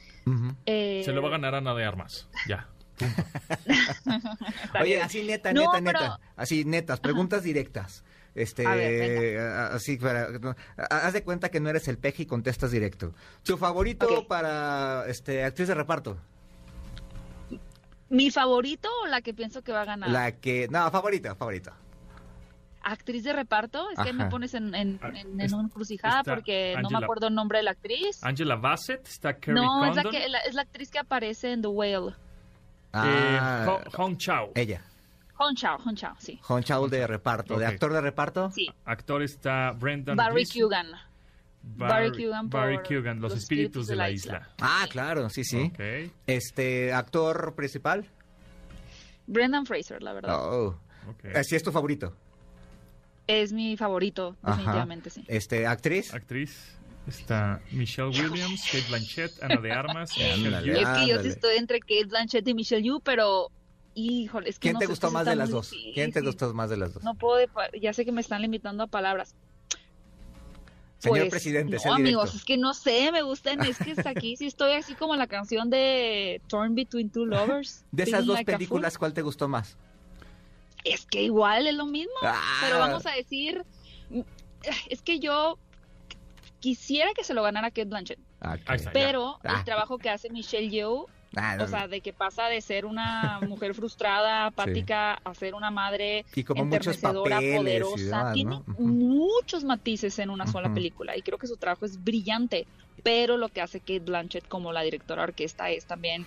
Eh, 0.67 1.03
Se 1.05 1.13
lo 1.13 1.21
va 1.23 1.29
a 1.29 1.33
ganar 1.33 1.55
Ana 1.57 1.75
de 1.75 1.85
Armas. 1.85 2.29
Ya. 2.49 2.69
Oye, 4.81 5.03
así 5.03 5.23
neta, 5.23 5.53
No, 5.53 5.61
neta, 5.63 5.73
pero- 5.85 6.01
neta. 6.01 6.21
Así 6.37 6.65
netas, 6.65 7.01
preguntas 7.01 7.43
directas. 7.43 8.05
Este, 8.35 8.67
ver, 8.67 9.39
así 9.39 9.97
para, 9.97 10.29
no, 10.29 10.55
haz 10.91 11.13
de 11.15 11.23
cuenta 11.25 11.49
que 11.49 11.59
no 11.59 11.71
eres 11.71 11.89
el 11.89 11.97
peje 11.97 12.25
y 12.25 12.27
contestas 12.27 12.71
directo. 12.71 13.15
¿Tu 13.43 13.57
favorito 13.57 14.27
para 14.29 15.05
este 15.09 15.43
actriz 15.43 15.69
de 15.69 15.75
reparto? 15.75 16.19
¿Mi 18.09 18.31
favorito 18.31 18.89
o 19.03 19.07
la 19.07 19.21
que 19.21 19.35
pienso 19.35 19.63
que 19.63 19.73
va 19.73 19.83
a 19.83 19.85
ganar? 19.85 20.11
La 20.11 20.33
que, 20.33 20.69
no, 20.71 20.91
favorita, 20.91 21.35
favorita. 21.35 21.75
¿Actriz 22.83 23.25
de 23.25 23.33
reparto? 23.33 23.91
Es 23.91 23.99
que 23.99 24.13
me 24.13 24.27
pones 24.27 24.55
en, 24.55 24.73
en, 24.75 25.01
Ah, 25.03 25.09
en, 25.13 25.41
en 25.41 25.55
una 25.55 25.65
encrucijada 25.65 26.23
porque 26.23 26.77
no 26.81 26.89
me 26.89 26.99
acuerdo 27.05 27.27
el 27.27 27.35
nombre 27.35 27.59
de 27.59 27.65
la 27.65 27.73
actriz. 27.73 28.23
Angela 28.23 28.55
Bassett, 28.55 29.05
está 29.09 29.35
Kerry 29.39 29.57
no, 29.61 29.85
es 29.87 29.97
la, 29.97 30.03
que, 30.05 30.29
la- 30.29 30.39
es 30.39 30.55
la 30.55 30.63
actriz 30.63 30.89
que 30.91 31.01
aparece 31.01 31.51
en 31.53 31.63
The 31.63 31.69
Whale. 31.69 32.11
eh, 32.11 33.39
Ah, 33.41 33.67
Ho- 33.69 33.91
Hong 33.97 34.17
Chao. 34.17 34.53
ella. 34.55 34.83
Hong 35.35 35.55
Chao, 35.55 35.79
Hong 35.79 35.95
Chao, 35.97 36.15
sí. 36.19 36.39
Hong 36.45 36.63
Chao 36.63 36.87
de 36.89 37.07
reparto. 37.09 37.59
¿De 37.59 37.67
actor 37.67 37.93
de 37.93 38.01
reparto? 38.01 38.53
Sí. 38.53 38.69
Actor 38.85 39.23
está 39.23 39.73
Brendan 39.73 40.17
Barry 40.17 40.45
Gleeson. 40.45 40.63
Kugan. 40.63 40.87
Barry, 41.75 42.11
Barry 42.11 42.25
Kugan 42.25 42.49
Barry 42.49 42.79
Kugan, 42.79 43.21
Los, 43.21 43.35
Espíritus 43.35 43.89
de 43.89 43.97
la 43.97 44.11
Isla. 44.11 44.49
Ah, 44.61 44.87
claro, 44.89 45.29
sí, 45.29 45.45
sí. 45.45 45.73
Este, 46.27 46.93
actor 46.93 47.55
principal. 47.55 48.09
Brendan 49.27 49.67
Fraser, 49.67 50.03
la 50.03 50.13
verdad. 50.13 50.37
Oh. 50.39 50.79
ok. 51.09 51.35
Así 51.35 51.57
es 51.57 51.63
tu 51.63 51.73
favorito. 51.73 52.15
es 53.27 53.53
mi 53.53 53.77
favorito, 53.77 54.37
Ajá. 54.43 54.57
definitivamente, 54.57 55.11
sí. 55.11 55.25
Este, 55.27 55.67
actriz. 55.67 56.15
Actriz. 56.15 56.77
Está 57.09 57.61
Michelle 57.71 58.09
Williams, 58.09 58.65
Kate 58.71 58.85
Blanchett, 58.89 59.43
Ana 59.43 59.61
de 59.61 59.73
Armas, 59.73 60.11
Ándale. 60.35 60.81
Es 60.81 60.89
que 60.89 61.07
yo 61.07 61.23
sí 61.23 61.29
estoy 61.29 61.57
entre 61.57 61.81
Kate 61.81 62.07
Blanchett 62.07 62.47
y 62.49 62.55
Michelle 62.55 62.83
Yeoh, 62.83 63.01
pero 63.01 63.51
híjole, 63.95 64.51
es 64.51 64.59
que 64.59 64.63
¿Quién 64.63 64.75
no 64.75 64.79
te 64.81 64.87
sé, 64.87 64.91
gustó 64.93 65.11
más 65.13 65.25
de 65.25 65.37
las 65.37 65.51
dos? 65.51 65.73
¿Quién 65.95 66.13
te 66.13 66.21
gustó 66.21 66.53
más 66.53 66.69
de 66.69 66.77
las 66.77 66.95
dos? 66.95 67.05
No 67.05 67.15
puedo, 67.15 67.47
ya 67.81 67.93
sé 67.93 68.05
que 68.05 68.11
me 68.11 68.21
están 68.21 68.43
limitando 68.43 68.83
a 68.83 68.87
palabras. 68.89 69.37
Señor 71.15 71.29
Pues, 71.29 71.31
presidente, 71.31 71.77
no, 71.85 71.95
amigos, 71.95 72.35
es 72.35 72.45
que 72.45 72.57
no 72.57 72.75
sé, 72.75 73.11
me 73.13 73.23
gustan, 73.23 73.61
es 73.65 73.79
que 73.79 73.93
hasta 73.93 74.11
aquí 74.11 74.37
sí 74.37 74.47
estoy 74.47 74.73
así 74.73 74.95
como 74.95 75.17
la 75.17 75.27
canción 75.27 75.71
de 75.71 76.41
Torn 76.49 76.75
Between 76.75 77.11
Two 77.11 77.27
Lovers. 77.27 77.85
De 77.93 78.03
esas 78.05 78.27
dos 78.27 78.37
like 78.37 78.53
películas, 78.53 78.99
¿cuál 78.99 79.13
te 79.15 79.23
gustó 79.23 79.49
más? 79.49 79.77
Es 80.85 81.07
que 81.07 81.23
igual 81.23 81.67
es 81.67 81.75
lo 81.75 81.87
mismo, 81.87 82.13
Ah. 82.23 82.41
pero 82.63 82.79
vamos 82.79 83.07
a 83.07 83.13
decir, 83.13 83.65
es 84.89 85.03
que 85.03 85.19
yo 85.19 85.59
quisiera 86.61 87.11
que 87.15 87.25
se 87.25 87.35
lo 87.35 87.43
ganara 87.43 87.71
Kate 87.71 87.85
Blanchett, 87.87 88.19
Ah, 88.41 88.57
está. 88.75 88.91
pero 88.93 89.39
Ah. 89.45 89.57
el 89.59 89.65
trabajo 89.65 89.99
que 89.99 90.11
hace 90.11 90.31
Michelle 90.31 90.69
Yeoh 90.71 91.07
Ah, 91.35 91.57
no, 91.57 91.65
O 91.65 91.69
sea, 91.69 91.89
de 91.89 92.01
que 92.01 92.13
pasa 92.13 92.47
de 92.47 92.61
ser 92.61 92.87
una 92.87 93.41
mujer 93.47 93.75
frustrada, 93.75 94.47
apática, 94.47 95.15
a 95.15 95.35
ser 95.35 95.55
una 95.55 95.71
madre 95.71 96.25
y 96.35 96.45
como 96.45 96.63
enternecedora, 96.63 97.37
papeles 97.37 97.57
poderosa. 97.57 98.05
demás, 98.05 98.33
Tiene 98.33 98.63
muchos 98.79 99.65
matices 99.65 100.19
en 100.19 100.31
una 100.31 100.47
sola 100.47 100.73
película 100.73 101.17
y 101.17 101.23
creo 101.23 101.39
que 101.39 101.47
su 101.47 101.57
trabajo 101.57 101.85
es 101.85 102.03
brillante. 102.03 102.67
Pero 103.03 103.37
lo 103.37 103.51
que 103.51 103.61
hace 103.61 103.81
Kate 103.81 104.01
Blanchett 104.01 104.49
como 104.49 104.73
la 104.73 104.83
directora 104.83 105.23
de 105.23 105.29
orquesta 105.29 105.71
es 105.71 105.85
también 105.87 106.27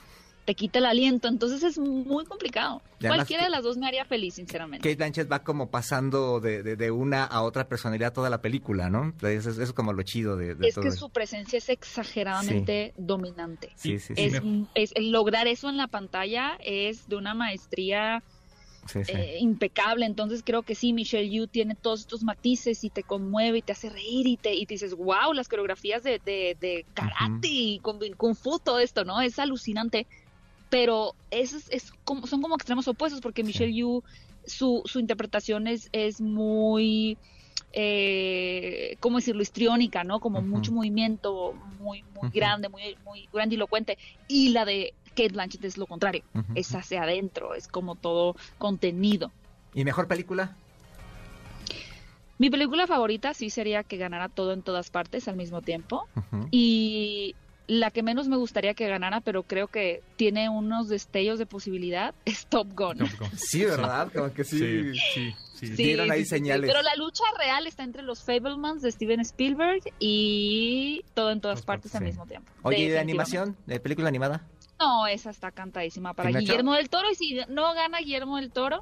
te 0.50 0.56
quita 0.56 0.80
el 0.80 0.86
aliento. 0.86 1.28
Entonces 1.28 1.62
es 1.62 1.78
muy 1.78 2.26
complicado. 2.26 2.82
Cualquiera 3.00 3.44
que- 3.44 3.46
de 3.46 3.52
las 3.52 3.62
dos 3.62 3.78
me 3.78 3.86
haría 3.86 4.04
feliz, 4.04 4.34
sinceramente. 4.34 4.82
Kate 4.90 4.96
Blanchett 4.98 5.32
va 5.32 5.44
como 5.44 5.70
pasando 5.70 6.40
de, 6.40 6.64
de- 6.64 6.76
de 6.76 6.90
una 6.90 7.24
a 7.24 7.44
otra 7.44 7.68
personalidad 7.68 8.14
toda 8.14 8.32
la 8.32 8.42
película, 8.42 8.90
¿no? 8.90 9.14
Eso, 9.22 9.52
eso 9.52 9.62
es 9.62 9.74
como 9.74 9.94
lo 9.94 10.02
chido 10.02 10.38
de, 10.38 10.56
de 10.56 10.70
es 10.70 10.74
todo 10.74 10.82
que 10.82 10.88
eso. 10.88 10.98
su 10.98 11.10
presencia 11.12 11.58
es 11.58 11.70
exageradamente 11.70 12.94
dominante. 12.98 13.70
Sí, 13.76 14.00
sí, 14.00 14.16
sí. 14.16 14.24
Es, 14.24 14.42
es- 14.74 14.92
el 14.96 15.12
lograr 15.12 15.48
eso 15.48 15.70
en 15.70 15.78
la 15.78 15.86
pantalla 15.88 16.58
es 16.64 17.08
de 17.08 17.16
una 17.18 17.36
maestría 17.36 18.24
sí, 18.88 19.04
sí. 19.06 19.12
eh, 19.14 19.38
impecable. 19.40 20.08
Entonces 20.08 20.42
creo 20.44 20.64
que 20.64 20.74
sí, 20.74 20.92
Michelle 20.94 21.30
Yu 21.30 21.46
tiene 21.46 21.76
todos 21.76 22.00
estos 22.00 22.24
matices 22.24 22.84
y 22.84 22.90
te 22.90 23.04
conmueve 23.04 23.60
y 23.60 23.62
te 23.62 23.74
hace 23.74 23.92
reír 23.92 24.26
y 24.26 24.36
te 24.38 24.56
y 24.56 24.66
te 24.66 24.74
dices, 24.74 24.96
wow, 24.96 25.32
las 25.34 25.48
coreografías 25.48 26.02
de, 26.02 26.20
de, 26.26 26.58
de 26.60 26.88
karate 26.96 27.48
y 27.48 27.80
kung, 27.84 28.00
kung 28.18 28.34
fu, 28.36 28.58
todo 28.58 28.80
esto, 28.80 29.06
¿no? 29.06 29.22
Es 29.22 29.38
alucinante. 29.38 30.08
Pero 30.70 31.16
es, 31.32 31.54
es 31.70 31.92
como, 32.04 32.28
son 32.28 32.42
como 32.42 32.56
extremos 32.56 32.88
opuestos 32.88 33.22
porque 33.22 33.44
Michelle 33.44 33.74
Yu, 33.74 34.04
su, 34.46 34.82
su 34.86 35.00
interpretación 35.00 35.68
es, 35.68 35.90
es 35.92 36.22
muy... 36.22 37.18
Eh, 37.72 38.98
¿cómo 39.00 39.18
decirlo? 39.18 39.44
histriónica, 39.44 40.04
¿no? 40.04 40.20
Como 40.20 40.42
mucho 40.42 40.72
movimiento, 40.72 41.54
muy, 41.78 42.04
muy 42.04 42.28
Ujú. 42.30 42.32
grande, 42.34 42.68
muy, 42.70 42.98
muy 43.06 43.30
grandilocuente. 43.32 43.98
Y 44.28 44.50
la 44.50 44.66
de 44.66 44.94
Kate 45.10 45.34
Blanchett 45.34 45.64
es 45.66 45.78
lo 45.78 45.86
contrario, 45.86 46.24
es 46.56 46.74
hacia 46.74 47.04
adentro, 47.04 47.54
es 47.54 47.68
como 47.68 47.96
todo 47.96 48.36
contenido. 48.58 49.32
¿Y 49.74 49.84
mejor 49.84 50.08
película? 50.08 50.56
Mi 52.40 52.50
película 52.50 52.88
favorita 52.88 53.34
sí 53.34 53.50
sería 53.50 53.84
que 53.84 53.98
ganara 53.98 54.30
todo 54.30 54.54
en 54.54 54.64
todas 54.64 54.90
partes 54.90 55.28
al 55.28 55.36
mismo 55.36 55.62
tiempo. 55.62 56.08
Y 56.52 57.36
la 57.70 57.92
que 57.92 58.02
menos 58.02 58.28
me 58.28 58.36
gustaría 58.36 58.74
que 58.74 58.88
ganara, 58.88 59.22
pero 59.22 59.44
creo 59.44 59.68
que 59.68 60.02
tiene 60.16 60.50
unos 60.50 60.90
destellos 60.90 61.38
de 61.38 61.46
posibilidad, 61.46 62.16
es 62.26 62.48
Top 62.48 62.68
Gun. 62.76 62.98
Top 62.98 63.20
Gun. 63.20 63.30
Sí, 63.38 63.64
¿verdad? 63.64 64.12
Como 64.12 64.34
que 64.34 64.44
sí. 64.44 64.92
Sí, 65.14 65.34
sí, 65.54 65.76
sí. 65.76 66.00
Ahí 66.00 66.26
señales. 66.26 66.68
Pero 66.68 66.82
la 66.82 66.96
lucha 66.96 67.24
real 67.38 67.68
está 67.68 67.84
entre 67.84 68.02
los 68.02 68.24
Fablemans 68.24 68.82
de 68.82 68.92
Steven 68.92 69.20
Spielberg 69.20 69.84
y 70.00 71.06
todo 71.14 71.32
en 71.32 71.42
todas 71.42 71.62
partes 71.62 71.94
al 71.94 72.04
mismo 72.04 72.26
tiempo. 72.26 72.52
Oye, 72.64 72.80
¿y 72.80 72.90
de 72.90 73.00
animación? 73.00 73.56
¿De 73.68 73.80
película 73.80 74.08
animada? 74.08 74.44
No, 74.80 75.06
esa 75.06 75.30
está 75.30 75.52
cantadísima 75.52 76.14
para. 76.14 76.32
Guillermo 76.32 76.74
del 76.74 76.90
Toro. 76.90 77.12
Y 77.12 77.16
si 77.16 77.40
no 77.50 77.74
gana 77.76 78.00
Guillermo 78.00 78.38
del 78.38 78.50
Toro, 78.50 78.82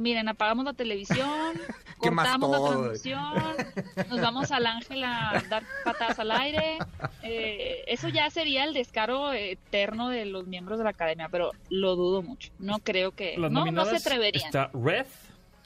miren, 0.00 0.28
apagamos 0.28 0.64
la 0.64 0.72
televisión, 0.72 1.52
¿Qué 2.02 2.10
más 2.10 2.28
cortamos 2.28 2.50
la 2.50 2.68
transmisión, 2.68 4.08
nos 4.08 4.20
vamos 4.20 4.50
al 4.52 4.66
ángel 4.66 5.04
a 5.04 5.42
dar 5.48 5.64
patadas 5.84 6.18
al 6.18 6.30
aire. 6.30 6.78
Eh, 7.22 7.84
eso 7.86 8.08
ya 8.08 8.30
sería 8.30 8.64
el 8.64 8.72
descaro 8.72 9.32
eterno 9.32 10.08
de 10.08 10.24
los 10.24 10.46
miembros 10.46 10.78
de 10.78 10.84
la 10.84 10.90
academia, 10.90 11.28
pero 11.30 11.50
lo 11.68 11.96
dudo 11.96 12.22
mucho. 12.22 12.52
No 12.58 12.78
creo 12.78 13.12
que. 13.12 13.36
Las 13.36 13.52
no, 13.52 13.66
no 13.66 13.84
se 13.84 13.96
atreverían. 13.96 14.46
está 14.46 14.70
Red, 14.72 15.06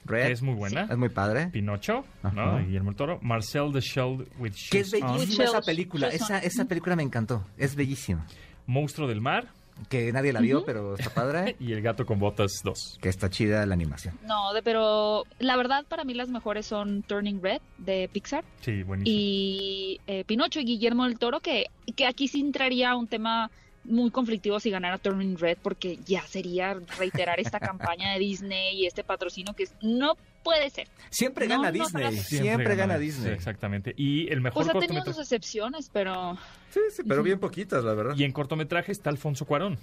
Red. 0.04 0.26
que 0.26 0.32
es 0.32 0.42
muy 0.42 0.54
buena. 0.54 0.88
Es 0.90 0.96
muy 0.96 1.08
padre. 1.10 1.48
Pinocho, 1.48 2.04
¿no? 2.22 2.28
Ajá. 2.28 2.56
De 2.56 2.64
Guillermo 2.64 2.90
el 2.90 2.96
Toro. 2.96 3.18
Marcel 3.22 3.70
the 3.72 3.80
Shell 3.80 4.26
with 4.38 4.54
Que 4.70 4.80
es 4.80 4.90
bellísima 4.90 5.44
esa 5.44 5.60
película. 5.60 6.08
Esa, 6.08 6.38
esa 6.38 6.64
película 6.64 6.96
me 6.96 7.02
encantó. 7.02 7.46
Es 7.58 7.76
bellísima. 7.76 8.26
Monstruo 8.66 9.06
del 9.06 9.20
Mar 9.20 9.48
Que 9.88 10.12
nadie 10.12 10.32
la 10.32 10.40
vio, 10.40 10.64
pero 10.64 10.94
está 10.96 11.10
padre. 11.12 11.56
y 11.60 11.72
El 11.72 11.82
Gato 11.82 12.06
con 12.06 12.18
Botas 12.18 12.60
2. 12.62 12.98
que 13.02 13.08
está 13.08 13.28
chida 13.28 13.66
la 13.66 13.74
animación. 13.74 14.18
No, 14.24 14.52
de- 14.52 14.62
pero 14.62 15.24
la 15.40 15.56
verdad 15.56 15.84
para 15.88 16.04
mí 16.04 16.14
las 16.14 16.28
mejores 16.28 16.64
son 16.66 17.02
Turning 17.02 17.40
Red 17.42 17.60
de 17.78 18.08
Pixar 18.12 18.44
Sí, 18.60 18.82
buenísimo. 18.82 19.16
y 19.18 20.00
eh, 20.06 20.24
Pinocho 20.24 20.60
y 20.60 20.64
Guillermo 20.64 21.04
del 21.04 21.18
Toro, 21.18 21.40
que, 21.40 21.66
que 21.96 22.06
aquí 22.06 22.28
sí 22.28 22.40
entraría 22.40 22.94
un 22.96 23.06
tema 23.08 23.50
muy 23.84 24.10
conflictivo 24.10 24.58
si 24.60 24.70
ganara 24.70 24.96
Turning 24.96 25.36
Red, 25.36 25.58
porque 25.62 25.98
ya 26.06 26.22
sería 26.26 26.78
reiterar 26.98 27.38
esta 27.40 27.60
campaña 27.60 28.12
de 28.14 28.18
Disney 28.20 28.76
y 28.80 28.86
este 28.86 29.04
patrocinio 29.04 29.54
que 29.54 29.64
es- 29.64 29.74
no 29.82 30.16
puede 30.44 30.70
ser. 30.70 30.86
Siempre 31.10 31.46
gana 31.48 31.72
no, 31.72 31.72
Disney. 31.72 32.16
Siempre, 32.18 32.76
gana 32.76 32.94
sí, 32.98 33.00
Disney. 33.02 33.32
exactamente. 33.32 33.94
Y 33.96 34.30
el 34.32 34.40
mejor 34.40 34.64
Pues 34.64 34.76
ha 34.76 34.78
tenido 34.86 35.04
sus 35.04 35.18
excepciones, 35.18 35.90
pero 35.92 36.36
Sí, 36.70 36.80
sí, 36.94 37.02
pero 37.08 37.22
bien 37.24 37.40
poquitas, 37.40 37.82
la 37.82 37.94
verdad. 37.94 38.14
Y 38.16 38.22
en 38.24 38.32
cortometraje 38.32 38.92
está 38.92 39.10
Alfonso 39.10 39.44
Cuarón, 39.46 39.78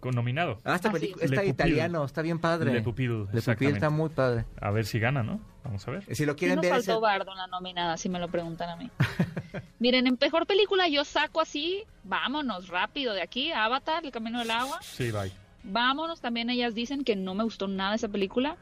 con 0.00 0.14
nominado. 0.14 0.60
Ah, 0.64 0.74
esta 0.76 0.88
Ah, 0.88 0.92
sí. 0.92 0.98
película 1.00 1.24
está 1.24 1.36
Le 1.36 1.48
Pupil. 1.48 1.50
italiano, 1.54 2.04
está 2.04 2.22
bien 2.22 2.38
padre. 2.38 2.72
Le 2.72 2.82
Pupil, 2.82 3.26
Le 3.32 3.42
Pupil 3.42 3.68
está 3.68 3.90
muy 3.90 4.08
padre. 4.10 4.44
A 4.60 4.70
ver 4.70 4.86
si 4.86 4.98
gana, 4.98 5.22
¿no? 5.22 5.40
Vamos 5.64 5.86
a 5.86 5.90
ver. 5.92 6.14
Si 6.14 6.24
lo 6.26 6.32
sí 6.32 6.38
quieren 6.40 6.56
nos 6.56 6.62
ver, 6.62 6.72
faltó 6.72 6.92
ese- 6.92 7.00
Bardo 7.00 7.32
en 7.32 7.38
la 7.38 7.46
nominada, 7.46 7.96
si 7.96 8.08
me 8.08 8.18
lo 8.18 8.28
preguntan 8.28 8.70
a 8.70 8.76
mí. 8.76 8.90
Miren, 9.78 10.06
en 10.06 10.18
mejor 10.20 10.46
película 10.46 10.88
yo 10.88 11.04
saco 11.04 11.40
así, 11.40 11.84
vámonos 12.04 12.68
rápido 12.68 13.14
de 13.14 13.22
aquí, 13.22 13.52
Avatar, 13.52 14.04
El 14.04 14.12
Camino 14.12 14.38
del 14.40 14.50
Agua. 14.50 14.78
Sí, 14.82 15.10
bye. 15.10 15.32
Vámonos, 15.64 16.20
también 16.20 16.50
ellas 16.50 16.74
dicen 16.74 17.04
que 17.04 17.14
no 17.16 17.34
me 17.34 17.44
gustó 17.44 17.68
nada 17.68 17.94
esa 17.94 18.08
película. 18.08 18.56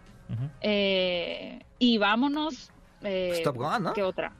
Eh, 0.61 1.61
y 1.78 1.99
vámonos. 1.99 2.70
Eh, 3.03 3.33
Stop 3.37 3.57
Gun, 3.57 3.83
¿no? 3.83 3.93
¿Qué 3.93 4.03
otra? 4.03 4.33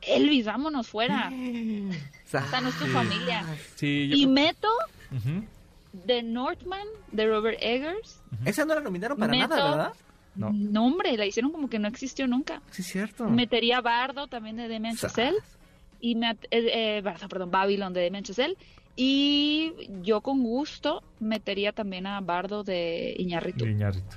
Elvis, 0.00 0.46
vámonos 0.46 0.88
fuera. 0.88 1.30
Esta 2.24 2.60
no 2.60 2.68
es 2.68 2.78
tu 2.78 2.86
familia. 2.86 3.44
Sí, 3.76 4.08
yo 4.08 4.16
Y 4.16 4.26
meto 4.26 4.68
Ujú. 5.10 5.44
The 6.06 6.22
Northman 6.22 6.86
de 7.10 7.26
Robert 7.26 7.58
Eggers. 7.60 8.22
Esa 8.44 8.64
no 8.64 8.74
la 8.74 8.80
nominaron 8.80 9.18
para 9.18 9.32
Meto- 9.32 9.48
nada, 9.48 9.70
¿verdad? 9.70 9.92
No. 10.34 10.50
No, 10.52 10.86
hombre, 10.86 11.16
la 11.18 11.26
hicieron 11.26 11.52
como 11.52 11.68
que 11.68 11.78
no 11.78 11.88
existió 11.88 12.26
nunca. 12.26 12.62
Sí, 12.70 12.80
es 12.80 12.88
cierto. 12.88 13.28
Metería 13.28 13.82
Bardo 13.82 14.28
también 14.28 14.56
de 14.56 14.94
Chazelle. 14.96 15.36
Y 16.00 16.14
me, 16.14 16.30
eh, 16.30 16.38
eh, 16.50 17.00
Bardo, 17.04 17.28
perdón, 17.28 17.50
Babylon 17.50 17.92
de 17.92 18.10
Chazelle. 18.22 18.56
Y 18.96 19.72
yo 20.02 20.20
con 20.22 20.42
gusto 20.42 21.02
metería 21.20 21.72
también 21.72 22.06
a 22.06 22.20
Bardo 22.20 22.64
de 22.64 23.14
Iñárritu. 23.18 23.66
Iñárritu. 23.66 24.16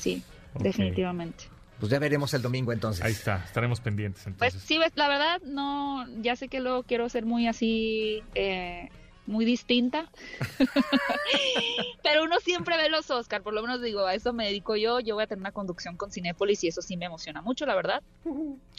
Sí, 0.00 0.22
Ok. 0.54 0.62
definitivamente. 0.62 1.44
Pues 1.78 1.90
ya 1.90 1.98
veremos 1.98 2.34
el 2.34 2.42
domingo 2.42 2.72
entonces. 2.72 3.02
Ahí 3.04 3.12
está, 3.12 3.42
estaremos 3.44 3.80
pendientes 3.80 4.22
Pues 4.24 4.34
entonces. 4.34 4.62
sí, 4.62 4.76
ves, 4.78 4.92
la 4.96 5.08
verdad, 5.08 5.40
no, 5.46 6.06
ya 6.20 6.36
sé 6.36 6.48
que 6.48 6.60
luego 6.60 6.82
quiero 6.82 7.08
ser 7.08 7.24
muy 7.24 7.46
así, 7.46 8.22
eh, 8.34 8.90
muy 9.30 9.44
distinta. 9.44 10.10
Pero 12.02 12.24
uno 12.24 12.36
siempre 12.40 12.76
ve 12.76 12.88
los 12.88 13.10
Oscar, 13.10 13.42
por 13.42 13.54
lo 13.54 13.62
menos 13.62 13.80
digo, 13.82 14.04
a 14.06 14.14
eso 14.14 14.32
me 14.32 14.46
dedico 14.46 14.76
yo. 14.76 15.00
Yo 15.00 15.14
voy 15.14 15.24
a 15.24 15.26
tener 15.26 15.40
una 15.40 15.52
conducción 15.52 15.96
con 15.96 16.10
Cinépolis 16.10 16.64
y 16.64 16.68
eso 16.68 16.82
sí 16.82 16.96
me 16.96 17.06
emociona 17.06 17.40
mucho, 17.42 17.66
la 17.66 17.74
verdad. 17.74 18.02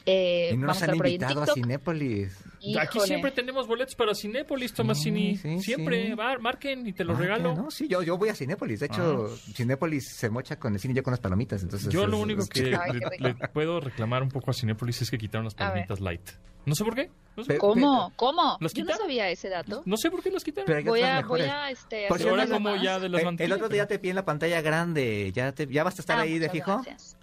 Eh, 0.06 0.50
Y 0.54 0.58
no 0.58 0.68
vamos 0.68 0.76
nos 0.78 0.82
a 0.82 0.86
han 0.86 0.90
en 0.92 0.96
invitado 0.98 1.44
a. 1.44 1.48
Cinépolis. 1.48 2.38
Aquí 2.80 3.00
siempre 3.02 3.32
tenemos 3.32 3.68
boletos 3.68 3.96
para 3.96 4.14
Cinépolis, 4.16 4.74
Tomasini. 4.74 5.38
Sí, 5.38 5.58
sí, 5.58 5.62
siempre, 5.64 6.08
sí. 6.08 6.14
va, 6.14 6.38
marquen 6.40 6.86
y 6.88 6.94
te 6.94 7.04
los 7.04 7.18
Ah, 7.18 7.22
regalo. 7.22 7.56
No, 7.56 7.72
sí, 7.72 7.88
yo, 7.88 8.02
yo 8.04 8.18
voy 8.18 8.30
a 8.30 8.36
Cinépolis. 8.36 8.80
De 8.82 8.88
hecho, 8.88 9.30
Ah. 9.32 9.36
Cinépolis 9.54 10.08
se 10.08 10.30
mocha 10.30 10.58
con 10.60 10.74
el 10.74 10.80
cine 10.80 10.94
y 10.94 10.98
yo 10.98 11.04
con 11.04 11.12
las 11.12 11.20
palomitas. 11.20 11.62
Entonces, 11.64 11.90
Yo 11.92 12.06
lo 12.08 12.18
es- 12.18 12.24
único 12.24 12.42
es 12.42 12.50
que. 12.50 12.76
Ay, 12.76 13.00
le, 13.20 13.34
le 13.34 13.34
puedo 13.50 13.80
reclamar 13.80 14.24
un 14.24 14.30
poco 14.30 14.52
a 14.52 14.54
Cinépolis 14.54 15.02
es 15.02 15.12
que 15.12 15.18
quitaron 15.18 15.46
las 15.46 15.54
A 15.54 15.58
palomitas 15.58 16.00
light. 16.00 16.30
No 16.66 16.76
sé 16.76 16.84
por 16.84 16.96
qué. 16.96 17.10
No 17.38 17.44
sé, 17.46 17.58
¿Cómo? 17.58 18.12
¿Cómo? 18.18 18.58
¿Los 18.60 18.74
Yo 18.74 18.84
no 18.84 18.96
sabía 18.96 19.30
ese 19.30 19.48
dato. 19.50 19.84
no 19.86 19.96
sé 19.98 20.12
por 20.12 20.22
qué 20.22 20.30
las 20.32 20.44
quitaron. 20.44 20.66
Pero 20.66 20.80
hay 20.80 20.84
Voy 20.86 21.02
a, 21.02 21.22
voy 21.22 21.42
a, 21.42 21.72
este, 21.72 22.08
Por 22.08 22.16
hacer 22.18 22.28
cierto, 22.28 22.42
ahora 22.42 22.54
como 22.54 22.76
ya 22.84 23.00
de 23.00 23.10
las 23.10 23.22
Eh, 23.24 23.36
el 23.40 23.52
otro 23.54 23.70
día 23.70 23.88
te 23.88 23.98
vi 23.98 24.10
en 24.10 24.16
la 24.18 24.26
pantalla 24.26 24.62
grande. 24.62 25.32
¿Ya, 25.34 25.52
te, 25.54 25.66
ya 25.68 25.84
vas 25.84 25.98
a 25.98 26.02
estar 26.02 26.18
Ah, 26.20 26.24
ahí 26.24 26.40
de 26.40 26.50
fijo? 26.50 26.74
gracias. 26.84 27.16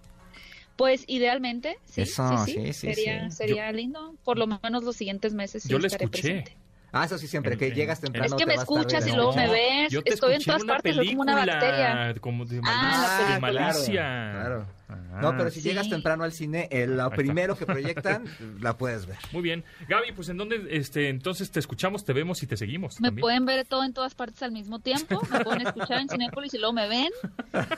Pues 0.77 1.05
idealmente, 1.09 1.77
sí, 1.85 2.03
Eso, 2.03 2.29
sí, 2.47 2.53
sí, 2.53 2.53
sí, 2.55 2.73
sí, 2.73 2.95
sería, 2.95 3.31
sí. 3.31 3.37
sería 3.37 3.73
lindo. 3.73 4.15
Por 4.25 4.39
lo 4.39 4.47
menos 4.47 4.83
los 4.85 4.97
siguientes 4.97 5.35
meses 5.35 5.65
sí 5.65 5.69
Yo 5.69 5.79
le 5.79 5.89
estaré 5.89 6.05
escuché. 6.05 6.23
presente. 6.43 6.57
Ah, 6.93 7.05
eso 7.05 7.19
sí, 7.19 7.27
siempre. 7.29 7.53
En- 7.55 7.59
que 7.59 7.67
en- 7.67 7.75
llegas 7.75 8.01
temprano. 8.01 8.27
Es 8.27 8.33
que 8.33 8.39
te 8.39 8.47
me 8.47 8.55
escuchas 8.55 9.07
y 9.07 9.13
luego 9.13 9.35
me 9.35 9.49
ves. 9.49 9.91
Yo 9.93 10.03
te 10.03 10.15
Estoy 10.15 10.35
en 10.35 10.43
todas 10.43 10.63
una 10.63 10.73
partes, 10.75 10.95
soy 10.97 11.09
como 11.09 11.21
una 11.23 11.35
bacteria. 11.45 12.15
como 12.21 12.45
de, 12.47 12.61
Ah, 12.65 13.19
malicia, 13.19 13.35
de 13.35 13.41
malicia. 13.41 14.31
Claro. 14.33 14.67
Ah, 14.91 15.21
no, 15.21 15.37
pero 15.37 15.51
si 15.51 15.61
sí. 15.61 15.69
llegas 15.69 15.89
temprano 15.91 16.25
al 16.25 16.33
cine, 16.33 16.67
el, 16.71 16.97
lo 16.97 17.11
primero 17.11 17.57
que 17.57 17.67
proyectan, 17.67 18.25
la 18.61 18.77
puedes 18.79 19.05
ver. 19.07 19.19
Muy 19.33 19.43
bien. 19.43 19.63
Gaby, 19.87 20.13
pues 20.13 20.29
en 20.31 20.39
dónde 20.39 20.67
este, 20.71 21.09
entonces 21.11 21.51
te 21.51 21.61
escuchamos, 21.61 22.05
te 22.07 22.13
vemos 22.15 22.43
y 22.43 22.47
te 22.47 22.57
seguimos. 22.57 22.99
Me 23.01 23.09
también? 23.09 23.21
pueden 23.23 23.45
ver 23.45 23.67
todo 23.67 23.85
en 23.85 23.93
todas 23.93 24.15
partes 24.15 24.43
al 24.43 24.53
mismo 24.53 24.79
tiempo. 24.79 25.21
Me 25.31 25.45
pueden 25.45 25.67
escuchar 25.67 25.99
en 26.01 26.09
Cinépolis 26.09 26.55
y 26.55 26.59
luego 26.59 26.73
me 26.73 26.89
ven. 26.89 27.11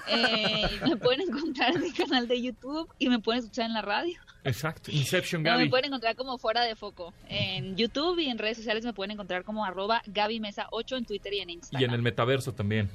Eh, 0.09 0.67
me 0.87 0.97
pueden 0.97 1.23
encontrar 1.23 1.75
en 1.75 1.83
mi 1.83 1.93
canal 1.93 2.29
de 2.29 2.41
YouTube 2.41 2.89
y 2.99 3.09
me 3.09 3.19
pueden 3.19 3.41
escuchar 3.41 3.67
en 3.67 3.75
la 3.75 3.83
radio. 3.83 4.19
Exacto. 4.45 4.91
Inception, 4.91 5.43
No, 5.43 5.51
me 5.53 5.57
Gaby. 5.59 5.69
pueden 5.71 5.87
encontrar 5.87 6.17
como 6.17 6.39
fuera 6.39 6.63
de 6.63 6.77
foco. 6.77 7.13
En 7.29 7.77
YouTube 7.77 8.19
y 8.21 8.27
en 8.27 8.39
redes 8.39 8.57
sociales 8.59 8.85
me 8.85 8.93
pueden 8.93 9.11
encontrar 9.13 9.45
como 9.45 9.65
arroba 9.65 10.03
Gaby 10.07 10.41
Mesa 10.41 10.67
8 10.71 10.97
en 10.97 11.05
Twitter 11.07 11.35
y 11.35 11.41
en 11.41 11.51
Instagram. 11.51 11.81
Y 11.83 11.85
en 11.85 11.91
el 11.93 12.03
metaverso 12.03 12.53
también. 12.53 12.89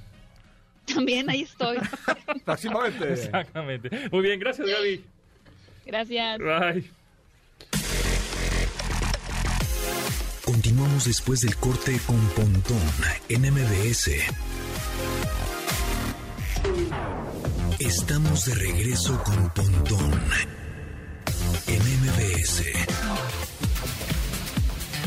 También 0.94 1.30
ahí 1.30 1.42
estoy. 1.42 1.78
Próximamente. 2.44 3.14
Exactamente. 3.14 4.10
Muy 4.12 4.22
bien, 4.22 4.40
gracias, 4.40 4.68
Gaby. 4.68 5.04
Gracias. 5.86 6.40
Bye. 6.40 6.92
Continuamos 10.44 11.06
después 11.06 11.42
del 11.42 11.56
corte 11.58 12.00
con 12.06 12.20
Pontón 12.30 12.82
en 13.30 13.42
MBS. 13.42 14.12
Estamos 17.80 18.46
de 18.46 18.56
regreso 18.56 19.22
con 19.24 19.50
Pontón 19.50 20.22
en 21.68 21.82
MBS. 21.82 22.64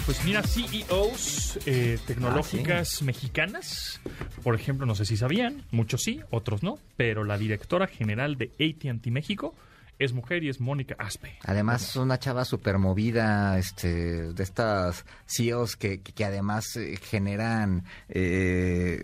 Pues 0.09 0.25
mira, 0.25 0.43
CEOs 0.43 1.59
eh, 1.67 1.99
tecnológicas 2.07 3.03
mexicanas, 3.03 4.01
por 4.39 4.55
ejemplo, 4.55 4.87
no 4.87 4.95
sé 4.95 5.05
si 5.05 5.17
sabían, 5.17 5.63
muchos 5.71 6.03
sí, 6.03 6.21
otros 6.31 6.63
no, 6.63 6.79
pero 6.97 7.25
la 7.25 7.39
directora 7.39 7.87
general 7.87 8.37
de 8.37 8.51
AT&T 8.59 9.11
México 9.11 9.55
es 9.99 10.13
mujer 10.13 10.45
y 10.45 10.49
es 10.49 10.61
Mónica 10.61 10.95
Aspe. 10.99 11.39
Además, 11.45 11.97
una 11.97 12.19
chava 12.19 12.45
súper 12.45 12.79
movida, 12.79 13.59
este, 13.59 14.33
de 14.33 14.43
estas 14.43 15.05
CEOs 15.27 15.77
que, 15.77 16.01
que, 16.01 16.13
que 16.13 16.25
además 16.25 16.77
eh, 16.77 16.97
generan 17.03 17.85
eh, 18.09 19.01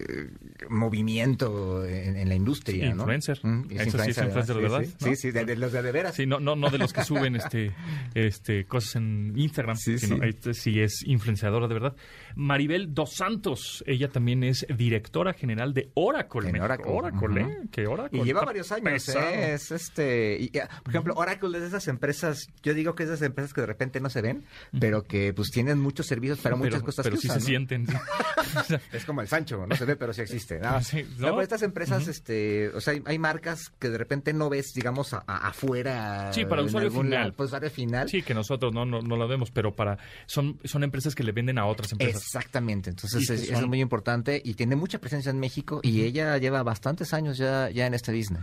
movimiento 0.69 1.85
en, 1.85 2.17
en 2.17 2.29
la 2.29 2.35
industria, 2.35 2.85
Sí, 2.85 2.89
¿no? 2.95 3.03
influencer. 3.03 3.41
Mm, 3.43 3.65
es 3.71 3.87
Eso 3.89 3.99
sí 3.99 4.11
es 4.11 4.19
influencer, 4.19 4.25
además, 4.57 4.73
¿verdad? 4.73 4.85
Sí, 4.85 4.95
¿No? 5.01 5.07
sí, 5.09 5.17
sí, 5.17 5.31
de, 5.31 5.45
de 5.45 5.57
los 5.57 5.73
de, 5.73 5.83
de 5.83 5.93
veras. 5.93 6.15
Sí, 6.15 6.27
no, 6.27 6.41
no, 6.41 6.57
no 6.57 6.71
de 6.71 6.79
los 6.79 6.93
que 6.93 7.05
suben 7.05 7.37
este, 7.37 7.73
este, 8.15 8.67
cosas 8.67 8.97
en 8.97 9.33
Instagram, 9.37 9.77
Sí, 9.77 9.99
sino 9.99 10.17
sí. 10.17 10.23
este, 10.25 10.55
sí 10.55 10.81
es 10.81 11.03
influenciadora 11.07 11.69
de 11.69 11.75
verdad. 11.75 11.97
Maribel 12.37 12.95
Dos 12.95 13.15
Santos, 13.15 13.83
ella 13.87 14.09
también 14.09 14.45
es 14.45 14.67
directora 14.77 15.33
general 15.35 15.75
de 15.75 15.91
Oracle. 15.95 16.49
En. 16.51 16.61
Oracle, 16.61 16.91
Oracle. 16.91 17.41
¿eh? 17.43 17.57
Que 17.71 17.87
Oracle 17.87 18.21
Y 18.21 18.25
lleva 18.25 18.45
varios 18.45 18.71
años, 18.73 18.85
pesado. 18.93 19.27
¿eh? 19.29 19.55
Es 19.55 19.71
este. 19.71 20.39
y, 20.41 20.57
eh, 20.57 20.63
por 20.85 20.93
ejemplo, 20.93 21.15
Oracle 21.17 21.57
es 21.57 21.63
de 21.63 21.69
esas 21.69 21.89
empresas, 21.89 22.47
yo 22.63 22.75
digo 22.75 22.95
que 22.95 23.03
es 23.03 23.09
de 23.09 23.15
esas 23.17 23.27
empresas 23.27 23.53
que 23.53 23.61
de 23.63 23.67
repente 23.67 24.01
no 24.01 24.11
se 24.11 24.21
ven, 24.21 24.45
pero 24.79 25.03
que 25.03 25.33
pues 25.33 25.51
tienen 25.51 25.81
muchos 25.81 26.07
servicios 26.07 26.39
para 26.39 26.55
muchas 26.57 26.75
pero, 26.75 26.85
cosas 26.85 27.03
pero 27.03 27.17
que 27.17 27.23
sí 27.23 27.27
usan, 27.29 27.41
se 27.41 27.45
¿no? 27.45 27.47
sienten. 27.49 27.87
Es 28.93 29.05
como 29.05 29.21
el 29.21 29.29
Sancho, 29.29 29.67
no 29.67 29.75
se 29.75 29.85
ve, 29.85 29.97
pero 29.97 30.13
sí 30.13 30.21
existe. 30.21 30.61
¿no? 30.61 30.81
Sí, 30.83 31.03
No, 31.19 31.29
pero 31.31 31.41
estas 31.43 31.63
empresas, 31.63 32.07
este, 32.07 32.69
o 32.69 32.81
sea, 32.81 32.93
hay, 32.95 33.03
hay 33.07 33.19
marcas 33.19 33.73
que 33.79 33.89
de 33.91 33.99
repente 33.99 34.33
no 34.33 34.49
ves, 34.49 34.73
digamos, 34.75 35.13
a- 35.13 35.25
a- 35.27 35.49
afuera. 35.49 36.33
Sí, 36.33 36.45
para 36.45 36.63
usuario 36.63 36.89
algún 36.91 37.07
final. 37.07 37.33
Para 37.33 37.47
usuario 37.47 37.71
final. 37.71 38.09
Sí, 38.09 38.23
que 38.23 38.35
nosotros 38.35 38.73
no, 38.73 38.85
no, 38.85 39.01
no 39.01 39.17
lo 39.17 39.27
vemos, 39.27 39.51
pero 39.51 39.75
para 39.75 39.99
son, 40.27 40.61
son 40.65 40.85
empresas 40.85 41.15
que 41.15 41.25
le 41.25 41.33
venden 41.33 41.59
a 41.59 41.67
otras 41.67 41.93
empresas. 41.93 42.23
Exactamente, 42.23 42.91
entonces 42.91 43.29
es, 43.31 43.43
eso 43.51 43.59
es 43.61 43.67
muy 43.67 43.81
importante 43.81 44.41
y 44.45 44.55
tiene 44.55 44.77
mucha 44.77 44.99
presencia 44.99 45.31
en 45.31 45.41
México 45.41 45.81
y 45.83 46.03
ella 46.03 46.37
lleva 46.39 46.63
bastantes 46.63 47.13
años 47.15 47.39
ya, 47.39 47.71
ya 47.71 47.87
en 47.87 47.95
este 47.95 48.13
business. 48.13 48.43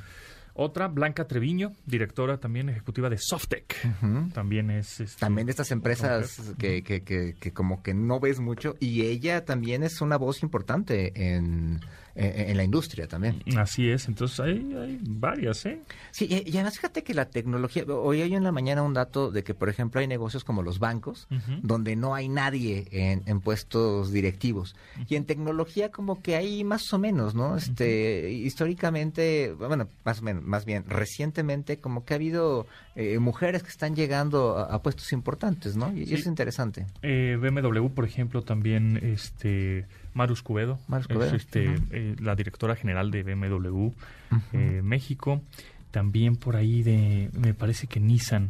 Otra, 0.54 0.88
Blanca 0.88 1.28
Treviño, 1.28 1.74
directora 1.86 2.40
también 2.40 2.70
ejecutiva 2.70 3.10
de 3.10 3.18
Softec. 3.18 3.76
También 4.34 4.70
es... 4.72 5.00
este, 5.00 5.20
También 5.20 5.48
de 5.48 5.52
estas 5.52 5.72
empresas 5.72 6.54
que, 6.58 6.84
que, 6.84 7.04
que, 7.04 7.36
que 7.40 7.54
como 7.54 7.82
que 7.82 7.94
no 7.94 8.20
ves 8.20 8.40
mucho. 8.40 8.76
Y 8.80 9.04
ella 9.04 9.46
también 9.46 9.84
es 9.84 10.02
una 10.02 10.18
voz 10.18 10.44
importante 10.44 11.34
en, 11.34 11.80
en, 12.16 12.50
en 12.52 12.58
la 12.58 12.64
industria 12.64 13.08
también. 13.08 13.42
Así 13.58 13.90
es, 13.90 14.08
entonces 14.08 14.40
hay, 14.40 14.74
hay 14.80 15.00
varias, 15.02 15.66
¿eh? 15.66 15.80
Sí, 16.12 16.28
y 16.30 16.50
y 16.50 16.54
además 16.56 16.76
fíjate 16.76 17.04
que 17.04 17.14
la 17.14 17.26
tecnología, 17.26 17.84
hoy 17.86 18.22
hay 18.22 18.34
en 18.36 18.44
la 18.44 18.52
mañana 18.52 18.82
un 18.84 18.94
dato 18.94 19.32
de 19.32 19.44
que, 19.44 19.54
por 19.54 19.70
ejemplo, 19.70 20.02
hay 20.02 20.08
negocios 20.08 20.44
como 20.44 20.64
los 20.64 20.80
bancos, 20.80 21.28
donde 21.62 21.96
no 21.96 22.14
hay 22.16 22.28
nadie 22.30 22.88
en, 22.92 23.24
en 23.26 23.40
puestos 23.42 24.12
directivos. 24.12 24.76
Y 25.08 25.16
en 25.16 25.26
tecnología 25.26 25.90
como 25.92 26.22
que 26.22 26.36
hay 26.36 26.64
más 26.64 26.92
o 26.94 27.00
menos, 27.00 27.36
¿no? 27.36 27.56
Este, 27.58 28.32
históricamente, 28.32 29.54
bueno, 29.58 29.88
más 30.06 30.20
o 30.20 30.24
menos, 30.24 30.44
más 30.44 30.66
bien, 30.66 30.84
recientemente 30.88 31.78
como 31.78 32.06
que 32.06 32.14
ha 32.14 32.18
habido 32.18 32.68
eh, 32.96 33.20
mujeres 33.20 33.64
que 33.64 33.70
están 33.70 33.96
llegando 33.96 34.58
a, 34.58 34.64
a 34.74 34.82
puestos 34.82 35.12
importantes, 35.14 35.76
¿no? 35.76 35.92
Y, 35.96 36.02
y 36.02 36.06
Sí. 36.08 36.14
eso 36.16 36.22
es 36.22 36.28
interesante. 36.28 36.86
Eh, 37.02 37.38
BMW, 37.40 37.88
por 37.90 38.06
ejemplo, 38.06 38.42
también 38.44 38.98
este 38.98 39.86
Marus 40.14 40.42
Cubedo, 40.42 40.80
Marus 40.88 41.08
es, 41.10 41.16
Cubedo, 41.16 41.36
este, 41.36 41.76
eh, 41.92 42.16
la 42.20 42.36
directora 42.36 42.76
general 42.76 43.12
de 43.12 43.24
BMW 43.24 43.90
eh, 44.54 44.82
México. 44.84 45.42
También 45.92 46.36
por 46.38 46.56
ahí 46.56 46.84
de, 46.84 47.30
me 47.34 47.54
parece 47.54 47.88
que 47.88 48.00
Nissan. 48.00 48.50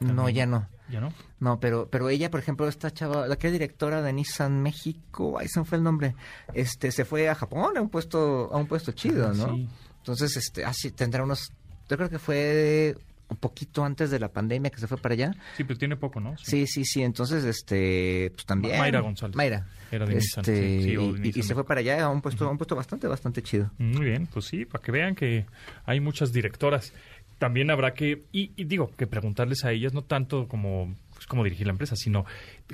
No, 0.00 0.28
ya 0.28 0.46
no. 0.46 0.66
¿Ya 0.90 1.00
no? 1.00 1.12
No, 1.38 1.60
pero 1.60 1.88
pero 1.88 2.08
ella, 2.08 2.30
por 2.30 2.40
ejemplo, 2.40 2.66
esta 2.66 2.90
chava, 2.90 3.28
la 3.28 3.36
que 3.36 3.46
es 3.46 3.52
directora 3.52 4.02
de 4.02 4.12
Nissan 4.12 4.60
México, 4.62 5.38
ahí 5.38 5.46
se 5.48 5.62
fue 5.64 5.78
el 5.78 5.84
nombre, 5.84 6.16
este 6.52 6.90
se 6.90 7.04
fue 7.04 7.28
a 7.28 7.34
Japón 7.36 7.76
a 7.76 7.80
un 7.80 7.88
puesto 7.90 8.50
a 8.52 8.56
un 8.56 8.66
puesto 8.66 8.90
chido, 8.92 9.28
Ah, 9.28 9.32
¿no? 9.36 9.54
sí. 9.54 9.68
Entonces, 9.98 10.36
este, 10.36 10.64
así 10.64 10.90
tendrá 10.90 11.22
unos 11.22 11.52
yo 11.88 11.96
creo 11.96 12.08
que 12.10 12.18
fue 12.18 12.96
un 13.30 13.36
poquito 13.36 13.84
antes 13.84 14.10
de 14.10 14.18
la 14.18 14.28
pandemia 14.32 14.70
que 14.70 14.78
se 14.80 14.86
fue 14.88 14.98
para 14.98 15.14
allá. 15.14 15.32
Sí, 15.56 15.64
pero 15.64 15.78
tiene 15.78 15.96
poco, 15.96 16.20
¿no? 16.20 16.36
Sí, 16.38 16.66
sí, 16.66 16.84
sí, 16.84 17.02
entonces 17.02 17.44
este 17.44 18.32
pues 18.34 18.44
también 18.44 18.78
Mayra 18.78 19.00
González. 19.00 19.36
Mayra. 19.36 19.66
Era 19.92 20.06
de 20.06 20.14
Nissan, 20.16 20.42
Este, 20.42 20.78
sí, 20.82 20.84
CEO 20.90 21.12
de 21.12 21.18
y- 21.18 21.20
y, 21.20 21.24
Nissan 21.26 21.42
se 21.44 21.54
fue 21.54 21.64
para 21.64 21.80
allá 21.80 22.04
a 22.04 22.08
un 22.10 22.20
puesto 22.22 22.46
a 22.46 22.50
un 22.50 22.58
puesto 22.58 22.76
bastante 22.76 23.06
bastante 23.06 23.42
chido. 23.42 23.70
Muy 23.78 24.04
bien, 24.06 24.26
pues 24.26 24.46
sí, 24.46 24.64
para 24.64 24.82
que 24.82 24.92
vean 24.92 25.14
que 25.14 25.46
hay 25.84 26.00
muchas 26.00 26.32
directoras. 26.32 26.92
También 27.38 27.70
habrá 27.70 27.94
que, 27.94 28.24
y, 28.32 28.52
y 28.54 28.64
digo, 28.64 28.90
que 28.98 29.06
preguntarles 29.06 29.64
a 29.64 29.72
ellas, 29.72 29.94
no 29.94 30.02
tanto 30.02 30.46
como 30.46 30.94
pues, 31.14 31.26
cómo 31.26 31.42
dirigir 31.42 31.66
la 31.66 31.72
empresa, 31.72 31.96
sino 31.96 32.26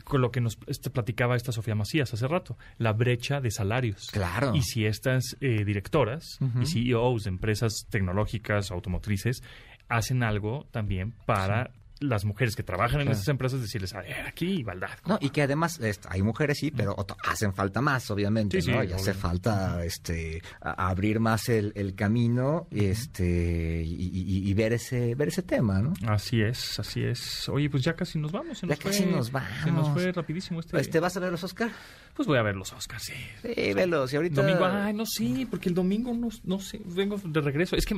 con 0.03 0.21
lo 0.21 0.33
que 0.33 0.41
nos 0.41 0.59
este, 0.67 0.91
platicaba 0.91 1.37
esta 1.37 1.53
Sofía 1.53 1.77
Macías 1.77 2.13
hace 2.13 2.27
rato, 2.27 2.59
la 2.79 2.93
brecha 2.93 3.41
de 3.41 3.53
salarios. 3.53 4.09
Claro. 4.11 4.57
Y 4.57 4.63
si 4.63 4.85
estas 4.85 5.37
eh, 5.41 5.65
directoras 5.65 6.39
y 6.61 6.67
CEOs 6.67 7.23
de 7.25 7.29
empresas 7.31 7.87
tecnológicas, 7.91 8.73
automotrices, 8.73 9.41
hacen 9.89 10.23
algo 10.23 10.67
también 10.71 11.13
para 11.27 11.71
las 11.99 12.27
mujeres 12.27 12.55
que 12.57 12.63
trabajan 12.63 13.01
en 13.01 13.07
Claro. 13.07 13.13
esas 13.17 13.29
empresas, 13.29 13.59
decirles, 13.63 13.95
a 13.95 14.03
ver, 14.03 14.27
aquí 14.27 14.47
igualdad. 14.59 14.91
No, 15.07 15.17
y 15.19 15.31
que 15.31 15.41
además 15.41 15.81
hay 16.11 16.21
mujeres 16.23 16.59
sí, 16.59 16.71
pero 16.71 16.95
hacen 17.27 17.55
falta 17.55 17.81
más, 17.81 18.11
obviamente, 18.11 18.61
Sí, 18.61 18.71
¿no? 18.71 18.83
sí, 18.83 18.89
y 18.91 18.93
hace 18.93 19.15
falta 19.15 19.83
este 19.83 20.43
abrir 20.61 21.21
más 21.21 21.49
el, 21.49 21.73
el 21.75 21.95
camino 21.95 22.67
este 22.71 23.83
y, 23.83 23.95
y- 24.13 24.51
y 24.51 24.53
ver 24.55 24.75
ese 24.75 25.15
ver 25.15 25.29
ese 25.29 25.43
tema, 25.43 25.81
¿no? 25.81 25.95
Así 26.07 26.43
es, 26.43 26.79
así 26.79 27.03
es. 27.03 27.49
Oye, 27.49 27.71
pues 27.71 27.83
ya 27.83 27.95
casi 27.95 28.19
nos 28.19 28.31
vamos. 28.31 28.59
se 28.59 28.67
Ya 28.67 28.77
casi 28.77 29.07
nos 29.07 29.29
Se 29.29 29.33
nos 29.71 29.85
vamos. 29.85 29.89
fue 29.95 30.13
rapidísimo 30.13 30.61
este. 30.61 30.79
Este 30.79 31.01
vas 31.01 31.17
a 31.17 31.21
ver 31.21 31.31
los 31.33 31.43
Oscar. 31.45 31.71
Pues 32.17 32.27
voy 32.27 32.39
a 32.39 32.43
ver 32.43 32.57
los 32.57 32.73
Oscars, 32.73 33.03
sí. 33.03 33.13
Sí, 33.43 33.75
velos. 33.75 34.11
Y 34.13 34.17
ahorita 34.17 34.41
Domingo, 34.41 34.65
ay, 34.65 34.95
no 34.95 35.05
sé, 35.05 35.47
porque 35.51 35.69
el 35.69 35.75
domingo 35.75 36.15
no, 36.15 36.29
no 36.45 36.59
sé, 36.61 36.81
vengo 36.87 37.21
de 37.23 37.41
regreso. 37.43 37.77
Es 37.77 37.85
que 37.85 37.95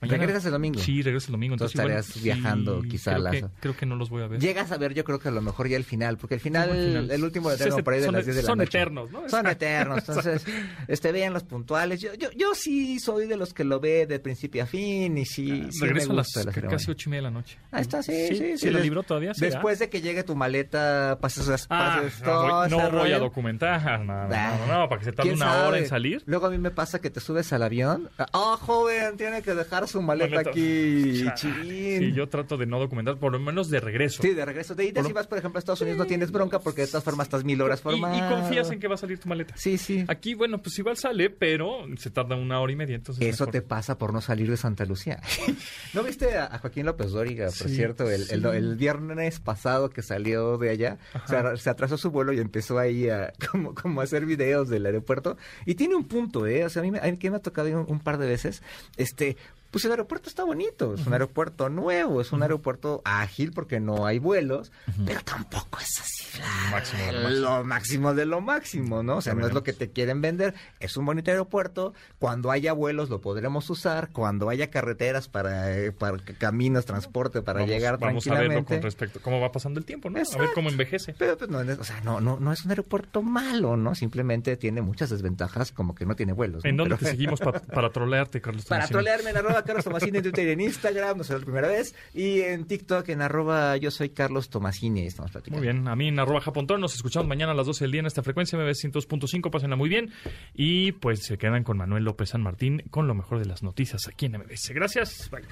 mañana... 0.00 0.18
¿Regresas 0.18 0.44
el 0.46 0.50
domingo? 0.52 0.80
Sí, 0.80 1.02
regreso 1.02 1.28
el 1.28 1.32
domingo. 1.32 1.54
Entonces 1.54 1.78
Entonces, 1.78 2.08
estarías 2.08 2.24
viajando, 2.42 2.82
quizá, 2.82 3.14
creo 3.14 3.26
a 3.28 3.30
que, 3.30 3.40
las- 3.42 3.50
creo 3.60 3.76
que 3.76 3.86
no 3.86 3.94
los 3.94 4.10
voy 4.10 4.22
a 4.22 4.26
ver. 4.26 4.40
llegas 4.40 4.72
a 4.72 4.76
ver, 4.76 4.92
yo 4.92 5.04
creo 5.04 5.20
que 5.20 5.28
a 5.28 5.30
lo 5.30 5.40
mejor 5.40 5.68
ya 5.68 5.76
el 5.76 5.84
final, 5.84 6.16
porque 6.18 6.34
el 6.34 6.40
final, 6.40 6.68
Sí, 6.70 6.76
el 6.78 6.84
final. 6.88 7.10
el 7.12 7.22
último 7.24 7.48
de 7.50 7.58
Sí, 7.58 7.64
tengo 7.64 7.84
por 7.84 7.94
ahí 7.94 8.00
de 8.00 8.06
son- 8.06 8.14
las 8.16 8.24
10 8.24 8.36
de 8.36 8.42
la 8.42 8.46
son 8.48 8.58
noche. 8.58 8.68
eternos, 8.78 9.10
¿no? 9.12 9.28
Son 9.28 9.46
eternos, 9.46 9.98
entonces, 10.00 10.44
este, 10.88 11.12
vean 11.12 11.32
los 11.32 11.44
puntuales. 11.44 12.00
Yo, 12.00 12.12
yo, 12.14 12.28
yo 12.32 12.54
sí 12.56 12.98
soy 12.98 13.28
de 13.28 13.36
los 13.36 13.54
que 13.54 13.62
lo 13.62 13.78
ve 13.78 14.06
de 14.08 14.18
principio 14.18 14.64
a 14.64 14.66
fin 14.66 15.16
y 15.16 15.24
sí, 15.26 15.68
sí 15.70 15.80
me 15.80 15.86
regreso 15.86 16.10
a 16.10 16.16
las 16.16 16.34
la 16.44 16.52
casi 16.52 16.90
ocho 16.90 17.08
y 17.08 17.10
media 17.12 17.18
de 17.22 17.22
la 17.22 17.30
noche. 17.30 17.56
Ahí 17.70 17.82
está, 17.82 18.02
sí, 18.02 18.12
sí. 18.30 18.34
sí, 18.36 18.58
¿Se 18.58 18.70
lo 18.72 18.80
libró 18.80 19.04
todavía? 19.04 19.32
¿Sí, 19.32 19.44
Después 19.44 19.78
de 19.78 19.88
que 19.88 20.00
llegue 20.00 20.24
tu 20.24 20.34
maleta, 20.34 21.18
pases, 21.20 21.66
Ah, 21.70 22.00
pases 22.02 22.18
no, 22.20 22.24
todo 22.26 22.42
voy, 22.42 22.66
ese 22.66 22.76
no 22.76 22.90
voy 22.98 23.12
a 23.12 23.18
documentar, 23.18 23.59
no, 23.60 23.98
no, 24.04 24.28
no, 24.28 24.66
no, 24.66 24.88
para 24.88 24.98
que 24.98 25.04
se 25.06 25.12
tarde 25.12 25.30
¿quién 25.30 25.42
una 25.42 25.66
hora 25.66 25.78
en 25.78 25.86
salir. 25.88 26.22
Luego 26.26 26.46
a 26.46 26.50
mí 26.50 26.58
me 26.58 26.70
pasa 26.70 27.00
que 27.00 27.10
te 27.10 27.20
subes 27.20 27.52
al 27.52 27.62
avión. 27.62 28.08
Ah, 28.18 28.56
joven, 28.60 29.16
tiene 29.16 29.42
que 29.42 29.54
dejar 29.54 29.86
su 29.88 30.00
maleta, 30.02 30.40
aquí. 30.40 31.24
Ah. 31.28 31.34
Sí, 31.36 32.12
yo 32.12 32.28
trato 32.28 32.56
de 32.56 32.66
no 32.66 32.78
documentar, 32.78 33.16
por 33.18 33.32
lo 33.32 33.40
menos 33.40 33.70
de 33.70 33.80
regreso. 33.80 34.22
Sí, 34.22 34.34
de 34.34 34.44
regreso. 34.44 34.74
De 34.74 34.84
ida, 34.84 35.00
Por 35.00 35.06
si 35.06 35.12
vas, 35.12 35.26
por 35.26 35.38
ejemplo, 35.38 35.58
a 35.58 35.60
Estados 35.60 35.80
Unidos, 35.80 35.98
no 35.98 36.06
tienes 36.06 36.30
bronca 36.30 36.58
porque 36.60 36.82
de 36.82 36.86
todas 36.88 37.04
formas 37.04 37.26
estás 37.26 37.44
mil 37.44 37.60
horas 37.60 37.80
y, 37.80 37.82
formado. 37.82 38.16
y 38.16 38.20
confías 38.30 38.70
en 38.70 38.80
que 38.80 38.88
va 38.88 38.94
a 38.94 38.98
salir 38.98 39.18
tu 39.18 39.28
maleta. 39.28 39.54
Sí, 39.56 39.78
sí. 39.78 40.04
Aquí, 40.08 40.34
bueno, 40.34 40.58
pues 40.62 40.78
igual 40.78 40.96
sale, 40.96 41.30
pero 41.30 41.84
se 41.96 42.10
tarda 42.10 42.36
una 42.36 42.60
hora 42.60 42.72
y 42.72 42.76
media, 42.76 42.96
entonces 42.96 43.24
Eso 43.26 43.44
mejor. 43.44 43.52
te 43.52 43.62
pasa 43.62 43.98
por 43.98 44.12
no 44.12 44.20
salir 44.20 44.50
de 44.50 44.56
Santa 44.56 44.84
Lucía. 44.84 45.20
¿No 45.94 46.02
viste 46.02 46.36
a, 46.38 46.58
Joaquín 46.58 46.86
López 46.86 47.10
Dóriga, 47.10 47.46
por 47.46 47.68
Sí, 47.68 47.74
cierto, 47.76 48.04
el, 48.10 48.22
el- 48.30 48.42
sí. 48.42 48.48
el 48.56 48.76
viernes 48.76 49.40
pasado 49.40 49.90
que 49.90 50.02
salió 50.02 50.58
de 50.58 50.70
allá? 50.70 50.98
Se, 51.26 51.56
se 51.56 51.70
atrasó 51.70 51.96
su 51.98 52.10
vuelo 52.10 52.32
y 52.32 52.38
empezó 52.38 52.78
ahí 52.78 53.08
a 53.08 53.32
como, 53.50 53.74
como 53.74 54.00
hacer 54.00 54.26
videos 54.26 54.68
del 54.68 54.86
aeropuerto. 54.86 55.36
Y 55.66 55.74
tiene 55.74 55.94
un 55.96 56.04
punto, 56.04 56.46
¿eh? 56.46 56.64
O 56.64 56.70
sea, 56.70 56.80
a 56.80 56.84
mí, 56.84 56.90
me- 56.90 57.00
a 57.00 57.04
mí 57.10 57.16
que 57.18 57.30
me 57.30 57.36
ha 57.36 57.40
tocado 57.40 57.84
un 57.86 58.00
par 58.00 58.18
de 58.18 58.26
veces. 58.26 58.62
Este, 58.96 59.36
pues 59.70 59.84
el 59.84 59.90
aeropuerto 59.92 60.28
está 60.28 60.44
bonito, 60.44 60.94
es 60.94 61.06
un 61.06 61.12
aeropuerto 61.12 61.68
nuevo, 61.68 62.20
es 62.20 62.32
un 62.32 62.42
aeropuerto 62.42 63.02
ágil 63.04 63.52
porque 63.52 63.80
no 63.80 64.06
hay 64.06 64.18
vuelos, 64.18 64.72
pero 65.06 65.20
tampoco 65.22 65.78
es 65.80 66.00
así 66.00 66.38
la- 66.38 66.70
Máximo 66.70 67.04
de 67.04 67.12
lo 67.12 67.20
máximo. 67.22 67.40
lo 67.58 67.64
máximo 67.64 68.14
de 68.14 68.26
lo 68.26 68.40
máximo, 68.40 69.02
¿no? 69.02 69.16
O 69.16 69.20
sea, 69.20 69.34
no 69.34 69.46
es 69.46 69.52
lo 69.52 69.62
que 69.62 69.72
te 69.72 69.90
quieren 69.90 70.20
vender, 70.20 70.54
es 70.80 70.96
un 70.96 71.04
bonito 71.06 71.30
aeropuerto, 71.30 71.94
cuando 72.18 72.50
haya 72.50 72.72
vuelos 72.72 73.08
lo 73.10 73.20
podremos 73.20 73.68
usar, 73.70 74.10
cuando 74.10 74.48
haya 74.48 74.70
carreteras 74.70 75.28
para, 75.28 75.76
eh, 75.76 75.92
para 75.92 76.18
caminos, 76.38 76.84
transporte, 76.86 77.42
para 77.42 77.60
vamos, 77.60 77.70
llegar 77.70 77.98
vamos 77.98 78.26
a 78.26 78.30
verlo 78.30 78.46
tranquilamente. 78.46 78.74
con 78.74 78.82
respecto 78.82 79.18
a 79.18 79.22
cómo 79.22 79.40
va 79.40 79.52
pasando 79.52 79.78
el 79.78 79.84
tiempo, 79.86 80.08
¿no? 80.10 80.18
A 80.18 80.38
ver 80.38 80.50
cómo 80.54 80.68
envejece. 80.68 81.14
Pero 81.18 81.36
pues 81.36 81.50
no, 81.50 81.60
es- 81.60 81.78
o 81.78 81.84
sea, 81.84 82.00
no, 82.02 82.20
no, 82.20 82.38
no 82.40 82.52
es 82.52 82.64
un 82.64 82.70
aeropuerto 82.70 83.22
malo, 83.22 83.76
¿no? 83.76 83.94
Simplemente 83.94 84.56
tiene 84.56 84.82
muchas 84.82 85.10
desventajas, 85.10 85.72
como 85.72 85.94
que 85.94 86.06
no 86.06 86.16
tiene 86.16 86.32
vuelos. 86.32 86.64
¿no? 86.64 86.70
¿En 86.70 86.76
dónde 86.76 86.96
Pero- 86.96 87.06
te 87.06 87.10
seguimos 87.12 87.40
pa- 87.40 87.52
para 87.52 87.90
trolearte, 87.90 88.40
Carlos? 88.40 88.64
Para 88.66 88.86
trolearme 88.88 89.30
en 89.30 89.36
arroba 89.60 89.62
Carlos 89.62 89.84
Tomasini 89.84 90.18
en 90.18 90.22
Twitter 90.22 90.48
y 90.48 90.50
en 90.52 90.60
Instagram, 90.60 91.18
no 91.18 91.24
será 91.24 91.38
la 91.38 91.44
primera 91.44 91.68
vez. 91.68 91.94
Y 92.14 92.40
en 92.40 92.64
TikTok 92.66 93.08
en 93.08 93.22
arroba 93.22 93.76
yo 93.76 93.90
soy 93.90 94.10
Carlos 94.10 94.50
Tomasini. 94.50 95.06
Estamos 95.06 95.30
platicando. 95.30 95.58
Muy 95.58 95.66
bien, 95.66 95.88
a 95.88 95.96
mí 95.96 96.08
en 96.08 96.18
arroba 96.18 96.40
japontón, 96.40 96.80
nos 96.80 96.94
escuchamos 96.94 97.28
mañana 97.28 97.52
a 97.52 97.54
las 97.54 97.66
12 97.66 97.84
del 97.84 97.92
día 97.92 98.00
en 98.00 98.06
esta 98.06 98.22
frecuencia 98.22 98.58
MBS 98.58 98.84
102.5, 98.84 99.50
pásenla 99.50 99.76
muy 99.76 99.88
bien 99.88 100.12
y 100.54 100.92
pues 100.92 101.24
se 101.24 101.38
quedan 101.38 101.64
con 101.64 101.76
Manuel 101.76 102.04
López 102.04 102.30
San 102.30 102.42
Martín 102.42 102.82
con 102.90 103.06
lo 103.06 103.14
mejor 103.14 103.38
de 103.38 103.46
las 103.46 103.62
noticias 103.62 104.08
aquí 104.08 104.26
en 104.26 104.38
MBS. 104.38 104.70
Gracias. 104.70 105.30
Bye. 105.30 105.42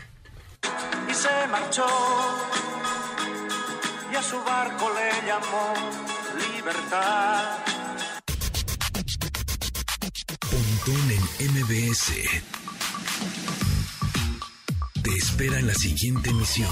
y 1.10 1.14
se 1.14 1.28
marchó 1.50 1.86
y 4.12 4.16
a 4.16 4.22
su 4.22 4.36
barco 4.42 4.90
le 4.94 5.26
llamó 5.26 5.74
libertad. 6.56 7.58
Pontón 10.50 11.10
en 11.10 11.52
MBS. 11.52 12.67
Te 15.08 15.14
espera 15.16 15.58
en 15.58 15.66
la 15.66 15.74
siguiente 15.74 16.28
emisión. 16.28 16.68